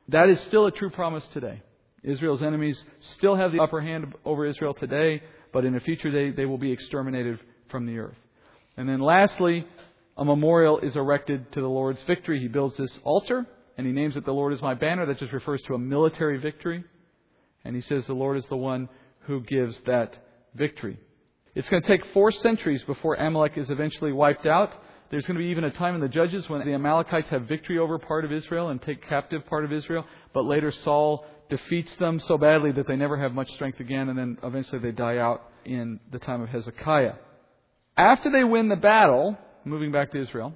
That 0.08 0.28
is 0.28 0.40
still 0.42 0.66
a 0.66 0.72
true 0.72 0.90
promise 0.90 1.24
today. 1.32 1.62
Israel's 2.02 2.42
enemies 2.42 2.76
still 3.18 3.36
have 3.36 3.52
the 3.52 3.60
upper 3.60 3.80
hand 3.80 4.14
over 4.24 4.46
Israel 4.46 4.74
today, 4.74 5.22
but 5.52 5.64
in 5.64 5.74
a 5.74 5.80
future 5.80 6.10
day 6.10 6.30
they 6.30 6.46
will 6.46 6.58
be 6.58 6.72
exterminated 6.72 7.38
from 7.70 7.86
the 7.86 7.98
earth. 7.98 8.16
And 8.76 8.88
then 8.88 9.00
lastly, 9.00 9.66
a 10.16 10.24
memorial 10.24 10.78
is 10.78 10.96
erected 10.96 11.52
to 11.52 11.60
the 11.60 11.68
Lord's 11.68 12.00
victory. 12.06 12.40
He 12.40 12.48
builds 12.48 12.76
this 12.76 12.90
altar, 13.04 13.46
and 13.76 13.86
he 13.86 13.92
names 13.92 14.16
it 14.16 14.24
The 14.24 14.32
Lord 14.32 14.52
is 14.52 14.62
my 14.62 14.74
banner. 14.74 15.06
That 15.06 15.18
just 15.18 15.32
refers 15.32 15.62
to 15.62 15.74
a 15.74 15.78
military 15.78 16.38
victory. 16.38 16.84
And 17.64 17.76
he 17.76 17.82
says 17.82 18.04
the 18.06 18.14
Lord 18.14 18.38
is 18.38 18.44
the 18.48 18.56
one 18.56 18.88
who 19.20 19.42
gives 19.42 19.74
that 19.86 20.16
victory. 20.54 20.98
It's 21.54 21.68
going 21.68 21.82
to 21.82 21.88
take 21.88 22.02
four 22.14 22.32
centuries 22.32 22.82
before 22.86 23.14
Amalek 23.14 23.52
is 23.56 23.70
eventually 23.70 24.12
wiped 24.12 24.46
out. 24.46 24.70
There's 25.10 25.24
going 25.24 25.36
to 25.36 25.42
be 25.42 25.50
even 25.50 25.64
a 25.64 25.72
time 25.72 25.94
in 25.96 26.00
the 26.00 26.08
Judges 26.08 26.48
when 26.48 26.64
the 26.64 26.72
Amalekites 26.72 27.28
have 27.30 27.48
victory 27.48 27.78
over 27.78 27.98
part 27.98 28.24
of 28.24 28.32
Israel 28.32 28.68
and 28.68 28.80
take 28.80 29.06
captive 29.08 29.44
part 29.46 29.64
of 29.64 29.72
Israel, 29.72 30.04
but 30.32 30.44
later 30.44 30.72
Saul 30.84 31.26
defeats 31.50 31.94
them 31.98 32.20
so 32.26 32.38
badly 32.38 32.72
that 32.72 32.86
they 32.86 32.96
never 32.96 33.16
have 33.16 33.32
much 33.32 33.52
strength 33.54 33.80
again, 33.80 34.08
and 34.08 34.18
then 34.18 34.38
eventually 34.42 34.78
they 34.78 34.92
die 34.92 35.18
out 35.18 35.42
in 35.64 36.00
the 36.10 36.18
time 36.18 36.40
of 36.40 36.48
Hezekiah. 36.48 37.14
After 37.96 38.30
they 38.30 38.44
win 38.44 38.68
the 38.68 38.76
battle, 38.76 39.36
moving 39.64 39.92
back 39.92 40.12
to 40.12 40.22
Israel, 40.22 40.54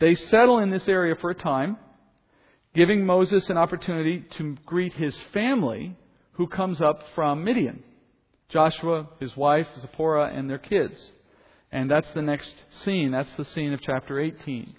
they 0.00 0.14
settle 0.14 0.58
in 0.58 0.70
this 0.70 0.88
area 0.88 1.14
for 1.20 1.30
a 1.30 1.34
time, 1.34 1.76
giving 2.74 3.04
Moses 3.04 3.48
an 3.50 3.58
opportunity 3.58 4.24
to 4.38 4.56
greet 4.64 4.92
his 4.94 5.16
family 5.32 5.96
who 6.32 6.46
comes 6.46 6.80
up 6.80 7.02
from 7.14 7.44
Midian. 7.44 7.82
Joshua, 8.48 9.08
his 9.20 9.36
wife, 9.36 9.66
Zipporah, 9.80 10.32
and 10.34 10.48
their 10.48 10.58
kids. 10.58 10.94
And 11.70 11.90
that's 11.90 12.08
the 12.14 12.22
next 12.22 12.52
scene. 12.84 13.10
That's 13.10 13.32
the 13.36 13.44
scene 13.44 13.72
of 13.72 13.80
chapter 13.82 14.18
18. 14.18 14.74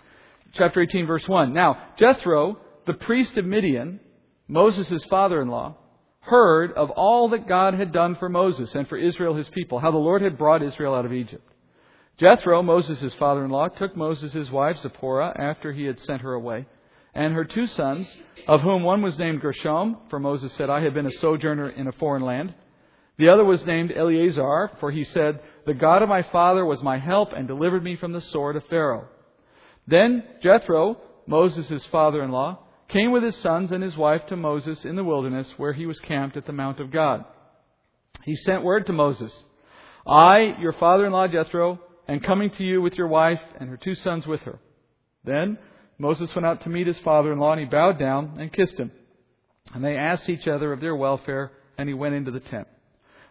Chapter 0.54 0.82
18, 0.82 1.06
verse 1.06 1.28
1. 1.28 1.54
Now, 1.54 1.78
Jethro, 1.98 2.58
the 2.88 2.94
priest 2.94 3.38
of 3.38 3.46
Midian, 3.46 4.00
Moses' 4.50 5.06
father 5.12 5.42
in 5.44 5.48
law, 5.48 5.76
heard 6.22 6.74
of 6.74 6.90
all 6.90 7.30
that 7.30 7.48
God 7.48 7.76
had 7.76 7.94
done 7.94 8.16
for 8.16 8.28
Moses 8.28 8.74
and 8.74 8.88
for 8.90 8.98
Israel, 8.98 9.36
his 9.36 9.48
people, 9.50 9.78
how 9.78 9.92
the 9.92 9.98
Lord 9.98 10.24
had 10.24 10.40
brought 10.40 10.64
Israel 10.64 10.96
out 10.96 11.06
of 11.06 11.14
Egypt. 11.14 11.48
Jethro, 12.18 12.64
Moses' 12.64 13.14
father 13.20 13.46
in 13.46 13.52
law, 13.52 13.68
took 13.68 13.96
Moses' 13.96 14.50
wife, 14.50 14.78
Zipporah, 14.82 15.36
after 15.40 15.72
he 15.72 15.86
had 15.86 16.00
sent 16.02 16.22
her 16.22 16.34
away, 16.34 16.66
and 17.14 17.34
her 17.34 17.46
two 17.46 17.68
sons, 17.68 18.08
of 18.48 18.62
whom 18.62 18.84
one 18.84 19.04
was 19.04 19.20
named 19.20 19.40
Gershom, 19.40 19.98
for 20.10 20.20
Moses 20.20 20.52
said, 20.54 20.70
I 20.70 20.82
have 20.82 20.96
been 20.96 21.06
a 21.06 21.20
sojourner 21.22 21.70
in 21.70 21.88
a 21.88 21.94
foreign 21.94 22.24
land. 22.24 22.56
The 23.20 23.30
other 23.30 23.46
was 23.46 23.64
named 23.66 23.92
Eliezer, 23.92 24.72
for 24.80 24.90
he 24.90 25.04
said, 25.04 25.42
The 25.68 25.76
God 25.76 26.02
of 26.02 26.10
my 26.10 26.24
father 26.24 26.66
was 26.66 26.82
my 26.82 26.98
help 26.98 27.34
and 27.34 27.48
delivered 27.48 27.84
me 27.84 27.98
from 27.98 28.14
the 28.14 28.22
sword 28.22 28.56
of 28.56 28.64
Pharaoh. 28.68 29.08
Then 29.88 30.24
Jethro, 30.42 30.98
Moses' 31.28 31.86
father 31.92 32.24
in 32.24 32.32
law, 32.32 32.60
came 32.90 33.12
with 33.12 33.24
his 33.24 33.36
sons 33.38 33.72
and 33.72 33.84
his 33.84 33.96
wife 33.96 34.22
to 34.28 34.36
Moses 34.36 34.84
in 34.84 34.96
the 34.96 35.04
wilderness 35.04 35.48
where 35.58 35.74
he 35.74 35.86
was 35.86 36.00
camped 36.00 36.38
at 36.38 36.46
the 36.46 36.54
Mount 36.54 36.80
of 36.80 36.92
God. 36.92 37.24
He 38.24 38.36
sent 38.36 38.64
word 38.64 38.86
to 38.88 38.94
Moses, 38.94 39.32
I, 40.06 40.56
your 40.60 40.74
father 40.74 41.06
in 41.06 41.12
law 41.12 41.28
Jethro, 41.28 41.80
am 42.08 42.20
coming 42.20 42.50
to 42.52 42.64
you 42.64 42.82
with 42.82 42.94
your 42.94 43.08
wife 43.08 43.42
and 43.60 43.70
her 43.70 43.78
two 43.78 43.96
sons 43.96 44.26
with 44.26 44.42
her. 44.42 44.60
Then 45.24 45.58
Moses 46.00 46.34
went 46.34 46.46
out 46.46 46.64
to 46.64 46.70
meet 46.70 46.88
his 46.88 46.98
father 47.00 47.32
in 47.32 47.40
law, 47.40 47.52
and 47.52 47.60
he 47.60 47.66
bowed 47.66 48.00
down 48.00 48.38
and 48.40 48.52
kissed 48.52 48.78
him. 48.78 48.92
And 49.74 49.84
they 49.84 49.96
asked 49.96 50.30
each 50.30 50.48
other 50.48 50.74
of 50.74 50.82
their 50.82 50.96
welfare, 50.96 51.52
and 51.78 51.88
he 51.88 51.94
went 51.94 52.16
into 52.16 52.32
the 52.32 52.40
tent. 52.40 52.68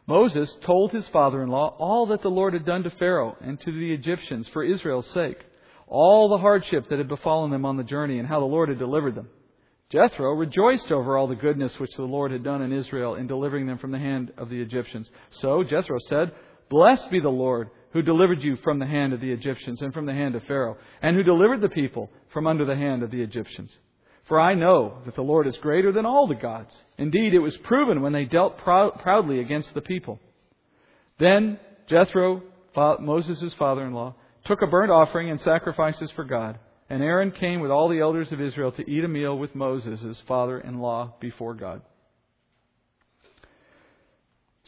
Moses 0.07 0.55
told 0.65 0.93
his 0.93 1.07
father 1.09 1.43
in 1.43 1.49
law 1.49 1.75
all 1.79 2.07
that 2.07 2.23
the 2.23 2.31
Lord 2.31 2.53
had 2.53 2.65
done 2.65 2.83
to 2.85 2.91
Pharaoh 2.91 3.37
and 3.41 3.61
to 3.61 3.73
the 3.73 3.93
Egyptians 3.93 4.47
for 4.53 4.63
Israel's 4.63 5.09
sake, 5.13 5.39
all 5.87 6.29
the 6.29 6.39
hardship 6.39 6.89
that 6.89 6.99
had 6.99 7.09
befallen 7.09 7.51
them 7.51 7.65
on 7.65 7.77
the 7.77 7.83
journey, 7.83 8.19
and 8.19 8.29
how 8.29 8.41
the 8.41 8.47
Lord 8.47 8.69
had 8.69 8.79
delivered 8.79 9.15
them. 9.15 9.29
Jethro 9.91 10.33
rejoiced 10.33 10.93
over 10.93 11.17
all 11.17 11.27
the 11.29 11.35
goodness 11.35 11.73
which 11.79 11.95
the 11.97 12.03
Lord 12.03 12.31
had 12.31 12.45
done 12.45 12.61
in 12.61 12.73
Israel 12.73 13.15
in 13.15 13.27
delivering 13.27 13.67
them 13.67 13.79
from 13.79 13.91
the 13.91 13.99
hand 13.99 14.33
of 14.37 14.51
the 14.51 14.61
Egyptians. 14.61 15.09
So 15.41 15.65
Jethro 15.65 15.99
said, 16.09 16.33
Blessed 16.69 17.11
be 17.11 17.21
the 17.21 17.31
Lord 17.31 17.71
who 17.95 18.03
delivered 18.03 18.43
you 18.43 18.57
from 18.57 18.79
the 18.79 18.87
hand 18.87 19.15
of 19.15 19.21
the 19.23 19.33
Egyptians 19.33 19.81
and 19.81 19.95
from 19.95 20.05
the 20.05 20.13
hand 20.13 20.35
of 20.35 20.43
Pharaoh, 20.45 20.77
and 21.01 21.17
who 21.17 21.23
delivered 21.23 21.63
the 21.63 21.71
people 21.71 22.11
from 22.35 22.47
under 22.47 22.67
the 22.67 22.77
hand 22.77 23.03
of 23.03 23.11
the 23.11 23.23
Egyptians. 23.23 23.71
For 24.27 24.39
I 24.39 24.53
know 24.53 24.99
that 25.07 25.15
the 25.15 25.23
Lord 25.23 25.47
is 25.47 25.57
greater 25.63 25.91
than 25.91 26.05
all 26.05 26.27
the 26.27 26.35
gods. 26.35 26.75
Indeed, 26.99 27.33
it 27.33 27.39
was 27.39 27.57
proven 27.65 28.03
when 28.03 28.13
they 28.13 28.27
dealt 28.27 28.59
proudly 28.59 29.41
against 29.41 29.73
the 29.73 29.81
people. 29.81 30.21
Then 31.19 31.59
Jethro, 31.89 32.43
Moses' 32.77 33.55
father 33.59 33.87
in 33.87 33.95
law, 33.95 34.17
took 34.45 34.61
a 34.61 34.67
burnt 34.67 34.91
offering 34.91 35.31
and 35.31 35.41
sacrifices 35.41 36.11
for 36.15 36.25
God. 36.25 36.59
And 36.91 37.03
Aaron 37.03 37.33
came 37.33 37.61
with 37.61 37.71
all 37.71 37.89
the 37.89 38.01
elders 38.01 38.33
of 38.33 38.41
Israel 38.41 38.73
to 38.73 38.91
eat 38.91 39.05
a 39.05 39.09
meal 39.09 39.39
with 39.39 39.55
Moses, 39.55 40.01
his 40.01 40.19
father 40.27 40.59
in 40.59 40.79
law, 40.79 41.15
before 41.21 41.55
God. 41.55 41.83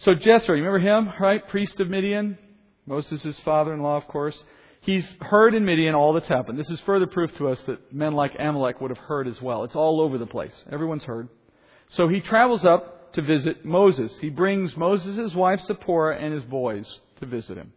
So 0.05 0.15
Jethro, 0.15 0.55
you 0.55 0.63
remember 0.65 0.79
him, 0.79 1.13
right? 1.21 1.47
Priest 1.49 1.81
of 1.81 1.89
Midian, 1.89 2.39
Moses' 2.87 3.39
father 3.45 3.73
in 3.73 3.81
law, 3.81 3.97
of 3.97 4.07
course. 4.07 4.37
He's 4.83 5.07
heard 5.21 5.55
in 5.55 5.65
Midian 5.65 5.95
all 5.95 6.15
that's 6.15 6.27
happened. 6.27 6.59
This 6.59 6.71
is 6.71 6.81
further 6.87 7.07
proof 7.07 7.31
to 7.37 7.49
us 7.49 7.59
that 7.67 7.93
men 7.93 8.15
like 8.15 8.33
Amalek 8.39 8.81
would 8.81 8.91
have 8.91 8.99
heard 8.99 9.29
as 9.29 9.41
well. 9.43 9.65
It's 9.65 9.77
all 9.77 10.01
over 10.01 10.17
the 10.17 10.27
place. 10.27 10.55
Everyone's 10.73 11.05
heard. 11.05 11.29
So 11.91 12.09
he 12.09 12.21
travels 12.21 12.65
up 12.65 13.13
to 13.15 13.23
visit 13.23 13.65
Moses. 13.65 14.11
He 14.21 14.31
brings 14.31 14.75
Moses' 14.77 15.35
wife 15.35 15.61
Zipporah 15.67 16.19
and 16.19 16.33
his 16.33 16.45
boys 16.45 16.87
to 17.21 17.27
visit 17.27 17.59
him. 17.59 17.73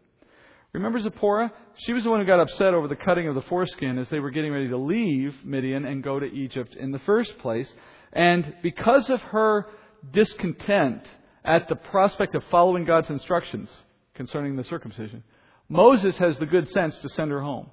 Remember 0.74 1.00
Zipporah? 1.00 1.52
She 1.86 1.94
was 1.94 2.04
the 2.04 2.10
one 2.10 2.20
who 2.20 2.26
got 2.26 2.40
upset 2.40 2.74
over 2.74 2.88
the 2.88 2.96
cutting 2.96 3.28
of 3.28 3.36
the 3.36 3.44
foreskin 3.44 4.00
as 4.00 4.10
they 4.10 4.20
were 4.20 4.32
getting 4.32 4.52
ready 4.52 4.70
to 4.70 4.78
leave 4.78 5.34
Midian 5.44 5.86
and 5.86 6.04
go 6.04 6.20
to 6.20 6.26
Egypt 6.26 6.76
in 6.76 6.92
the 6.92 7.00
first 7.00 7.38
place. 7.40 7.72
And 8.12 8.56
because 8.64 9.08
of 9.10 9.22
her 9.22 9.68
discontent 10.12 11.04
at 11.46 11.70
the 11.70 11.76
prospect 11.76 12.34
of 12.34 12.44
following 12.50 12.86
God's 12.86 13.10
instructions 13.10 13.70
concerning 14.16 14.56
the 14.56 14.64
circumcision, 14.64 15.24
Moses 15.70 16.18
has 16.18 16.38
the 16.40 16.46
good 16.48 16.68
sense 16.70 16.98
to 17.00 17.10
send 17.10 17.30
her 17.30 17.42
home. 17.42 17.70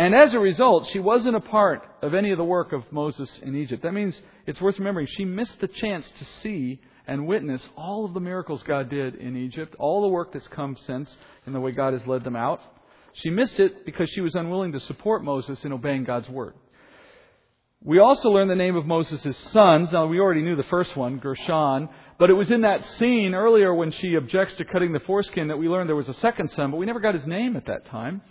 And 0.00 0.14
as 0.14 0.32
a 0.32 0.38
result, 0.38 0.88
she 0.94 0.98
wasn't 0.98 1.36
a 1.36 1.40
part 1.40 1.86
of 2.00 2.14
any 2.14 2.30
of 2.30 2.38
the 2.38 2.44
work 2.44 2.72
of 2.72 2.90
Moses 2.90 3.28
in 3.42 3.54
Egypt. 3.54 3.82
That 3.82 3.92
means 3.92 4.18
it's 4.46 4.58
worth 4.58 4.78
remembering 4.78 5.06
she 5.06 5.26
missed 5.26 5.60
the 5.60 5.68
chance 5.68 6.06
to 6.18 6.24
see 6.42 6.80
and 7.06 7.26
witness 7.26 7.60
all 7.76 8.06
of 8.06 8.14
the 8.14 8.20
miracles 8.20 8.62
God 8.66 8.88
did 8.88 9.16
in 9.16 9.36
Egypt, 9.36 9.76
all 9.78 10.00
the 10.00 10.08
work 10.08 10.32
that's 10.32 10.48
come 10.48 10.74
since 10.86 11.14
and 11.44 11.54
the 11.54 11.60
way 11.60 11.72
God 11.72 11.92
has 11.92 12.06
led 12.06 12.24
them 12.24 12.34
out. 12.34 12.62
She 13.12 13.28
missed 13.28 13.60
it 13.60 13.84
because 13.84 14.08
she 14.14 14.22
was 14.22 14.34
unwilling 14.34 14.72
to 14.72 14.80
support 14.80 15.22
Moses 15.22 15.62
in 15.66 15.72
obeying 15.74 16.04
God's 16.04 16.30
word. 16.30 16.54
We 17.84 17.98
also 17.98 18.30
learn 18.30 18.48
the 18.48 18.54
name 18.54 18.76
of 18.76 18.86
Moses' 18.86 19.36
sons. 19.52 19.92
Now, 19.92 20.06
we 20.06 20.18
already 20.18 20.40
knew 20.40 20.56
the 20.56 20.62
first 20.62 20.96
one, 20.96 21.18
Gershom, 21.18 21.90
but 22.18 22.30
it 22.30 22.34
was 22.34 22.50
in 22.50 22.62
that 22.62 22.86
scene 22.96 23.34
earlier 23.34 23.74
when 23.74 23.92
she 23.92 24.14
objects 24.14 24.54
to 24.54 24.64
cutting 24.64 24.94
the 24.94 25.00
foreskin 25.00 25.48
that 25.48 25.58
we 25.58 25.68
learned 25.68 25.90
there 25.90 25.96
was 25.96 26.08
a 26.08 26.14
second 26.14 26.50
son, 26.52 26.70
but 26.70 26.78
we 26.78 26.86
never 26.86 27.00
got 27.00 27.14
his 27.14 27.26
name 27.26 27.54
at 27.54 27.66
that 27.66 27.84
time. 27.84 28.22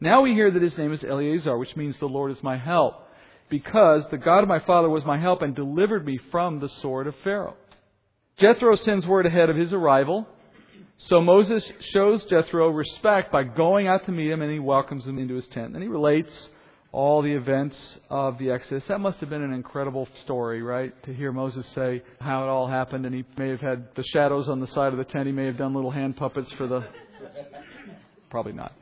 Now 0.00 0.22
we 0.22 0.32
hear 0.32 0.50
that 0.50 0.62
his 0.62 0.76
name 0.76 0.92
is 0.92 1.02
Eliezer, 1.02 1.56
which 1.56 1.74
means 1.76 1.96
the 1.98 2.06
Lord 2.06 2.30
is 2.30 2.42
my 2.42 2.58
help, 2.58 3.08
because 3.48 4.02
the 4.10 4.18
God 4.18 4.42
of 4.42 4.48
my 4.48 4.60
father 4.60 4.88
was 4.90 5.04
my 5.04 5.18
help 5.18 5.42
and 5.42 5.54
delivered 5.54 6.04
me 6.04 6.18
from 6.30 6.60
the 6.60 6.68
sword 6.82 7.06
of 7.06 7.14
Pharaoh. 7.24 7.56
Jethro 8.38 8.76
sends 8.76 9.06
word 9.06 9.24
ahead 9.24 9.48
of 9.48 9.56
his 9.56 9.72
arrival 9.72 10.26
So 11.08 11.20
Moses 11.20 11.62
shows 11.92 12.24
Jethro 12.28 12.70
respect 12.70 13.30
by 13.30 13.44
going 13.44 13.86
out 13.86 14.06
to 14.06 14.12
meet 14.12 14.30
him 14.30 14.42
and 14.42 14.50
he 14.50 14.58
welcomes 14.58 15.04
him 15.04 15.18
into 15.18 15.34
his 15.34 15.46
tent. 15.48 15.74
And 15.74 15.82
he 15.82 15.88
relates 15.88 16.32
all 16.90 17.22
the 17.22 17.32
events 17.32 17.76
of 18.08 18.38
the 18.38 18.50
Exodus. 18.50 18.82
That 18.88 19.00
must 19.00 19.18
have 19.20 19.28
been 19.28 19.42
an 19.42 19.52
incredible 19.52 20.08
story, 20.24 20.62
right? 20.62 20.92
To 21.04 21.12
hear 21.12 21.32
Moses 21.32 21.66
say 21.74 22.02
how 22.20 22.44
it 22.44 22.48
all 22.48 22.66
happened 22.66 23.04
and 23.04 23.14
he 23.14 23.24
may 23.36 23.50
have 23.50 23.60
had 23.60 23.94
the 23.94 24.04
shadows 24.04 24.48
on 24.48 24.60
the 24.60 24.66
side 24.68 24.92
of 24.92 24.98
the 24.98 25.04
tent. 25.04 25.26
He 25.26 25.32
may 25.32 25.46
have 25.46 25.58
done 25.58 25.74
little 25.74 25.90
hand 25.90 26.16
puppets 26.16 26.50
for 26.56 26.66
the. 26.66 26.86
Probably 28.30 28.52
not. 28.52 28.72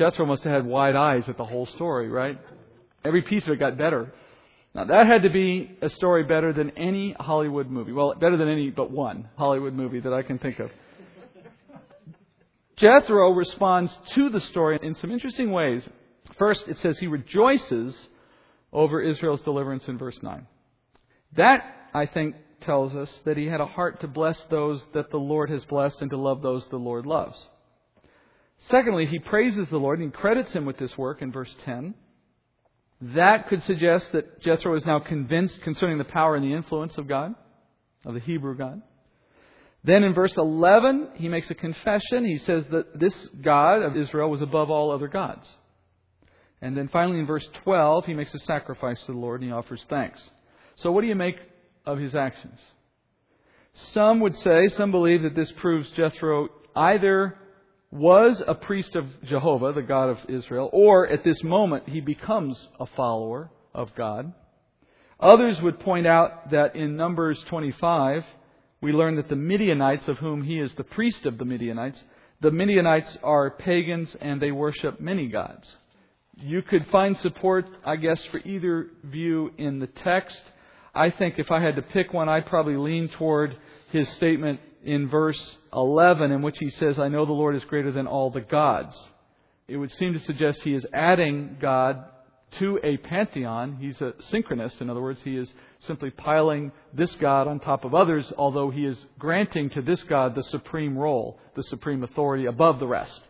Jethro 0.00 0.24
must 0.24 0.44
have 0.44 0.52
had 0.54 0.64
wide 0.64 0.96
eyes 0.96 1.28
at 1.28 1.36
the 1.36 1.44
whole 1.44 1.66
story, 1.66 2.08
right? 2.08 2.40
Every 3.04 3.20
piece 3.20 3.44
of 3.44 3.50
it 3.50 3.58
got 3.58 3.76
better. 3.76 4.10
Now, 4.74 4.84
that 4.84 5.06
had 5.06 5.24
to 5.24 5.28
be 5.28 5.76
a 5.82 5.90
story 5.90 6.24
better 6.24 6.54
than 6.54 6.70
any 6.70 7.14
Hollywood 7.20 7.68
movie. 7.68 7.92
Well, 7.92 8.14
better 8.14 8.38
than 8.38 8.48
any 8.48 8.70
but 8.70 8.90
one 8.90 9.28
Hollywood 9.36 9.74
movie 9.74 10.00
that 10.00 10.14
I 10.14 10.22
can 10.22 10.38
think 10.38 10.58
of. 10.58 10.70
Jethro 12.78 13.32
responds 13.32 13.94
to 14.14 14.30
the 14.30 14.40
story 14.40 14.78
in 14.82 14.94
some 14.94 15.10
interesting 15.10 15.52
ways. 15.52 15.86
First, 16.38 16.62
it 16.66 16.78
says 16.78 16.98
he 16.98 17.06
rejoices 17.06 17.94
over 18.72 19.02
Israel's 19.02 19.42
deliverance 19.42 19.84
in 19.86 19.98
verse 19.98 20.18
9. 20.22 20.46
That, 21.36 21.62
I 21.92 22.06
think, 22.06 22.36
tells 22.62 22.94
us 22.94 23.10
that 23.26 23.36
he 23.36 23.44
had 23.44 23.60
a 23.60 23.66
heart 23.66 24.00
to 24.00 24.08
bless 24.08 24.42
those 24.48 24.80
that 24.94 25.10
the 25.10 25.18
Lord 25.18 25.50
has 25.50 25.62
blessed 25.66 26.00
and 26.00 26.08
to 26.08 26.16
love 26.16 26.40
those 26.40 26.66
the 26.70 26.78
Lord 26.78 27.04
loves. 27.04 27.36
Secondly, 28.68 29.06
he 29.06 29.18
praises 29.18 29.68
the 29.68 29.78
Lord 29.78 30.00
and 30.00 30.12
credits 30.12 30.52
him 30.52 30.64
with 30.66 30.78
this 30.78 30.96
work 30.98 31.22
in 31.22 31.32
verse 31.32 31.54
10. 31.64 31.94
That 33.00 33.48
could 33.48 33.62
suggest 33.62 34.12
that 34.12 34.42
Jethro 34.42 34.74
is 34.76 34.84
now 34.84 34.98
convinced 34.98 35.62
concerning 35.62 35.98
the 35.98 36.04
power 36.04 36.36
and 36.36 36.44
the 36.44 36.54
influence 36.54 36.98
of 36.98 37.08
God, 37.08 37.34
of 38.04 38.14
the 38.14 38.20
Hebrew 38.20 38.56
God. 38.56 38.82
Then 39.82 40.04
in 40.04 40.12
verse 40.12 40.36
11, 40.36 41.12
he 41.14 41.28
makes 41.28 41.50
a 41.50 41.54
confession. 41.54 42.26
He 42.26 42.38
says 42.38 42.64
that 42.70 42.98
this 42.98 43.14
God 43.40 43.82
of 43.82 43.96
Israel 43.96 44.30
was 44.30 44.42
above 44.42 44.70
all 44.70 44.90
other 44.90 45.08
gods. 45.08 45.48
And 46.60 46.76
then 46.76 46.88
finally 46.88 47.18
in 47.18 47.26
verse 47.26 47.48
12, 47.64 48.04
he 48.04 48.12
makes 48.12 48.34
a 48.34 48.38
sacrifice 48.40 49.00
to 49.06 49.12
the 49.12 49.18
Lord 49.18 49.40
and 49.40 49.50
he 49.50 49.56
offers 49.56 49.82
thanks. 49.88 50.20
So 50.76 50.92
what 50.92 51.00
do 51.00 51.06
you 51.06 51.14
make 51.14 51.36
of 51.86 51.98
his 51.98 52.14
actions? 52.14 52.58
Some 53.94 54.20
would 54.20 54.36
say, 54.36 54.68
some 54.76 54.90
believe 54.90 55.22
that 55.22 55.34
this 55.34 55.50
proves 55.52 55.88
Jethro 55.92 56.48
either 56.76 57.38
was 57.90 58.40
a 58.46 58.54
priest 58.54 58.94
of 58.94 59.04
Jehovah, 59.28 59.72
the 59.72 59.82
God 59.82 60.10
of 60.10 60.18
Israel, 60.28 60.70
or 60.72 61.08
at 61.08 61.24
this 61.24 61.42
moment 61.42 61.88
he 61.88 62.00
becomes 62.00 62.56
a 62.78 62.86
follower 62.96 63.50
of 63.74 63.94
God. 63.96 64.32
Others 65.18 65.60
would 65.62 65.80
point 65.80 66.06
out 66.06 66.50
that 66.50 66.76
in 66.76 66.96
Numbers 66.96 67.42
25, 67.48 68.24
we 68.80 68.92
learn 68.92 69.16
that 69.16 69.28
the 69.28 69.36
Midianites, 69.36 70.08
of 70.08 70.18
whom 70.18 70.42
he 70.42 70.58
is 70.58 70.72
the 70.76 70.84
priest 70.84 71.26
of 71.26 71.36
the 71.36 71.44
Midianites, 71.44 72.02
the 72.40 72.50
Midianites 72.50 73.18
are 73.22 73.50
pagans 73.50 74.08
and 74.20 74.40
they 74.40 74.50
worship 74.50 75.00
many 75.00 75.26
gods. 75.26 75.66
You 76.36 76.62
could 76.62 76.86
find 76.90 77.18
support, 77.18 77.66
I 77.84 77.96
guess, 77.96 78.18
for 78.30 78.38
either 78.38 78.88
view 79.04 79.52
in 79.58 79.78
the 79.78 79.88
text. 79.88 80.40
I 80.94 81.10
think 81.10 81.38
if 81.38 81.50
I 81.50 81.60
had 81.60 81.76
to 81.76 81.82
pick 81.82 82.14
one, 82.14 82.30
I'd 82.30 82.46
probably 82.46 82.76
lean 82.76 83.10
toward 83.10 83.56
his 83.90 84.08
statement 84.10 84.60
in 84.84 85.08
verse 85.08 85.56
11, 85.72 86.32
in 86.32 86.42
which 86.42 86.56
he 86.58 86.70
says, 86.70 86.98
I 86.98 87.08
know 87.08 87.26
the 87.26 87.32
Lord 87.32 87.56
is 87.56 87.64
greater 87.64 87.92
than 87.92 88.06
all 88.06 88.30
the 88.30 88.40
gods. 88.40 88.96
It 89.68 89.76
would 89.76 89.92
seem 89.92 90.12
to 90.12 90.20
suggest 90.20 90.60
he 90.62 90.74
is 90.74 90.86
adding 90.92 91.58
God 91.60 92.04
to 92.58 92.80
a 92.82 92.96
pantheon. 92.96 93.76
He's 93.80 94.00
a 94.00 94.14
synchronist. 94.32 94.80
In 94.80 94.90
other 94.90 95.02
words, 95.02 95.20
he 95.22 95.36
is 95.36 95.52
simply 95.86 96.10
piling 96.10 96.72
this 96.92 97.14
God 97.20 97.46
on 97.46 97.60
top 97.60 97.84
of 97.84 97.94
others, 97.94 98.32
although 98.36 98.70
he 98.70 98.84
is 98.84 98.96
granting 99.18 99.70
to 99.70 99.82
this 99.82 100.02
God 100.04 100.34
the 100.34 100.42
supreme 100.50 100.98
role, 100.98 101.38
the 101.54 101.62
supreme 101.64 102.02
authority 102.02 102.46
above 102.46 102.80
the 102.80 102.88
rest. 102.88 103.20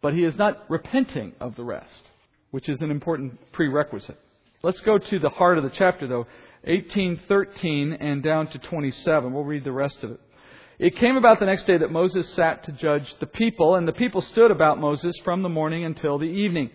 But 0.00 0.14
he 0.14 0.24
is 0.24 0.36
not 0.36 0.64
repenting 0.70 1.34
of 1.40 1.56
the 1.56 1.64
rest 1.64 2.02
which 2.50 2.70
is 2.70 2.80
an 2.80 2.90
important 2.90 3.38
prerequisite. 3.52 4.18
Let's 4.62 4.80
go 4.80 4.96
to 4.96 5.18
the 5.18 5.28
heart 5.28 5.58
of 5.58 5.64
the 5.64 5.72
chapter, 5.76 6.06
though, 6.06 6.26
1813 6.64 7.92
and 8.00 8.22
down 8.22 8.48
to 8.48 8.58
27. 8.58 9.32
We'll 9.32 9.44
read 9.44 9.64
the 9.64 9.72
rest 9.72 9.98
of 10.02 10.12
it. 10.12 10.20
It 10.78 10.96
came 10.96 11.16
about 11.16 11.40
the 11.40 11.46
next 11.46 11.66
day 11.66 11.78
that 11.78 11.90
Moses 11.90 12.28
sat 12.34 12.64
to 12.64 12.72
judge 12.72 13.14
the 13.18 13.26
people, 13.26 13.76
and 13.76 13.88
the 13.88 13.92
people 13.92 14.20
stood 14.20 14.50
about 14.50 14.78
Moses 14.78 15.16
from 15.24 15.42
the 15.42 15.48
morning 15.48 15.84
until 15.84 16.18
the 16.18 16.26
evening. 16.26 16.70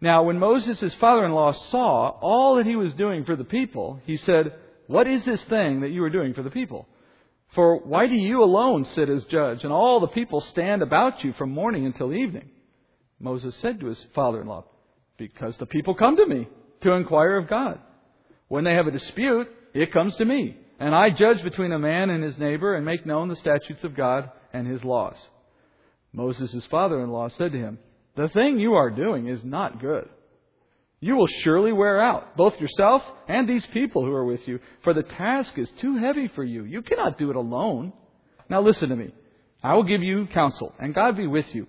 Now, 0.00 0.22
when 0.22 0.38
Moses' 0.38 0.94
father 0.94 1.24
in 1.24 1.32
law 1.32 1.52
saw 1.70 2.08
all 2.20 2.56
that 2.56 2.66
he 2.66 2.76
was 2.76 2.94
doing 2.94 3.24
for 3.24 3.36
the 3.36 3.44
people, 3.44 4.00
he 4.04 4.16
said, 4.16 4.54
What 4.86 5.06
is 5.06 5.24
this 5.24 5.42
thing 5.44 5.80
that 5.80 5.90
you 5.90 6.02
are 6.02 6.10
doing 6.10 6.32
for 6.32 6.42
the 6.42 6.50
people? 6.50 6.88
For 7.54 7.78
why 7.78 8.06
do 8.06 8.14
you 8.14 8.42
alone 8.42 8.84
sit 8.86 9.08
as 9.08 9.24
judge, 9.24 9.64
and 9.64 9.72
all 9.72 10.00
the 10.00 10.08
people 10.08 10.40
stand 10.40 10.82
about 10.82 11.22
you 11.22 11.32
from 11.34 11.50
morning 11.50 11.84
until 11.86 12.14
evening? 12.14 12.50
Moses 13.18 13.54
said 13.60 13.80
to 13.80 13.86
his 13.86 14.06
father 14.14 14.40
in 14.40 14.46
law, 14.46 14.64
because 15.18 15.56
the 15.58 15.66
people 15.66 15.94
come 15.94 16.16
to 16.16 16.26
me 16.26 16.48
to 16.82 16.92
inquire 16.92 17.36
of 17.36 17.48
God. 17.48 17.80
When 18.48 18.64
they 18.64 18.74
have 18.74 18.86
a 18.86 18.90
dispute, 18.90 19.48
it 19.74 19.92
comes 19.92 20.14
to 20.16 20.24
me. 20.24 20.56
And 20.78 20.94
I 20.94 21.10
judge 21.10 21.42
between 21.42 21.72
a 21.72 21.78
man 21.78 22.10
and 22.10 22.22
his 22.22 22.38
neighbor 22.38 22.74
and 22.74 22.84
make 22.84 23.06
known 23.06 23.28
the 23.28 23.36
statutes 23.36 23.82
of 23.82 23.96
God 23.96 24.30
and 24.52 24.66
his 24.66 24.84
laws. 24.84 25.16
Moses' 26.12 26.64
father 26.70 27.00
in 27.00 27.10
law 27.10 27.28
said 27.36 27.52
to 27.52 27.58
him, 27.58 27.78
The 28.16 28.28
thing 28.28 28.58
you 28.58 28.74
are 28.74 28.90
doing 28.90 29.28
is 29.28 29.40
not 29.44 29.80
good. 29.80 30.08
You 31.00 31.16
will 31.16 31.28
surely 31.44 31.72
wear 31.72 32.00
out, 32.00 32.36
both 32.36 32.58
yourself 32.58 33.02
and 33.28 33.48
these 33.48 33.64
people 33.72 34.04
who 34.04 34.12
are 34.12 34.24
with 34.24 34.40
you, 34.46 34.60
for 34.82 34.94
the 34.94 35.02
task 35.02 35.50
is 35.56 35.68
too 35.80 35.98
heavy 35.98 36.28
for 36.34 36.42
you. 36.42 36.64
You 36.64 36.82
cannot 36.82 37.18
do 37.18 37.30
it 37.30 37.36
alone. 37.36 37.92
Now 38.48 38.62
listen 38.62 38.88
to 38.88 38.96
me. 38.96 39.12
I 39.62 39.74
will 39.74 39.82
give 39.84 40.02
you 40.02 40.26
counsel, 40.32 40.74
and 40.78 40.94
God 40.94 41.16
be 41.16 41.26
with 41.26 41.46
you. 41.52 41.66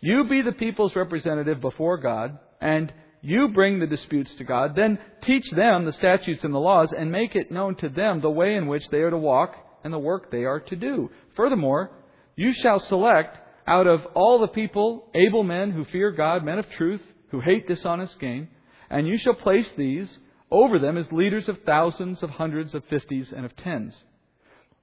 You 0.00 0.24
be 0.24 0.42
the 0.42 0.52
people's 0.52 0.96
representative 0.96 1.60
before 1.60 1.98
God, 1.98 2.38
and 2.60 2.92
you 3.24 3.48
bring 3.48 3.80
the 3.80 3.86
disputes 3.86 4.30
to 4.36 4.44
God, 4.44 4.76
then 4.76 4.98
teach 5.24 5.44
them 5.50 5.86
the 5.86 5.94
statutes 5.94 6.44
and 6.44 6.52
the 6.52 6.58
laws, 6.58 6.92
and 6.96 7.10
make 7.10 7.34
it 7.34 7.50
known 7.50 7.74
to 7.76 7.88
them 7.88 8.20
the 8.20 8.28
way 8.30 8.54
in 8.54 8.66
which 8.66 8.82
they 8.90 8.98
are 8.98 9.10
to 9.10 9.16
walk 9.16 9.54
and 9.82 9.92
the 9.92 9.98
work 9.98 10.30
they 10.30 10.44
are 10.44 10.60
to 10.60 10.76
do. 10.76 11.10
Furthermore, 11.34 11.90
you 12.36 12.52
shall 12.62 12.80
select 12.80 13.38
out 13.66 13.86
of 13.86 14.00
all 14.14 14.40
the 14.40 14.48
people 14.48 15.08
able 15.14 15.42
men 15.42 15.70
who 15.70 15.86
fear 15.86 16.10
God, 16.10 16.44
men 16.44 16.58
of 16.58 16.68
truth, 16.76 17.00
who 17.30 17.40
hate 17.40 17.66
dishonest 17.66 18.20
gain, 18.20 18.48
and 18.90 19.08
you 19.08 19.16
shall 19.16 19.34
place 19.34 19.68
these 19.78 20.08
over 20.50 20.78
them 20.78 20.98
as 20.98 21.10
leaders 21.10 21.48
of 21.48 21.56
thousands, 21.64 22.22
of 22.22 22.28
hundreds, 22.28 22.74
of 22.74 22.84
fifties, 22.90 23.32
and 23.34 23.46
of 23.46 23.56
tens. 23.56 23.94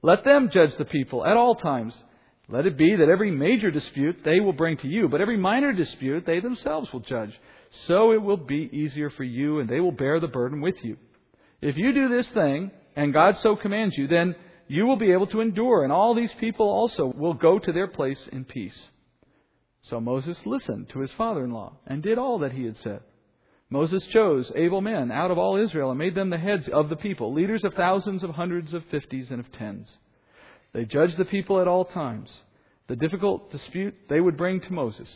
Let 0.01 0.23
them 0.23 0.49
judge 0.51 0.75
the 0.79 0.85
people 0.85 1.23
at 1.23 1.37
all 1.37 1.53
times. 1.53 1.93
Let 2.49 2.65
it 2.65 2.75
be 2.75 2.95
that 2.95 3.07
every 3.07 3.29
major 3.29 3.69
dispute 3.69 4.17
they 4.25 4.39
will 4.39 4.51
bring 4.51 4.77
to 4.77 4.87
you, 4.87 5.07
but 5.09 5.21
every 5.21 5.37
minor 5.37 5.73
dispute 5.73 6.25
they 6.25 6.39
themselves 6.39 6.91
will 6.91 7.01
judge 7.01 7.31
so 7.87 8.11
it 8.11 8.21
will 8.21 8.37
be 8.37 8.69
easier 8.71 9.09
for 9.09 9.23
you, 9.23 9.59
and 9.59 9.69
they 9.69 9.79
will 9.79 9.91
bear 9.91 10.19
the 10.19 10.27
burden 10.27 10.61
with 10.61 10.75
you. 10.83 10.97
If 11.61 11.77
you 11.77 11.93
do 11.93 12.09
this 12.09 12.29
thing, 12.33 12.71
and 12.95 13.13
God 13.13 13.37
so 13.41 13.55
commands 13.55 13.95
you, 13.97 14.07
then 14.07 14.35
you 14.67 14.85
will 14.85 14.97
be 14.97 15.11
able 15.11 15.27
to 15.27 15.41
endure, 15.41 15.83
and 15.83 15.91
all 15.91 16.15
these 16.15 16.31
people 16.39 16.67
also 16.67 17.13
will 17.15 17.33
go 17.33 17.59
to 17.59 17.71
their 17.71 17.87
place 17.87 18.19
in 18.31 18.45
peace. 18.45 18.77
So 19.83 19.99
Moses 19.99 20.37
listened 20.45 20.89
to 20.89 20.99
his 20.99 21.11
father 21.17 21.43
in 21.43 21.51
law 21.51 21.73
and 21.87 22.03
did 22.03 22.17
all 22.17 22.39
that 22.39 22.51
he 22.51 22.65
had 22.65 22.77
said. 22.77 23.01
Moses 23.69 24.03
chose 24.11 24.51
able 24.55 24.81
men 24.81 25.11
out 25.11 25.31
of 25.31 25.37
all 25.37 25.55
Israel 25.55 25.91
and 25.91 25.97
made 25.97 26.13
them 26.13 26.29
the 26.29 26.37
heads 26.37 26.67
of 26.71 26.89
the 26.89 26.97
people, 26.97 27.33
leaders 27.33 27.63
of 27.63 27.73
thousands, 27.73 28.23
of 28.23 28.31
hundreds, 28.31 28.73
of 28.73 28.83
fifties, 28.91 29.27
and 29.31 29.39
of 29.39 29.51
tens. 29.53 29.87
They 30.73 30.85
judged 30.85 31.17
the 31.17 31.25
people 31.25 31.59
at 31.59 31.67
all 31.67 31.85
times. 31.85 32.29
The 32.87 32.95
difficult 32.97 33.51
dispute 33.51 33.95
they 34.09 34.19
would 34.19 34.37
bring 34.37 34.59
to 34.61 34.73
Moses, 34.73 35.07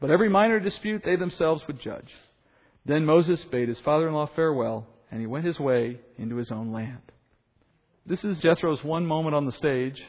but 0.00 0.10
every 0.10 0.28
minor 0.28 0.60
dispute 0.60 1.02
they 1.04 1.16
themselves 1.16 1.62
would 1.66 1.80
judge. 1.80 2.10
Then 2.86 3.04
Moses 3.04 3.42
bade 3.50 3.68
his 3.68 3.78
father 3.80 4.08
in 4.08 4.14
law 4.14 4.28
farewell, 4.34 4.86
and 5.10 5.20
he 5.20 5.26
went 5.26 5.46
his 5.46 5.58
way 5.58 6.00
into 6.18 6.36
his 6.36 6.50
own 6.50 6.72
land. 6.72 7.00
This 8.06 8.22
is 8.24 8.38
Jethro's 8.40 8.84
one 8.84 9.06
moment 9.06 9.34
on 9.34 9.46
the 9.46 9.52
stage. 9.52 10.02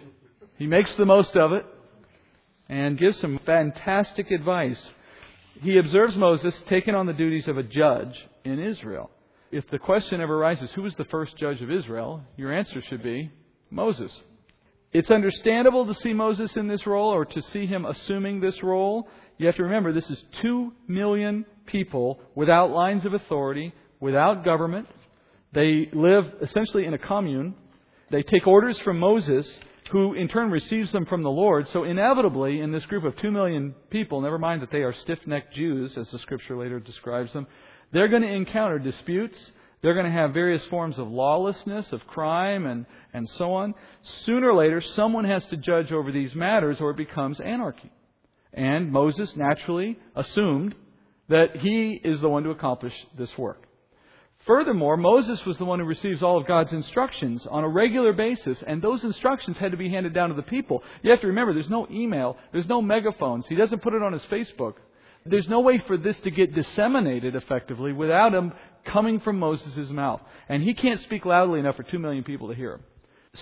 He 0.57 0.67
makes 0.67 0.93
the 0.95 1.05
most 1.05 1.35
of 1.37 1.53
it 1.53 1.65
and 2.67 2.97
gives 2.97 3.19
some 3.19 3.39
fantastic 3.45 4.31
advice. 4.31 4.83
He 5.61 5.77
observes 5.77 6.15
Moses 6.17 6.53
taking 6.67 6.95
on 6.95 7.05
the 7.05 7.13
duties 7.13 7.47
of 7.47 7.57
a 7.57 7.63
judge 7.63 8.13
in 8.43 8.59
Israel. 8.59 9.09
If 9.51 9.69
the 9.69 9.79
question 9.79 10.19
ever 10.19 10.35
arises, 10.35 10.69
who 10.75 10.81
was 10.81 10.95
the 10.95 11.05
first 11.05 11.37
judge 11.37 11.61
of 11.61 11.71
Israel? 11.71 12.21
Your 12.35 12.51
answer 12.51 12.81
should 12.89 13.03
be 13.03 13.31
Moses. 13.69 14.11
It's 14.91 15.11
understandable 15.11 15.85
to 15.85 15.93
see 15.93 16.13
Moses 16.13 16.55
in 16.57 16.67
this 16.67 16.85
role 16.85 17.13
or 17.13 17.25
to 17.25 17.41
see 17.53 17.65
him 17.65 17.85
assuming 17.85 18.39
this 18.39 18.61
role 18.63 19.07
you 19.37 19.47
have 19.47 19.55
to 19.55 19.63
remember 19.63 19.91
this 19.91 20.09
is 20.09 20.23
two 20.41 20.71
million 20.87 21.45
people 21.65 22.19
without 22.35 22.71
lines 22.71 23.05
of 23.05 23.13
authority, 23.13 23.73
without 23.99 24.45
government. 24.45 24.87
They 25.53 25.89
live 25.93 26.25
essentially 26.41 26.85
in 26.85 26.93
a 26.93 26.97
commune. 26.97 27.55
They 28.11 28.23
take 28.23 28.47
orders 28.47 28.77
from 28.83 28.99
Moses, 28.99 29.47
who 29.91 30.13
in 30.13 30.27
turn 30.27 30.51
receives 30.51 30.91
them 30.91 31.05
from 31.05 31.23
the 31.23 31.29
Lord. 31.29 31.67
So 31.73 31.83
inevitably, 31.83 32.59
in 32.59 32.71
this 32.71 32.85
group 32.85 33.03
of 33.03 33.17
two 33.17 33.31
million 33.31 33.75
people, 33.89 34.21
never 34.21 34.37
mind 34.37 34.61
that 34.61 34.71
they 34.71 34.83
are 34.83 34.93
stiff-necked 34.93 35.53
Jews, 35.53 35.97
as 35.97 36.07
the 36.11 36.19
scripture 36.19 36.57
later 36.57 36.79
describes 36.79 37.33
them, 37.33 37.47
they're 37.91 38.07
going 38.07 38.23
to 38.23 38.31
encounter 38.31 38.79
disputes. 38.79 39.37
They're 39.81 39.93
going 39.93 40.07
to 40.07 40.11
have 40.11 40.33
various 40.33 40.63
forms 40.65 40.97
of 40.97 41.07
lawlessness, 41.07 41.91
of 41.91 42.05
crime, 42.07 42.65
and, 42.65 42.85
and 43.13 43.29
so 43.37 43.53
on. 43.53 43.75
Sooner 44.25 44.49
or 44.49 44.55
later, 44.55 44.81
someone 44.95 45.25
has 45.25 45.45
to 45.51 45.57
judge 45.57 45.91
over 45.91 46.11
these 46.11 46.33
matters 46.33 46.77
or 46.79 46.91
it 46.91 46.97
becomes 46.97 47.39
anarchy. 47.39 47.91
And 48.55 48.91
Moses 48.91 49.31
naturally 49.35 49.99
assumed 50.15 50.73
that 51.29 51.57
he 51.57 51.99
is 52.03 52.21
the 52.21 52.29
one 52.29 52.43
to 52.43 52.51
accomplish 52.51 52.93
this 53.17 53.29
work. 53.37 53.67
Furthermore, 54.47 54.95
Moses 54.95 55.43
was 55.45 55.57
the 55.57 55.65
one 55.65 55.79
who 55.79 55.85
receives 55.85 56.21
all 56.21 56.37
of 56.37 56.47
God's 56.47 56.71
instructions 56.71 57.45
on 57.49 57.63
a 57.63 57.69
regular 57.69 58.13
basis, 58.13 58.63
and 58.65 58.81
those 58.81 59.03
instructions 59.03 59.57
had 59.57 59.71
to 59.71 59.77
be 59.77 59.89
handed 59.89 60.13
down 60.13 60.29
to 60.29 60.35
the 60.35 60.43
people. 60.43 60.83
You 61.01 61.09
have 61.11 61.21
to 61.21 61.27
remember, 61.27 61.53
there's 61.53 61.69
no 61.69 61.87
email, 61.89 62.37
there's 62.53 62.67
no 62.67 62.81
megaphones. 62.81 63.45
He 63.47 63.55
doesn't 63.55 63.81
put 63.81 63.95
it 63.95 64.03
on 64.03 64.13
his 64.13 64.21
Facebook. 64.23 64.75
There's 65.25 65.47
no 65.49 65.61
way 65.61 65.83
for 65.87 65.97
this 65.97 66.15
to 66.23 66.31
get 66.31 66.53
disseminated 66.53 67.35
effectively 67.35 67.91
without 67.91 68.35
him 68.35 68.53
coming 68.85 69.19
from 69.19 69.39
Moses' 69.39 69.89
mouth. 69.89 70.21
And 70.47 70.61
he 70.61 70.75
can't 70.75 71.01
speak 71.01 71.25
loudly 71.25 71.59
enough 71.59 71.75
for 71.75 71.83
two 71.83 71.97
million 71.97 72.23
people 72.23 72.49
to 72.49 72.53
hear 72.53 72.73
him. 72.73 72.83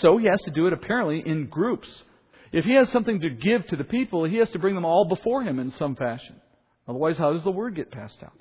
So 0.01 0.17
he 0.17 0.27
has 0.27 0.39
to 0.45 0.51
do 0.51 0.67
it 0.67 0.73
apparently 0.73 1.21
in 1.25 1.47
groups. 1.47 1.89
If 2.53 2.65
he 2.65 2.75
has 2.75 2.87
something 2.91 3.19
to 3.19 3.29
give 3.31 3.65
to 3.67 3.75
the 3.75 3.83
people, 3.83 4.25
he 4.25 4.37
has 4.37 4.49
to 4.51 4.59
bring 4.59 4.75
them 4.75 4.85
all 4.85 5.05
before 5.05 5.41
him 5.41 5.59
in 5.59 5.71
some 5.71 5.95
fashion. 5.95 6.35
Otherwise, 6.87 7.17
how 7.17 7.33
does 7.33 7.43
the 7.43 7.51
word 7.51 7.75
get 7.75 7.91
passed 7.91 8.21
out? 8.23 8.33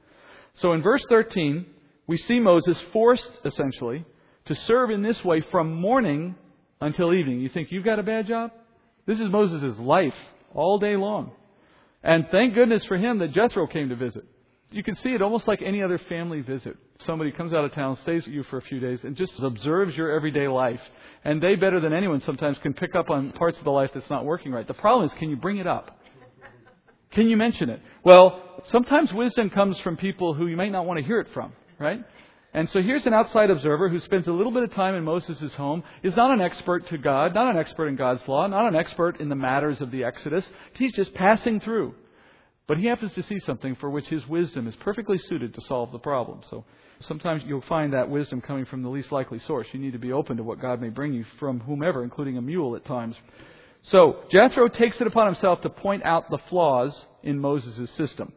So 0.56 0.74
in 0.74 0.82
verse 0.82 1.02
13, 1.08 1.64
we 2.06 2.18
see 2.18 2.38
Moses 2.38 2.78
forced, 2.92 3.30
essentially, 3.44 4.04
to 4.44 4.54
serve 4.54 4.90
in 4.90 5.02
this 5.02 5.24
way 5.24 5.40
from 5.50 5.74
morning 5.74 6.34
until 6.80 7.14
evening. 7.14 7.40
You 7.40 7.48
think 7.48 7.72
you've 7.72 7.84
got 7.84 7.98
a 7.98 8.02
bad 8.02 8.26
job? 8.26 8.50
This 9.06 9.18
is 9.18 9.30
Moses' 9.30 9.78
life 9.78 10.14
all 10.54 10.78
day 10.78 10.96
long. 10.96 11.32
And 12.02 12.26
thank 12.30 12.54
goodness 12.54 12.84
for 12.84 12.98
him 12.98 13.18
that 13.20 13.32
Jethro 13.32 13.66
came 13.66 13.88
to 13.88 13.96
visit. 13.96 14.24
You 14.70 14.82
can 14.82 14.96
see 14.96 15.10
it 15.10 15.22
almost 15.22 15.48
like 15.48 15.62
any 15.62 15.82
other 15.82 15.98
family 16.08 16.42
visit. 16.42 16.76
Somebody 17.06 17.32
comes 17.32 17.52
out 17.52 17.64
of 17.64 17.72
town, 17.72 17.98
stays 18.02 18.24
with 18.24 18.34
you 18.34 18.44
for 18.44 18.58
a 18.58 18.62
few 18.62 18.80
days, 18.80 19.00
and 19.02 19.16
just 19.16 19.32
observes 19.40 19.96
your 19.96 20.10
everyday 20.10 20.48
life. 20.48 20.80
And 21.24 21.42
they, 21.42 21.54
better 21.54 21.80
than 21.80 21.92
anyone, 21.92 22.20
sometimes 22.24 22.56
can 22.62 22.74
pick 22.74 22.94
up 22.94 23.10
on 23.10 23.32
parts 23.32 23.58
of 23.58 23.64
the 23.64 23.70
life 23.70 23.90
that's 23.94 24.10
not 24.10 24.24
working 24.24 24.52
right. 24.52 24.66
The 24.66 24.74
problem 24.74 25.06
is, 25.06 25.12
can 25.18 25.30
you 25.30 25.36
bring 25.36 25.58
it 25.58 25.66
up? 25.66 25.98
Can 27.12 27.28
you 27.28 27.36
mention 27.36 27.68
it? 27.70 27.80
Well, 28.04 28.62
sometimes 28.70 29.12
wisdom 29.12 29.50
comes 29.50 29.78
from 29.80 29.96
people 29.96 30.34
who 30.34 30.46
you 30.46 30.56
might 30.56 30.72
not 30.72 30.86
want 30.86 30.98
to 30.98 31.04
hear 31.04 31.20
it 31.20 31.28
from 31.34 31.52
right? 31.82 32.02
And 32.54 32.68
so 32.70 32.80
here's 32.82 33.06
an 33.06 33.14
outside 33.14 33.50
observer 33.50 33.88
who 33.88 34.00
spends 34.00 34.26
a 34.28 34.32
little 34.32 34.52
bit 34.52 34.62
of 34.62 34.72
time 34.74 34.94
in 34.94 35.04
Moses' 35.04 35.52
home, 35.54 35.82
is 36.02 36.14
not 36.16 36.30
an 36.30 36.40
expert 36.40 36.88
to 36.88 36.98
God, 36.98 37.34
not 37.34 37.50
an 37.50 37.58
expert 37.58 37.88
in 37.88 37.96
God's 37.96 38.20
law, 38.28 38.46
not 38.46 38.68
an 38.68 38.76
expert 38.76 39.20
in 39.20 39.28
the 39.28 39.34
matters 39.34 39.80
of 39.80 39.90
the 39.90 40.04
Exodus. 40.04 40.44
He's 40.74 40.92
just 40.92 41.14
passing 41.14 41.60
through. 41.60 41.94
But 42.68 42.78
he 42.78 42.86
happens 42.86 43.12
to 43.14 43.22
see 43.24 43.38
something 43.40 43.76
for 43.76 43.90
which 43.90 44.06
his 44.06 44.26
wisdom 44.28 44.68
is 44.68 44.76
perfectly 44.76 45.18
suited 45.18 45.52
to 45.54 45.60
solve 45.62 45.90
the 45.90 45.98
problem. 45.98 46.42
So 46.48 46.64
sometimes 47.00 47.42
you'll 47.44 47.62
find 47.62 47.92
that 47.92 48.08
wisdom 48.08 48.40
coming 48.40 48.66
from 48.66 48.82
the 48.82 48.88
least 48.88 49.10
likely 49.10 49.40
source. 49.40 49.66
You 49.72 49.80
need 49.80 49.92
to 49.92 49.98
be 49.98 50.12
open 50.12 50.36
to 50.36 50.42
what 50.42 50.60
God 50.60 50.80
may 50.80 50.88
bring 50.88 51.12
you 51.12 51.24
from 51.38 51.60
whomever, 51.60 52.04
including 52.04 52.36
a 52.36 52.42
mule 52.42 52.76
at 52.76 52.84
times. 52.84 53.16
So 53.90 54.20
Jethro 54.30 54.68
takes 54.68 55.00
it 55.00 55.06
upon 55.06 55.26
himself 55.26 55.60
to 55.62 55.70
point 55.70 56.04
out 56.04 56.30
the 56.30 56.38
flaws 56.48 56.96
in 57.24 57.38
Moses' 57.38 57.90
system. 57.96 58.32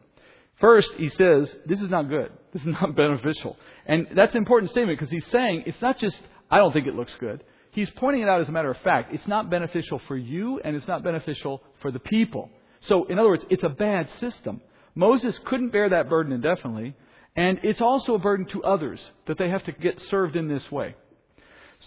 First, 0.60 0.92
he 0.94 1.08
says, 1.10 1.54
this 1.66 1.80
is 1.80 1.90
not 1.90 2.08
good. 2.08 2.32
This 2.52 2.62
is 2.62 2.68
not 2.80 2.96
beneficial. 2.96 3.56
And 3.86 4.08
that's 4.14 4.34
an 4.34 4.38
important 4.38 4.70
statement 4.70 4.98
because 4.98 5.10
he's 5.10 5.26
saying 5.26 5.64
it's 5.66 5.80
not 5.80 5.98
just, 5.98 6.18
I 6.50 6.58
don't 6.58 6.72
think 6.72 6.86
it 6.86 6.94
looks 6.94 7.12
good. 7.20 7.44
He's 7.70 7.90
pointing 7.90 8.22
it 8.22 8.28
out 8.28 8.40
as 8.40 8.48
a 8.48 8.52
matter 8.52 8.70
of 8.70 8.78
fact. 8.78 9.14
It's 9.14 9.26
not 9.28 9.50
beneficial 9.50 10.00
for 10.08 10.16
you 10.16 10.60
and 10.64 10.74
it's 10.74 10.88
not 10.88 11.04
beneficial 11.04 11.62
for 11.82 11.92
the 11.92 11.98
people. 11.98 12.50
So, 12.88 13.04
in 13.06 13.18
other 13.18 13.28
words, 13.28 13.44
it's 13.50 13.64
a 13.64 13.68
bad 13.68 14.08
system. 14.20 14.60
Moses 14.94 15.38
couldn't 15.46 15.70
bear 15.70 15.90
that 15.90 16.08
burden 16.08 16.32
indefinitely. 16.32 16.94
And 17.34 17.60
it's 17.62 17.82
also 17.82 18.14
a 18.14 18.18
burden 18.18 18.46
to 18.52 18.64
others 18.64 18.98
that 19.26 19.36
they 19.38 19.50
have 19.50 19.64
to 19.64 19.72
get 19.72 20.00
served 20.08 20.36
in 20.36 20.48
this 20.48 20.70
way. 20.72 20.94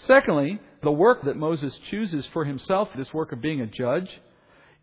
Secondly, 0.06 0.60
the 0.84 0.92
work 0.92 1.24
that 1.24 1.36
Moses 1.36 1.74
chooses 1.90 2.26
for 2.34 2.46
himself, 2.46 2.90
this 2.96 3.12
work 3.14 3.32
of 3.32 3.42
being 3.42 3.62
a 3.62 3.66
judge, 3.66 4.08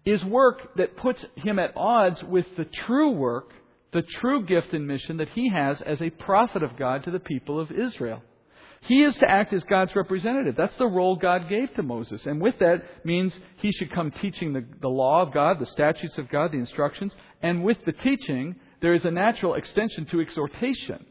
is 0.05 0.25
work 0.25 0.75
that 0.77 0.97
puts 0.97 1.25
him 1.37 1.61
at 1.61 1.77
odds 1.77 2.21
with 2.25 2.47
the 2.57 2.65
true 2.87 3.11
work 3.11 3.53
the 3.97 4.03
true 4.21 4.45
gift 4.45 4.75
and 4.75 4.87
mission 4.87 5.17
that 5.17 5.31
he 5.31 5.49
has 5.49 5.81
as 5.81 6.03
a 6.03 6.11
prophet 6.11 6.63
of 6.63 6.77
God 6.79 7.05
to 7.05 7.11
the 7.11 7.19
people 7.19 7.59
of 7.59 7.71
Israel. 7.71 8.23
He 8.87 9.03
is 9.03 9.17
to 9.17 9.29
act 9.29 9.53
as 9.53 9.65
God's 9.65 9.97
representative. 9.97 10.55
That's 10.57 10.77
the 10.77 10.87
role 10.87 11.17
God 11.17 11.49
gave 11.49 11.75
to 11.75 11.83
Moses. 11.83 12.25
And 12.25 12.41
with 12.41 12.59
that 12.61 12.85
means 13.05 13.37
he 13.57 13.73
should 13.73 13.91
come 13.91 14.13
teaching 14.13 14.53
the, 14.53 14.65
the 14.81 14.89
law 14.89 15.23
of 15.23 15.35
God, 15.35 15.59
the 15.59 15.67
statutes 15.67 16.17
of 16.19 16.29
God, 16.29 16.53
the 16.53 16.59
instructions. 16.59 17.13
And 17.43 17.65
with 17.65 17.79
the 17.85 17.93
teaching, 17.93 18.55
there 18.81 18.95
is 18.95 19.05
a 19.05 19.11
natural 19.11 19.55
extension 19.55 20.07
to 20.13 20.21
exhortation. 20.21 21.05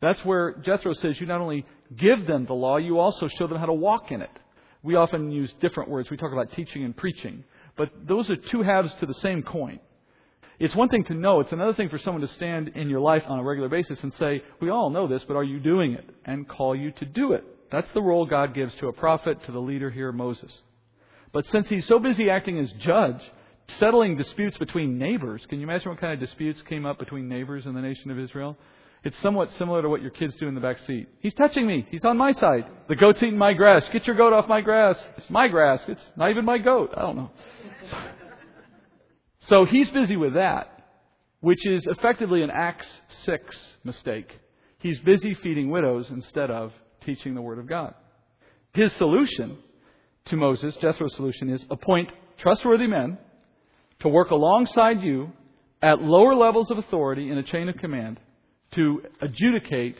That's 0.00 0.24
where 0.24 0.56
Jethro 0.64 0.92
says 0.94 1.20
you 1.20 1.26
not 1.26 1.40
only 1.40 1.64
give 1.96 2.26
them 2.26 2.46
the 2.46 2.52
law, 2.52 2.78
you 2.78 2.98
also 2.98 3.28
show 3.38 3.46
them 3.46 3.58
how 3.58 3.66
to 3.66 3.72
walk 3.72 4.10
in 4.10 4.20
it. 4.20 4.30
We 4.82 4.96
often 4.96 5.30
use 5.30 5.52
different 5.60 5.90
words. 5.90 6.10
We 6.10 6.16
talk 6.16 6.32
about 6.32 6.52
teaching 6.52 6.84
and 6.84 6.96
preaching. 6.96 7.44
But 7.76 7.90
those 8.08 8.28
are 8.28 8.36
two 8.36 8.62
halves 8.62 8.90
to 8.98 9.06
the 9.06 9.14
same 9.14 9.44
coin. 9.44 9.78
It's 10.58 10.74
one 10.74 10.88
thing 10.88 11.04
to 11.04 11.14
know, 11.14 11.40
it's 11.40 11.52
another 11.52 11.74
thing 11.74 11.88
for 11.88 11.98
someone 11.98 12.20
to 12.20 12.32
stand 12.34 12.68
in 12.68 12.88
your 12.88 13.00
life 13.00 13.24
on 13.26 13.38
a 13.38 13.42
regular 13.42 13.68
basis 13.68 13.98
and 14.02 14.12
say, 14.14 14.42
We 14.60 14.70
all 14.70 14.90
know 14.90 15.08
this, 15.08 15.24
but 15.26 15.36
are 15.36 15.44
you 15.44 15.58
doing 15.58 15.92
it? 15.92 16.08
And 16.24 16.48
call 16.48 16.76
you 16.76 16.92
to 16.92 17.04
do 17.04 17.32
it. 17.32 17.44
That's 17.72 17.90
the 17.92 18.02
role 18.02 18.24
God 18.24 18.54
gives 18.54 18.74
to 18.76 18.88
a 18.88 18.92
prophet, 18.92 19.38
to 19.46 19.52
the 19.52 19.58
leader 19.58 19.90
here, 19.90 20.12
Moses. 20.12 20.52
But 21.32 21.44
since 21.46 21.68
he's 21.68 21.86
so 21.88 21.98
busy 21.98 22.30
acting 22.30 22.58
as 22.60 22.70
judge, 22.80 23.20
settling 23.78 24.16
disputes 24.16 24.56
between 24.58 24.98
neighbors, 24.98 25.42
can 25.48 25.58
you 25.58 25.64
imagine 25.64 25.90
what 25.90 26.00
kind 26.00 26.12
of 26.12 26.20
disputes 26.20 26.62
came 26.68 26.86
up 26.86 26.98
between 26.98 27.28
neighbors 27.28 27.66
in 27.66 27.74
the 27.74 27.80
nation 27.80 28.12
of 28.12 28.18
Israel? 28.18 28.56
It's 29.02 29.20
somewhat 29.20 29.50
similar 29.58 29.82
to 29.82 29.88
what 29.88 30.00
your 30.00 30.12
kids 30.12 30.34
do 30.36 30.48
in 30.48 30.54
the 30.54 30.60
back 30.60 30.78
seat. 30.86 31.08
He's 31.18 31.34
touching 31.34 31.66
me. 31.66 31.86
He's 31.90 32.04
on 32.04 32.16
my 32.16 32.32
side. 32.32 32.64
The 32.88 32.96
goat's 32.96 33.22
eating 33.22 33.36
my 33.36 33.52
grass. 33.52 33.82
Get 33.92 34.06
your 34.06 34.16
goat 34.16 34.32
off 34.32 34.48
my 34.48 34.62
grass. 34.62 34.96
It's 35.18 35.28
my 35.28 35.48
grass. 35.48 35.80
It's 35.88 36.00
not 36.16 36.30
even 36.30 36.44
my 36.44 36.58
goat. 36.58 36.94
I 36.96 37.02
don't 37.02 37.16
know. 37.16 37.30
So 39.48 39.66
he's 39.66 39.90
busy 39.90 40.16
with 40.16 40.34
that, 40.34 40.70
which 41.40 41.66
is 41.66 41.86
effectively 41.86 42.42
an 42.42 42.50
Acts 42.50 42.86
6 43.24 43.56
mistake. 43.84 44.30
He's 44.78 44.98
busy 45.00 45.34
feeding 45.34 45.70
widows 45.70 46.06
instead 46.10 46.50
of 46.50 46.72
teaching 47.04 47.34
the 47.34 47.42
Word 47.42 47.58
of 47.58 47.66
God. 47.66 47.94
His 48.72 48.92
solution 48.94 49.58
to 50.26 50.36
Moses, 50.36 50.74
Jethro's 50.80 51.14
solution, 51.16 51.50
is 51.50 51.62
appoint 51.70 52.10
trustworthy 52.38 52.86
men 52.86 53.18
to 54.00 54.08
work 54.08 54.30
alongside 54.30 55.02
you 55.02 55.32
at 55.82 56.00
lower 56.00 56.34
levels 56.34 56.70
of 56.70 56.78
authority 56.78 57.30
in 57.30 57.38
a 57.38 57.42
chain 57.42 57.68
of 57.68 57.76
command 57.76 58.18
to 58.72 59.02
adjudicate 59.20 59.96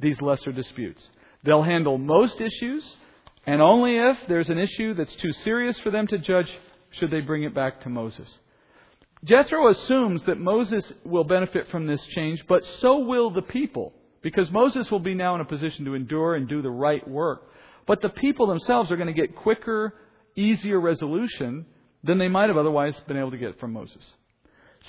these 0.00 0.20
lesser 0.22 0.52
disputes. 0.52 1.02
They'll 1.44 1.62
handle 1.62 1.98
most 1.98 2.40
issues, 2.40 2.84
and 3.46 3.60
only 3.60 3.96
if 3.98 4.16
there's 4.28 4.48
an 4.48 4.58
issue 4.58 4.94
that's 4.94 5.14
too 5.16 5.32
serious 5.44 5.78
for 5.80 5.90
them 5.90 6.06
to 6.08 6.18
judge 6.18 6.50
should 6.92 7.10
they 7.10 7.20
bring 7.20 7.42
it 7.42 7.54
back 7.54 7.82
to 7.82 7.90
Moses. 7.90 8.28
Jethro 9.24 9.68
assumes 9.68 10.22
that 10.26 10.38
Moses 10.38 10.92
will 11.04 11.24
benefit 11.24 11.68
from 11.70 11.86
this 11.86 12.00
change, 12.14 12.44
but 12.48 12.62
so 12.80 12.98
will 12.98 13.30
the 13.30 13.42
people, 13.42 13.92
because 14.22 14.50
Moses 14.50 14.90
will 14.90 15.00
be 15.00 15.14
now 15.14 15.34
in 15.34 15.40
a 15.40 15.44
position 15.44 15.84
to 15.86 15.94
endure 15.94 16.34
and 16.36 16.48
do 16.48 16.62
the 16.62 16.70
right 16.70 17.06
work. 17.08 17.42
But 17.86 18.00
the 18.00 18.10
people 18.10 18.46
themselves 18.46 18.90
are 18.90 18.96
going 18.96 19.08
to 19.08 19.12
get 19.12 19.34
quicker, 19.34 19.94
easier 20.36 20.80
resolution 20.80 21.66
than 22.04 22.18
they 22.18 22.28
might 22.28 22.48
have 22.48 22.56
otherwise 22.56 22.94
been 23.08 23.16
able 23.16 23.32
to 23.32 23.38
get 23.38 23.58
from 23.58 23.72
Moses. 23.72 24.04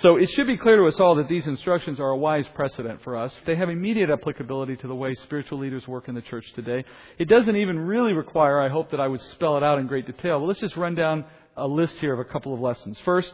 So 0.01 0.17
it 0.17 0.29
should 0.29 0.47
be 0.47 0.57
clear 0.57 0.77
to 0.77 0.85
us 0.85 0.99
all 0.99 1.15
that 1.15 1.27
these 1.27 1.47
instructions 1.47 1.99
are 1.99 2.11
a 2.11 2.17
wise 2.17 2.45
precedent 2.53 3.01
for 3.03 3.17
us. 3.17 3.33
They 3.45 3.55
have 3.55 3.69
immediate 3.69 4.09
applicability 4.09 4.77
to 4.77 4.87
the 4.87 4.95
way 4.95 5.15
spiritual 5.23 5.57
leaders 5.57 5.87
work 5.87 6.07
in 6.07 6.15
the 6.15 6.21
church 6.21 6.45
today. 6.53 6.85
It 7.17 7.27
doesn't 7.27 7.55
even 7.55 7.79
really 7.79 8.13
require, 8.13 8.61
I 8.61 8.69
hope 8.69 8.91
that 8.91 8.99
I 8.99 9.07
would 9.07 9.21
spell 9.33 9.57
it 9.57 9.63
out 9.63 9.79
in 9.79 9.87
great 9.87 10.05
detail, 10.05 10.39
but 10.39 10.45
let's 10.45 10.59
just 10.59 10.77
run 10.77 10.93
down 10.93 11.25
a 11.57 11.67
list 11.67 11.95
here 11.95 12.13
of 12.13 12.19
a 12.19 12.23
couple 12.23 12.53
of 12.53 12.61
lessons. 12.61 12.97
First, 13.03 13.31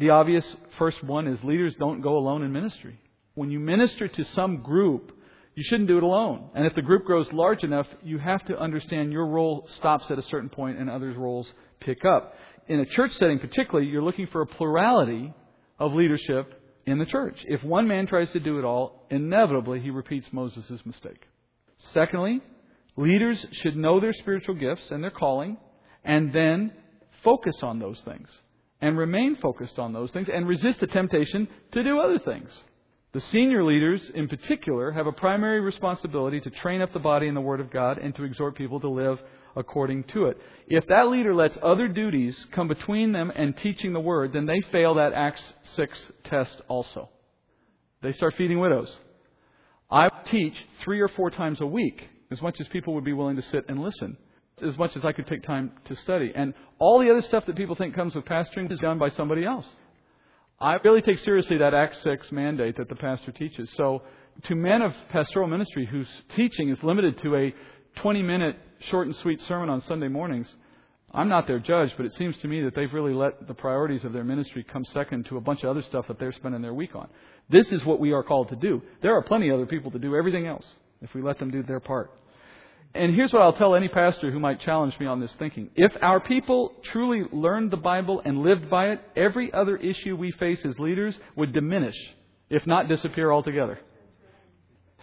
the 0.00 0.10
obvious 0.10 0.44
first 0.78 1.04
one 1.04 1.26
is 1.26 1.38
leaders 1.44 1.74
don't 1.78 2.00
go 2.00 2.16
alone 2.16 2.42
in 2.42 2.50
ministry. 2.50 2.98
When 3.34 3.50
you 3.50 3.60
minister 3.60 4.08
to 4.08 4.24
some 4.34 4.62
group, 4.62 5.12
you 5.54 5.62
shouldn't 5.68 5.88
do 5.88 5.98
it 5.98 6.02
alone. 6.02 6.48
And 6.54 6.64
if 6.64 6.74
the 6.74 6.80
group 6.80 7.04
grows 7.04 7.30
large 7.34 7.62
enough, 7.62 7.86
you 8.02 8.18
have 8.18 8.42
to 8.46 8.58
understand 8.58 9.12
your 9.12 9.26
role 9.26 9.68
stops 9.76 10.06
at 10.10 10.18
a 10.18 10.22
certain 10.22 10.48
point 10.48 10.78
and 10.78 10.88
others' 10.88 11.18
roles 11.18 11.46
pick 11.80 12.04
up. 12.06 12.34
In 12.66 12.80
a 12.80 12.86
church 12.86 13.12
setting, 13.18 13.38
particularly, 13.38 13.88
you're 13.88 14.02
looking 14.02 14.26
for 14.28 14.40
a 14.40 14.46
plurality 14.46 15.34
of 15.78 15.92
leadership 15.92 16.54
in 16.86 16.98
the 16.98 17.04
church. 17.04 17.36
If 17.44 17.62
one 17.62 17.86
man 17.86 18.06
tries 18.06 18.30
to 18.32 18.40
do 18.40 18.58
it 18.58 18.64
all, 18.64 19.06
inevitably 19.10 19.80
he 19.80 19.90
repeats 19.90 20.26
Moses' 20.32 20.80
mistake. 20.86 21.26
Secondly, 21.92 22.40
leaders 22.96 23.44
should 23.52 23.76
know 23.76 24.00
their 24.00 24.14
spiritual 24.14 24.54
gifts 24.54 24.90
and 24.90 25.04
their 25.04 25.10
calling 25.10 25.58
and 26.04 26.32
then 26.32 26.72
focus 27.22 27.56
on 27.62 27.78
those 27.78 28.00
things 28.06 28.28
and 28.80 28.96
remain 28.96 29.36
focused 29.36 29.78
on 29.78 29.92
those 29.92 30.10
things 30.10 30.28
and 30.32 30.48
resist 30.48 30.80
the 30.80 30.86
temptation 30.86 31.48
to 31.72 31.82
do 31.82 32.00
other 32.00 32.18
things. 32.18 32.50
The 33.12 33.20
senior 33.32 33.64
leaders, 33.64 34.00
in 34.14 34.28
particular, 34.28 34.92
have 34.92 35.06
a 35.06 35.12
primary 35.12 35.60
responsibility 35.60 36.40
to 36.40 36.50
train 36.50 36.80
up 36.80 36.92
the 36.92 37.00
body 37.00 37.26
in 37.26 37.34
the 37.34 37.40
Word 37.40 37.60
of 37.60 37.70
God 37.70 37.98
and 37.98 38.14
to 38.14 38.24
exhort 38.24 38.54
people 38.54 38.78
to 38.80 38.88
live 38.88 39.18
according 39.56 40.04
to 40.04 40.26
it. 40.26 40.38
If 40.68 40.86
that 40.86 41.08
leader 41.08 41.34
lets 41.34 41.58
other 41.60 41.88
duties 41.88 42.36
come 42.52 42.68
between 42.68 43.10
them 43.10 43.32
and 43.34 43.56
teaching 43.56 43.92
the 43.92 44.00
Word, 44.00 44.32
then 44.32 44.46
they 44.46 44.60
fail 44.70 44.94
that 44.94 45.12
Acts 45.12 45.42
6 45.74 45.98
test 46.24 46.62
also. 46.68 47.10
They 48.00 48.12
start 48.12 48.34
feeding 48.38 48.60
widows. 48.60 48.90
I 49.90 50.08
teach 50.26 50.54
three 50.84 51.00
or 51.00 51.08
four 51.08 51.30
times 51.30 51.60
a 51.60 51.66
week, 51.66 52.00
as 52.30 52.40
much 52.40 52.60
as 52.60 52.68
people 52.68 52.94
would 52.94 53.04
be 53.04 53.12
willing 53.12 53.36
to 53.36 53.42
sit 53.42 53.64
and 53.68 53.82
listen, 53.82 54.16
as 54.62 54.76
much 54.78 54.96
as 54.96 55.04
I 55.04 55.12
could 55.12 55.26
take 55.26 55.42
time 55.42 55.72
to 55.86 55.96
study. 55.96 56.32
And 56.34 56.54
all 56.78 56.98
the 57.00 57.10
other 57.10 57.22
stuff 57.22 57.46
that 57.46 57.56
people 57.56 57.76
think 57.76 57.94
comes 57.94 58.14
with 58.14 58.24
pastoring 58.24 58.70
is 58.70 58.78
done 58.78 58.98
by 58.98 59.10
somebody 59.10 59.44
else. 59.44 59.66
I 60.60 60.74
really 60.84 61.02
take 61.02 61.18
seriously 61.20 61.58
that 61.58 61.72
Acts 61.72 62.02
6 62.02 62.32
mandate 62.32 62.76
that 62.76 62.88
the 62.88 62.94
pastor 62.94 63.32
teaches. 63.32 63.68
So, 63.76 64.02
to 64.44 64.54
men 64.54 64.82
of 64.82 64.92
pastoral 65.10 65.48
ministry 65.48 65.86
whose 65.86 66.08
teaching 66.36 66.70
is 66.70 66.82
limited 66.82 67.20
to 67.22 67.34
a 67.36 67.54
20 68.00 68.22
minute 68.22 68.56
short 68.90 69.06
and 69.06 69.16
sweet 69.16 69.40
sermon 69.48 69.68
on 69.68 69.82
Sunday 69.82 70.08
mornings, 70.08 70.46
I'm 71.12 71.28
not 71.28 71.46
their 71.46 71.58
judge, 71.58 71.90
but 71.96 72.06
it 72.06 72.14
seems 72.14 72.36
to 72.38 72.48
me 72.48 72.62
that 72.62 72.74
they've 72.74 72.92
really 72.92 73.12
let 73.12 73.48
the 73.48 73.54
priorities 73.54 74.04
of 74.04 74.12
their 74.12 74.22
ministry 74.22 74.64
come 74.70 74.84
second 74.92 75.26
to 75.26 75.36
a 75.38 75.40
bunch 75.40 75.64
of 75.64 75.70
other 75.70 75.82
stuff 75.82 76.06
that 76.08 76.18
they're 76.18 76.32
spending 76.32 76.62
their 76.62 76.74
week 76.74 76.94
on. 76.94 77.08
This 77.48 77.66
is 77.72 77.84
what 77.84 77.98
we 77.98 78.12
are 78.12 78.22
called 78.22 78.50
to 78.50 78.56
do. 78.56 78.80
There 79.02 79.16
are 79.16 79.22
plenty 79.22 79.48
of 79.48 79.56
other 79.56 79.66
people 79.66 79.90
to 79.90 79.98
do 79.98 80.14
everything 80.14 80.46
else 80.46 80.64
if 81.02 81.12
we 81.14 81.22
let 81.22 81.38
them 81.38 81.50
do 81.50 81.62
their 81.62 81.80
part. 81.80 82.12
And 82.94 83.14
here's 83.14 83.32
what 83.32 83.42
I'll 83.42 83.52
tell 83.52 83.76
any 83.76 83.88
pastor 83.88 84.32
who 84.32 84.40
might 84.40 84.60
challenge 84.60 84.94
me 84.98 85.06
on 85.06 85.20
this 85.20 85.30
thinking. 85.38 85.70
If 85.76 85.92
our 86.02 86.18
people 86.18 86.74
truly 86.92 87.22
learned 87.32 87.70
the 87.70 87.76
Bible 87.76 88.20
and 88.24 88.42
lived 88.42 88.68
by 88.68 88.90
it, 88.90 89.00
every 89.14 89.52
other 89.52 89.76
issue 89.76 90.16
we 90.16 90.32
face 90.32 90.58
as 90.64 90.78
leaders 90.78 91.14
would 91.36 91.52
diminish, 91.52 91.94
if 92.48 92.66
not 92.66 92.88
disappear 92.88 93.30
altogether. 93.30 93.78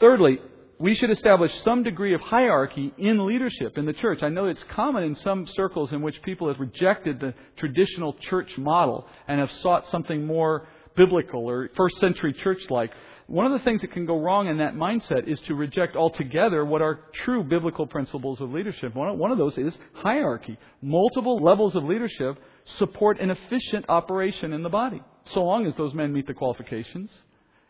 Thirdly, 0.01 0.39
we 0.79 0.95
should 0.95 1.09
establish 1.09 1.51
some 1.63 1.83
degree 1.83 2.13
of 2.13 2.21
hierarchy 2.21 2.93
in 2.97 3.25
leadership 3.25 3.77
in 3.77 3.85
the 3.85 3.93
church. 3.93 4.21
I 4.21 4.29
know 4.29 4.45
it's 4.45 4.63
common 4.75 5.03
in 5.03 5.15
some 5.15 5.47
circles 5.55 5.91
in 5.93 6.01
which 6.01 6.21
people 6.23 6.49
have 6.49 6.59
rejected 6.59 7.19
the 7.19 7.33
traditional 7.57 8.13
church 8.29 8.51
model 8.57 9.07
and 9.27 9.39
have 9.39 9.49
sought 9.63 9.85
something 9.89 10.25
more 10.25 10.67
biblical 10.95 11.49
or 11.49 11.69
first 11.75 11.97
century 11.99 12.33
church 12.33 12.59
like. 12.69 12.91
One 13.27 13.45
of 13.45 13.51
the 13.51 13.63
things 13.65 13.81
that 13.81 13.91
can 13.91 14.05
go 14.05 14.21
wrong 14.21 14.47
in 14.47 14.59
that 14.59 14.75
mindset 14.75 15.27
is 15.27 15.37
to 15.47 15.53
reject 15.53 15.97
altogether 15.97 16.63
what 16.63 16.81
are 16.81 17.01
true 17.25 17.43
biblical 17.43 17.85
principles 17.85 18.39
of 18.39 18.51
leadership. 18.51 18.95
One 18.95 19.31
of 19.31 19.37
those 19.37 19.57
is 19.57 19.77
hierarchy. 19.95 20.57
Multiple 20.81 21.37
levels 21.43 21.75
of 21.75 21.83
leadership 21.83 22.37
support 22.77 23.19
an 23.19 23.29
efficient 23.29 23.85
operation 23.89 24.53
in 24.53 24.63
the 24.63 24.69
body, 24.69 25.01
so 25.33 25.43
long 25.43 25.65
as 25.65 25.75
those 25.75 25.93
men 25.93 26.13
meet 26.13 26.25
the 26.25 26.33
qualifications, 26.33 27.09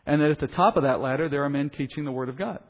and 0.06 0.22
that 0.22 0.30
at 0.30 0.38
the 0.38 0.46
top 0.46 0.76
of 0.76 0.84
that 0.84 1.00
ladder 1.00 1.28
there 1.28 1.42
are 1.42 1.50
men 1.50 1.70
teaching 1.70 2.04
the 2.04 2.12
Word 2.12 2.28
of 2.28 2.38
God. 2.38 2.60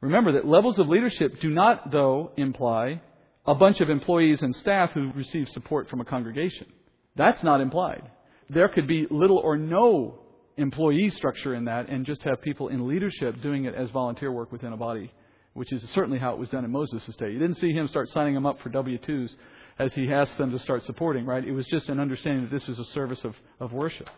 Remember 0.00 0.32
that 0.32 0.44
levels 0.44 0.80
of 0.80 0.88
leadership 0.88 1.40
do 1.40 1.50
not, 1.50 1.92
though, 1.92 2.32
imply 2.36 3.00
a 3.46 3.54
bunch 3.54 3.80
of 3.80 3.90
employees 3.90 4.42
and 4.42 4.56
staff 4.56 4.90
who 4.90 5.12
receive 5.12 5.46
support 5.50 5.88
from 5.88 6.00
a 6.00 6.04
congregation. 6.04 6.66
That's 7.14 7.44
not 7.44 7.60
implied. 7.60 8.02
There 8.50 8.68
could 8.68 8.88
be 8.88 9.06
little 9.08 9.38
or 9.38 9.56
no 9.56 10.18
employee 10.56 11.10
structure 11.10 11.54
in 11.54 11.64
that 11.64 11.88
and 11.88 12.04
just 12.04 12.22
have 12.22 12.40
people 12.42 12.68
in 12.68 12.86
leadership 12.86 13.40
doing 13.42 13.64
it 13.64 13.74
as 13.74 13.90
volunteer 13.90 14.32
work 14.32 14.52
within 14.52 14.72
a 14.72 14.76
body, 14.76 15.12
which 15.54 15.72
is 15.72 15.82
certainly 15.94 16.18
how 16.18 16.32
it 16.32 16.38
was 16.38 16.48
done 16.48 16.64
in 16.64 16.70
Moses' 16.70 17.14
day. 17.16 17.30
You 17.30 17.38
didn't 17.38 17.58
see 17.58 17.72
him 17.72 17.88
start 17.88 18.10
signing 18.10 18.34
them 18.34 18.46
up 18.46 18.60
for 18.62 18.68
W 18.70 18.98
2s 18.98 19.30
as 19.78 19.92
he 19.94 20.12
asked 20.12 20.36
them 20.38 20.50
to 20.50 20.58
start 20.58 20.84
supporting, 20.84 21.24
right? 21.24 21.44
It 21.44 21.52
was 21.52 21.66
just 21.66 21.88
an 21.88 21.98
understanding 21.98 22.44
that 22.44 22.50
this 22.50 22.66
was 22.68 22.78
a 22.78 22.92
service 22.92 23.20
of, 23.24 23.34
of 23.58 23.72
worship. 23.72 24.08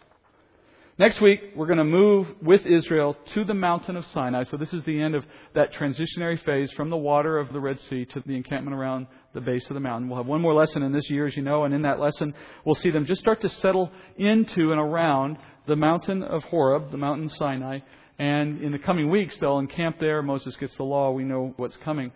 Next 0.96 1.20
week, 1.20 1.40
we're 1.56 1.66
going 1.66 1.78
to 1.78 1.84
move 1.84 2.28
with 2.40 2.64
Israel 2.64 3.16
to 3.34 3.44
the 3.44 3.52
mountain 3.52 3.96
of 3.96 4.04
Sinai. 4.14 4.44
So 4.48 4.56
this 4.56 4.72
is 4.72 4.84
the 4.84 5.02
end 5.02 5.16
of 5.16 5.24
that 5.56 5.72
transitionary 5.72 6.40
phase 6.44 6.70
from 6.76 6.88
the 6.88 6.96
water 6.96 7.36
of 7.36 7.52
the 7.52 7.58
Red 7.58 7.80
Sea 7.90 8.04
to 8.04 8.22
the 8.24 8.36
encampment 8.36 8.76
around 8.76 9.08
the 9.32 9.40
base 9.40 9.64
of 9.68 9.74
the 9.74 9.80
mountain. 9.80 10.08
We'll 10.08 10.18
have 10.18 10.28
one 10.28 10.40
more 10.40 10.54
lesson 10.54 10.84
in 10.84 10.92
this 10.92 11.10
year, 11.10 11.26
as 11.26 11.36
you 11.36 11.42
know, 11.42 11.64
and 11.64 11.74
in 11.74 11.82
that 11.82 11.98
lesson, 11.98 12.32
we'll 12.64 12.76
see 12.76 12.92
them 12.92 13.06
just 13.06 13.20
start 13.20 13.40
to 13.40 13.48
settle 13.60 13.90
into 14.16 14.70
and 14.70 14.80
around 14.80 15.36
the 15.66 15.76
mountain 15.76 16.22
of 16.22 16.42
Horeb, 16.44 16.90
the 16.90 16.96
mountain 16.96 17.30
Sinai. 17.38 17.80
And 18.18 18.62
in 18.62 18.72
the 18.72 18.78
coming 18.78 19.10
weeks, 19.10 19.34
they'll 19.40 19.58
encamp 19.58 19.98
there. 19.98 20.22
Moses 20.22 20.54
gets 20.56 20.76
the 20.76 20.84
law. 20.84 21.10
We 21.10 21.24
know 21.24 21.52
what's 21.56 21.76
coming. 21.84 22.12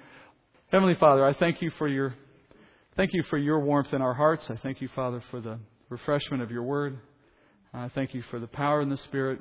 Heavenly 0.70 0.94
Father, 0.94 1.24
I 1.24 1.34
thank 1.34 1.61
you 1.62 1.70
for 1.78 1.88
your 1.88 2.14
thank 2.96 3.12
you 3.12 3.22
for 3.30 3.38
your 3.38 3.61
warmth 3.61 3.92
in 3.92 4.03
our 4.03 4.14
hearts. 4.14 4.44
I 4.49 4.57
thank 4.62 4.80
you, 4.80 4.88
Father, 4.94 5.22
for 5.30 5.40
the 5.40 5.59
refreshment 5.88 6.42
of 6.42 6.51
your 6.51 6.62
word. 6.62 6.99
I 7.72 7.88
thank 7.94 8.14
you 8.14 8.22
for 8.30 8.38
the 8.38 8.46
power 8.46 8.80
in 8.82 8.90
the 8.90 8.96
Spirit 8.99 9.40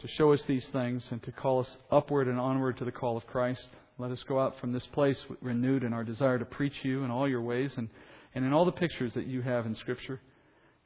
to 0.00 0.08
show 0.16 0.32
us 0.32 0.40
these 0.48 0.64
things 0.72 1.02
and 1.10 1.22
to 1.24 1.32
call 1.32 1.60
us 1.60 1.68
upward 1.90 2.26
and 2.26 2.38
onward 2.38 2.78
to 2.78 2.84
the 2.84 2.92
call 2.92 3.16
of 3.16 3.26
Christ. 3.26 3.66
Let 3.98 4.10
us 4.10 4.22
go 4.26 4.40
out 4.40 4.54
from 4.60 4.72
this 4.72 4.86
place 4.92 5.16
renewed 5.42 5.84
in 5.84 5.92
our 5.92 6.04
desire 6.04 6.38
to 6.38 6.44
preach 6.44 6.72
you 6.82 7.04
in 7.04 7.10
all 7.10 7.28
your 7.28 7.42
ways 7.42 7.70
and, 7.76 7.88
and 8.34 8.44
in 8.44 8.52
all 8.52 8.64
the 8.64 8.72
pictures 8.72 9.12
that 9.14 9.26
you 9.26 9.42
have 9.42 9.66
in 9.66 9.76
Scripture. 9.76 10.20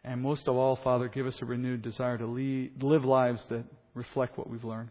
And 0.05 0.21
most 0.21 0.47
of 0.49 0.57
all, 0.57 0.79
Father, 0.85 1.09
give 1.09 1.27
us 1.27 1.35
a 1.41 1.47
renewed 1.47 1.83
desire 1.83 2.19
to 2.19 2.27
lead, 2.27 2.83
live 2.83 3.05
lives 3.05 3.41
that 3.49 3.65
reflect 3.95 4.37
what 4.37 4.51
we've 4.51 4.65
learned. 4.65 4.91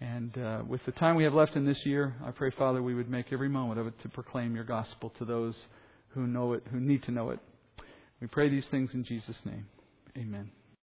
And 0.00 0.36
uh, 0.38 0.62
with 0.66 0.80
the 0.86 0.92
time 0.92 1.16
we 1.16 1.24
have 1.24 1.34
left 1.34 1.56
in 1.56 1.66
this 1.66 1.84
year, 1.84 2.14
I 2.24 2.30
pray, 2.30 2.50
Father, 2.50 2.82
we 2.82 2.94
would 2.94 3.10
make 3.10 3.26
every 3.32 3.50
moment 3.50 3.78
of 3.78 3.86
it 3.86 4.00
to 4.02 4.08
proclaim 4.08 4.54
your 4.54 4.64
gospel 4.64 5.12
to 5.18 5.26
those 5.26 5.54
who 6.08 6.26
know 6.26 6.54
it, 6.54 6.62
who 6.70 6.80
need 6.80 7.02
to 7.02 7.10
know 7.10 7.30
it. 7.30 7.38
We 8.20 8.28
pray 8.28 8.48
these 8.48 8.66
things 8.70 8.90
in 8.94 9.04
Jesus' 9.04 9.36
name. 9.44 9.66
Amen. 10.16 10.50